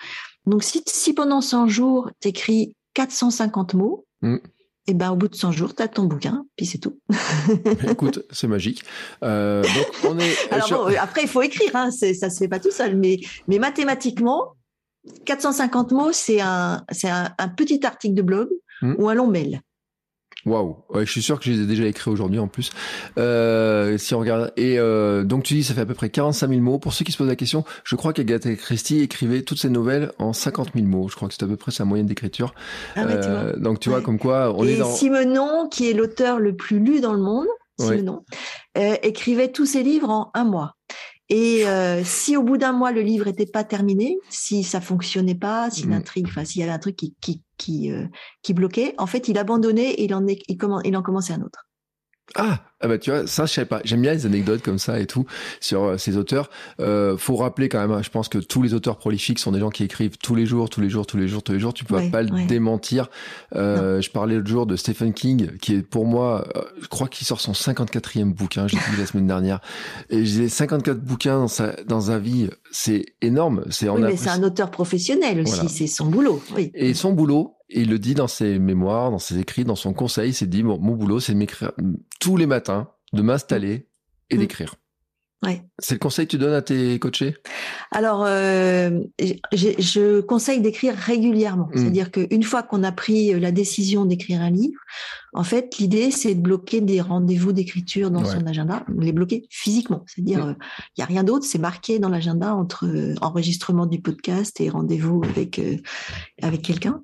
[0.46, 4.38] Donc si, si pendant 100 jours, tu écris 450 mots, Mm.
[4.88, 7.00] et ben au bout de 100 jours, tu as ton bouquin, puis c'est tout.
[7.90, 8.84] Écoute, c'est magique.
[9.24, 10.36] Euh, donc on est.
[10.52, 12.72] Alors sur- bon, euh, après, il faut écrire, hein, c'est- ça se fait pas tout
[12.72, 14.54] seul, mais, mais mathématiquement,
[15.26, 18.50] 450 mots, c'est un, c'est un, un petit article de blog
[18.82, 18.94] Hmm.
[19.00, 19.62] ou un long mail.
[20.48, 22.72] Waouh, ouais, je suis sûr que je les ai déjà écrits aujourd'hui en plus.
[23.18, 26.48] Euh, si on regarde, et euh, donc tu dis ça fait à peu près 45
[26.50, 26.80] 000 mots.
[26.80, 30.14] Pour ceux qui se posent la question, je crois qu'Agatha Christie écrivait toutes ses nouvelles
[30.20, 31.10] en 50 000 mots.
[31.10, 32.54] Je crois que c'est à peu près sa moyenne d'écriture.
[32.96, 33.02] Ah.
[33.02, 34.90] Euh, donc tu vois comme quoi on Et est dans.
[34.90, 37.48] Simenon, qui est l'auteur le plus lu dans le monde.
[37.78, 38.24] Simenon,
[38.78, 40.76] euh, écrivait tous ses livres en un mois.
[41.30, 41.66] Et
[42.06, 45.86] si au bout d'un mois le livre n'était pas terminé, si ça fonctionnait pas, si
[45.86, 45.90] Mm.
[45.90, 48.08] l'intrigue, enfin s'il y avait un truc qui qui qui, euh,
[48.42, 51.68] qui bloquait, en fait il abandonnait et il en il en commençait un autre.
[52.36, 53.82] Ah, ah bah tu vois, ça je savais pas.
[53.84, 55.26] J'aime bien les anecdotes comme ça et tout
[55.60, 56.50] sur euh, ces auteurs.
[56.80, 59.60] Euh, faut rappeler quand même, hein, je pense que tous les auteurs prolifiques sont des
[59.60, 61.74] gens qui écrivent tous les jours, tous les jours, tous les jours, tous les jours.
[61.74, 63.10] Tu peux Ouais, pas le démentir.
[63.56, 67.08] Euh, je parlais l'autre jour de Stephen King, qui est pour moi, euh, je crois
[67.08, 68.68] qu'il sort son 54e bouquin.
[68.68, 69.60] J'ai dit la semaine dernière.
[70.10, 73.64] Et j'ai 54 bouquins dans sa dans sa vie, c'est énorme.
[73.70, 75.70] C'est Oui, mais c'est un auteur professionnel aussi, Voilà.
[75.70, 76.42] c'est son boulot.
[76.56, 76.72] Oui.
[76.76, 79.92] et son boulot, et il le dit dans ses mémoires, dans ses écrits, dans son
[79.94, 81.72] conseil, il s'est dit, bon, mon boulot, c'est de m'écrire
[82.20, 82.67] tous les matins,
[83.14, 83.88] de m'installer
[84.30, 84.40] et Mm.
[84.40, 84.76] d'écrire.
[85.46, 85.62] Ouais.
[85.78, 87.36] C'est le conseil que tu donnes à tes coachés?
[87.92, 89.02] Alors, euh,
[89.54, 91.70] je conseille d'écrire régulièrement.
[91.74, 91.78] Mm.
[91.78, 94.80] C'est-à-dire qu'une fois qu'on a pris la décision d'écrire un livre,
[95.34, 98.32] en fait, l'idée, c'est de bloquer des rendez-vous d'écriture dans Ouais.
[98.32, 100.04] son agenda, les bloquer physiquement.
[100.08, 100.50] C'est-à-dire, Mm.
[100.50, 100.54] euh,
[100.98, 104.70] il n'y a rien d'autre, c'est marqué dans l'agenda entre euh, enregistrement du podcast et
[104.70, 105.78] rendez-vous avec euh,
[106.42, 107.04] avec quelqu'un.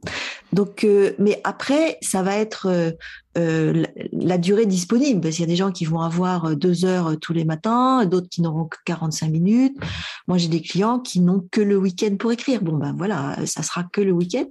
[0.54, 2.92] Donc, euh, mais après, ça va être euh,
[3.38, 5.20] euh, la, durée disponible.
[5.20, 8.30] Parce qu'il y a des gens qui vont avoir deux heures tous les matins, d'autres
[8.30, 9.76] qui n'auront que 45 minutes.
[10.28, 12.62] Moi, j'ai des clients qui n'ont que le week-end pour écrire.
[12.62, 14.46] Bon, ben voilà, ça sera que le week-end,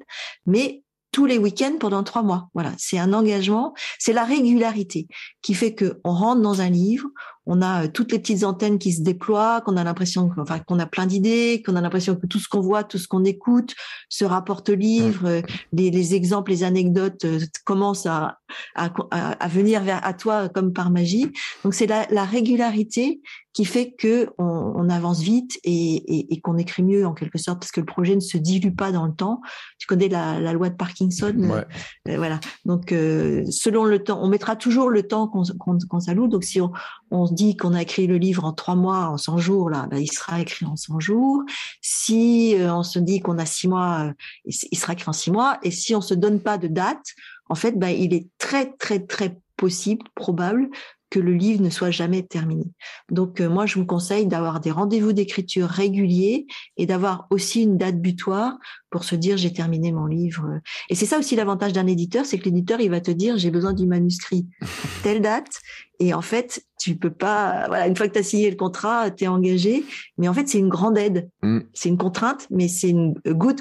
[0.47, 0.83] mais
[1.13, 2.49] tous les week-ends pendant trois mois.
[2.55, 5.07] Voilà, c'est un engagement, c'est la régularité
[5.43, 7.09] qui fait que on rentre dans un livre,
[7.47, 10.78] on a euh, toutes les petites antennes qui se déploient, qu'on a l'impression, enfin, qu'on
[10.78, 13.74] a plein d'idées, qu'on a l'impression que tout ce qu'on voit, tout ce qu'on écoute
[14.09, 15.40] se rapporte au livre, euh,
[15.72, 18.38] les, les exemples, les anecdotes euh, commencent à,
[18.76, 21.32] à, à- venir vers à toi comme par magie.
[21.64, 23.20] Donc c'est la, la régularité
[23.55, 24.45] qui fait que on,
[24.76, 27.86] on avance vite et, et, et qu'on écrit mieux en quelque sorte parce que le
[27.86, 29.40] projet ne se dilue pas dans le temps.
[29.78, 31.66] Tu connais la, la loi de Parkinson, Ouais.
[32.09, 32.38] euh, voilà.
[32.64, 36.28] Donc euh, selon le temps, on mettra toujours le temps qu'on s'alloue.
[36.28, 39.39] Donc si on, se dit qu'on a écrit le livre en trois mois, en 100
[39.39, 41.43] jours, là, ben, il sera écrit en 100 jours.
[41.80, 44.12] Si euh, on se dit qu'on a six mois, euh,
[44.45, 45.59] il sera écrit en six mois.
[45.62, 47.05] Et si on se donne pas de date,
[47.49, 50.68] en fait, ben, il est très très très possible, probable
[51.13, 52.65] que le livre ne soit jamais terminé.
[53.11, 56.47] Donc euh, moi, je vous conseille d'avoir des rendez-vous d'écriture réguliers
[56.79, 58.57] et d'avoir aussi une date butoir
[58.91, 60.49] pour se dire j'ai terminé mon livre.
[60.89, 63.51] Et c'est ça aussi l'avantage d'un éditeur, c'est que l'éditeur il va te dire j'ai
[63.51, 64.67] besoin du manuscrit à
[65.03, 65.61] telle date
[66.03, 69.13] et en fait, tu peux pas, voilà, une fois que tu as signé le contrat,
[69.13, 69.85] tu es engagé.
[70.19, 71.31] Mais en fait, c'est une grande aide.
[71.43, 71.61] Mm.
[71.75, 73.61] C'est une contrainte, mais c'est une good,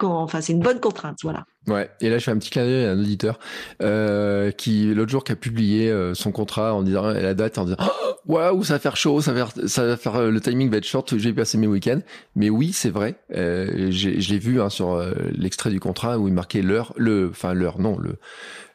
[0.00, 1.46] enfin, c'est une bonne contrainte, voilà.
[1.66, 1.90] Ouais.
[2.00, 3.38] Et là, je fais un petit clin d'œil à un auditeur
[3.82, 7.64] euh, qui l'autre jour qui a publié euh, son contrat en disant la date en
[7.64, 7.76] disant
[8.26, 10.78] waouh ça va faire chaud, ça va faire, ça va faire euh, le timing va
[10.78, 11.16] être short.
[11.18, 12.00] J'ai passé mes week-ends.
[12.34, 13.16] Mais oui, c'est vrai.
[13.34, 17.28] Euh, je l'ai vu hein, sur euh, l'extrait du contrat où il marquait l'heure, le,
[17.30, 18.16] enfin l'heure, non le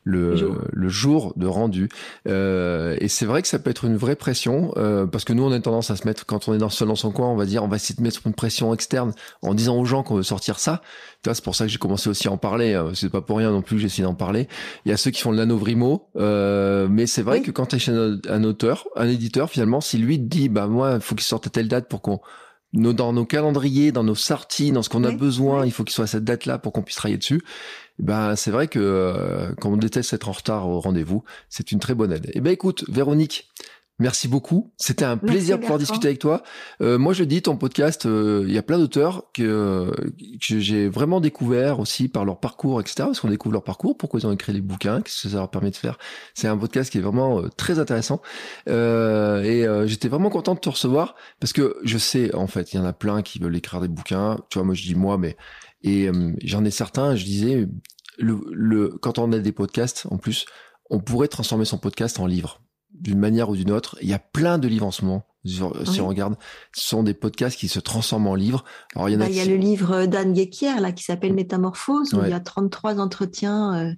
[0.05, 1.89] le, le jour de rendu.
[2.27, 5.43] Euh, et c'est vrai que ça peut être une vraie pression, euh, parce que nous,
[5.43, 7.35] on a tendance à se mettre, quand on est dans, seul dans son coin, on
[7.35, 10.15] va dire, on va essayer de mettre une pression externe en disant aux gens qu'on
[10.15, 10.81] veut sortir ça.
[11.25, 12.75] C'est pour ça que j'ai commencé aussi à en parler.
[12.75, 14.47] Euh, c'est pas pour rien non plus que j'ai essayé d'en parler.
[14.85, 17.77] Il y a ceux qui font le nanovrimo, euh, mais c'est vrai que quand tu
[17.77, 21.15] es chez un, auteur, un éditeur, finalement, si lui te dit, bah moi, il faut
[21.15, 22.21] qu'il sorte à telle date pour qu'on
[22.73, 25.93] nos, dans nos calendriers, dans nos sorties, dans ce qu'on a besoin, il faut qu'il
[25.93, 27.41] soit à cette date-là pour qu'on puisse travailler dessus
[27.99, 31.79] ben c'est vrai que euh, quand on déteste être en retard au rendez-vous, c'est une
[31.79, 32.29] très bonne aide.
[32.33, 33.49] Eh ben écoute, Véronique,
[33.99, 34.73] merci beaucoup.
[34.75, 36.43] C'était un plaisir de pouvoir discuter avec toi.
[36.81, 39.93] Euh, moi, je dis ton podcast, euh, il y a plein d'auteurs que,
[40.45, 42.95] que j'ai vraiment découvert aussi par leur parcours, etc.
[42.97, 45.49] Parce qu'on découvre leur parcours, pourquoi ils ont écrit les bouquins, qu'est-ce que ça leur
[45.49, 45.97] permet de faire.
[46.33, 48.21] C'est un podcast qui est vraiment très intéressant.
[48.67, 52.79] et j'étais vraiment content de te recevoir parce que je sais, en fait, il y
[52.79, 54.37] en a plein qui veulent écrire des bouquins.
[54.49, 55.37] Tu vois, moi, je dis moi, mais
[55.85, 57.67] et euh, j'en ai certains, je disais,
[58.17, 60.47] le, le, quand on a des podcasts, en plus,
[60.89, 62.59] on pourrait transformer son podcast en livre,
[62.91, 63.95] d'une manière ou d'une autre.
[64.01, 65.27] Il y a plein de livres en ce moment.
[65.45, 66.37] Si on regarde,
[66.73, 68.65] ce sont des podcasts qui se transforment en livres.
[68.95, 71.03] Alors, il y, en a, bah, il y a le livre d'Anne Guéquière, là, qui
[71.03, 73.93] s'appelle Métamorphose, où il y a 33 entretiens euh,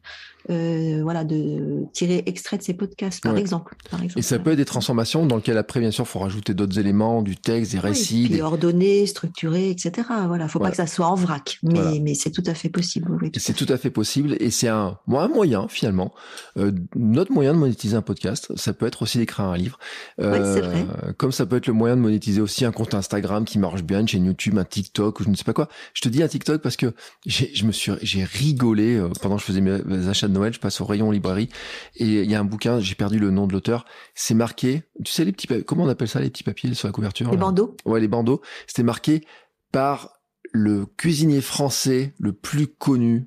[0.50, 4.20] euh, voilà, de tirer extrait de ces podcasts, par, exemple, par exemple.
[4.20, 6.80] Et ça peut être des transformations dans lesquelles après, bien sûr, il faut rajouter d'autres
[6.80, 8.28] éléments, du texte, des récits.
[8.30, 8.42] Oui, des...
[8.42, 10.08] ordonné, structuré, etc.
[10.28, 13.12] Voilà, faut pas que ça soit en vrac, mais, mais c'est tout à fait possible.
[13.38, 16.14] c'est tout à fait possible, et c'est un, un moyen finalement,
[16.58, 18.54] euh, notre moyen de monétiser un podcast.
[18.56, 19.78] Ça peut être aussi d'écrire un livre.
[20.22, 20.86] Euh, c'est vrai.
[21.18, 24.00] Comme ça peut être le moyen de monétiser aussi un compte Instagram qui marche bien,
[24.00, 25.68] une chaîne YouTube, un TikTok ou je ne sais pas quoi.
[25.94, 26.94] Je te dis un TikTok parce que
[27.26, 30.80] je me suis, j'ai rigolé pendant que je faisais mes achats de Noël, je passe
[30.82, 31.50] au rayon librairie.
[31.96, 33.86] Et il y a un bouquin, j'ai perdu le nom de l'auteur,
[34.16, 36.92] c'est marqué, tu sais les petits comment on appelle ça les petits papiers sur la
[36.92, 37.76] couverture Les bandeaux.
[37.86, 39.26] Ouais, les bandeaux, c'était marqué
[39.72, 40.12] par
[40.52, 43.26] le cuisinier français le plus connu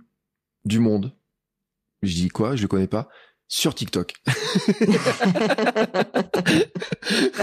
[0.65, 1.15] du monde.
[2.03, 2.57] Je dis quoi?
[2.57, 3.09] Je le connais pas
[3.52, 4.14] sur TikTok.
[4.27, 4.32] bah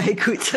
[0.08, 0.56] écoute,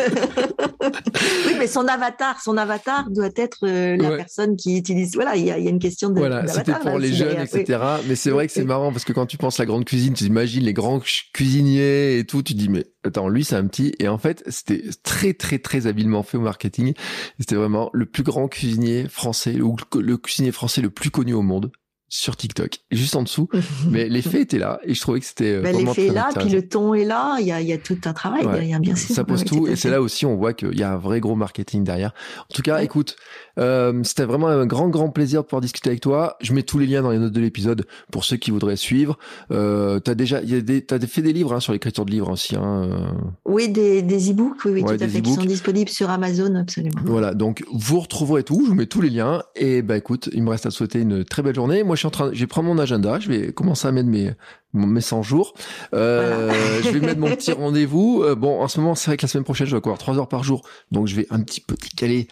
[1.46, 5.14] oui, mais son avatar, son avatar doit être euh, la personne qui utilise.
[5.14, 6.18] Voilà, il y a, y a, une question de.
[6.18, 7.80] Voilà, c'était pour les jeunes, etc.
[8.08, 10.14] Mais c'est vrai que c'est marrant parce que quand tu penses à la grande cuisine,
[10.14, 11.02] tu imagines les grands
[11.34, 13.92] cuisiniers et tout, tu dis mais attends, lui c'est un petit.
[13.98, 16.94] Et en fait, c'était très très très habilement fait au marketing.
[17.38, 21.42] C'était vraiment le plus grand cuisinier français ou le cuisinier français le plus connu au
[21.42, 21.70] monde
[22.14, 23.48] sur TikTok, juste en dessous.
[23.90, 25.60] mais l'effet était là et je trouvais que c'était.
[25.62, 27.38] Bah, l'effet est là, puis le ton est là.
[27.40, 29.14] Il y a, y a tout un travail derrière, bien sûr.
[29.14, 31.36] Ça pose tout et c'est là aussi on voit qu'il y a un vrai gros
[31.36, 32.12] marketing derrière.
[32.50, 33.16] En tout cas, écoute,
[33.58, 36.36] euh, c'était vraiment un grand grand plaisir de pouvoir discuter avec toi.
[36.42, 39.18] Je mets tous les liens dans les notes de l'épisode pour ceux qui voudraient suivre.
[39.50, 42.56] Euh, t'as déjà, y a des, fait des livres hein, sur l'écriture de livres aussi.
[42.56, 43.06] Hein, euh.
[43.46, 47.00] Oui, des, des e-books, oui, oui, tout à fait, qui sont disponibles sur Amazon, absolument.
[47.06, 48.60] Voilà, donc vous retrouverez tout.
[48.64, 51.24] Je vous mets tous les liens et bah écoute, il me reste à souhaiter une
[51.24, 51.82] très belle journée.
[51.84, 54.32] Moi, je suis en train, j'ai pris mon agenda, je vais commencer à mettre mes
[54.74, 55.54] mes 100 jours.
[55.94, 56.50] Euh,
[56.82, 58.22] Je vais mettre mon petit rendez-vous.
[58.24, 60.18] Euh, bon, en ce moment, c'est vrai que la semaine prochaine, je vais avoir 3
[60.18, 62.28] heures par jour, donc je vais un petit peu décaler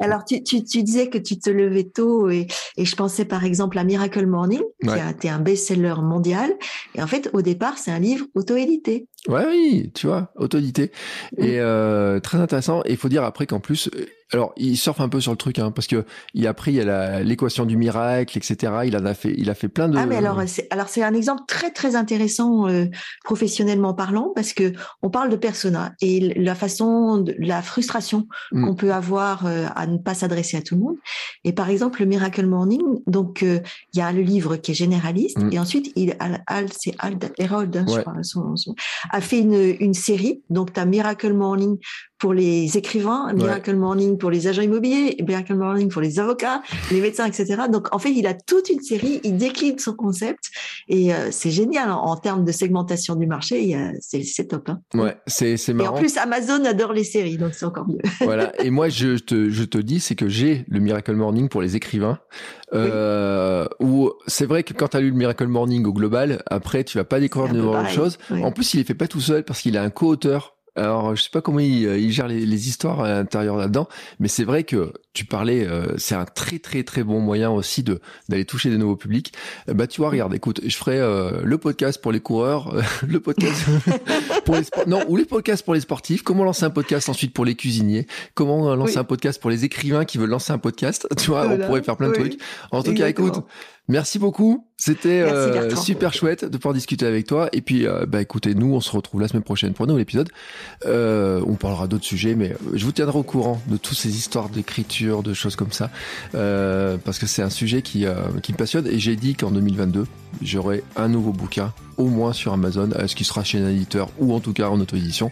[0.00, 3.44] alors, tu, tu, tu, disais que tu te levais tôt et, et je pensais par
[3.44, 6.52] exemple à Miracle Morning, qui a été un best-seller mondial.
[6.94, 9.06] Et en fait, au départ, c'est un livre auto-édité.
[9.28, 10.92] Ouais, oui, tu vois, auto-édité.
[11.38, 12.82] Et euh, très intéressant.
[12.84, 13.90] Et il faut dire après qu'en plus,
[14.32, 16.04] alors, il surfe un peu sur le truc, hein, parce que
[16.34, 18.72] il a pris il y a l'équation du miracle, etc.
[18.84, 19.96] Il en a fait, il a fait plein de.
[19.96, 22.86] Ah, mais alors, c'est, alors c'est un exemple très très intéressant euh,
[23.24, 28.64] professionnellement parlant, parce que on parle de persona et la façon, de, la frustration mm.
[28.64, 30.96] qu'on peut avoir euh, à ne pas s'adresser à tout le monde.
[31.44, 33.60] Et par exemple, le Miracle Morning, donc euh,
[33.94, 35.52] il y a le livre qui est généraliste, mm.
[35.52, 38.74] et ensuite il, Al, c'est Al, Herold, hein, je crois, son, son,
[39.16, 40.42] a fait une une série.
[40.50, 41.78] Donc, tu as Miracle Morning
[42.18, 47.00] pour les écrivains, Miracle Morning pour les agents immobiliers, Miracle Morning pour les avocats, les
[47.00, 47.62] médecins, etc.
[47.70, 50.44] Donc en fait, il a toute une série, il décline son concept
[50.88, 53.76] et euh, c'est génial en, termes de segmentation du marché.
[54.00, 54.70] C'est top.
[54.70, 54.80] Hein.
[54.94, 55.94] Ouais, c'est c'est marrant.
[55.94, 57.98] Et en plus, Amazon adore les séries, donc c'est encore mieux.
[58.20, 58.52] voilà.
[58.64, 61.76] Et moi, je te je te dis, c'est que j'ai le Miracle Morning pour les
[61.76, 62.18] écrivains.
[62.74, 66.82] Euh, Où c'est vrai que quand tu as lu le Miracle Morning au global, après
[66.84, 68.18] tu vas pas découvrir de nouvelles choses.
[68.30, 71.22] En plus, il est fait pas tout seul parce qu'il a un co-auteur alors, je
[71.22, 73.88] sais pas comment il, euh, il gère les, les, histoires à l'intérieur là-dedans,
[74.20, 77.82] mais c'est vrai que tu parlais, euh, c'est un très très très bon moyen aussi
[77.82, 79.32] de d'aller toucher des nouveaux publics.
[79.68, 82.74] Euh, bah tu vois, regarde, écoute, je ferai le podcast pour les coureurs,
[83.08, 83.64] le podcast
[84.44, 86.22] pour les non ou les podcasts pour les sportifs.
[86.22, 88.06] Comment lancer un podcast ensuite pour les cuisiniers?
[88.34, 91.06] Comment lancer un podcast pour les écrivains qui veulent lancer un podcast?
[91.16, 92.38] Tu vois, on pourrait faire plein de trucs.
[92.70, 93.42] En tout cas, écoute.
[93.88, 94.66] Merci beaucoup.
[94.76, 97.48] C'était euh, super chouette de pouvoir discuter avec toi.
[97.52, 100.02] Et puis, euh, bah écoutez, nous, on se retrouve la semaine prochaine pour un nouvel
[100.02, 100.28] épisode.
[100.86, 104.48] Euh, on parlera d'autres sujets, mais je vous tiendrai au courant de toutes ces histoires
[104.48, 105.90] d'écriture, de choses comme ça,
[106.32, 108.04] parce que c'est un sujet qui,
[108.42, 108.86] qui me passionne.
[108.88, 110.06] Et j'ai dit qu'en 2022,
[110.42, 114.34] j'aurai un nouveau bouquin, au moins sur Amazon, ce qui sera chez un éditeur ou
[114.34, 115.30] en tout cas en auto-édition.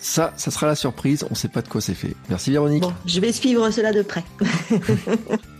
[0.00, 1.24] Ça, ça sera la surprise.
[1.24, 2.16] On ne sait pas de quoi c'est fait.
[2.30, 2.82] Merci Véronique.
[2.82, 4.24] Bon, je vais suivre cela de près.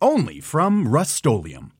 [0.00, 1.72] only from Rust-Oleum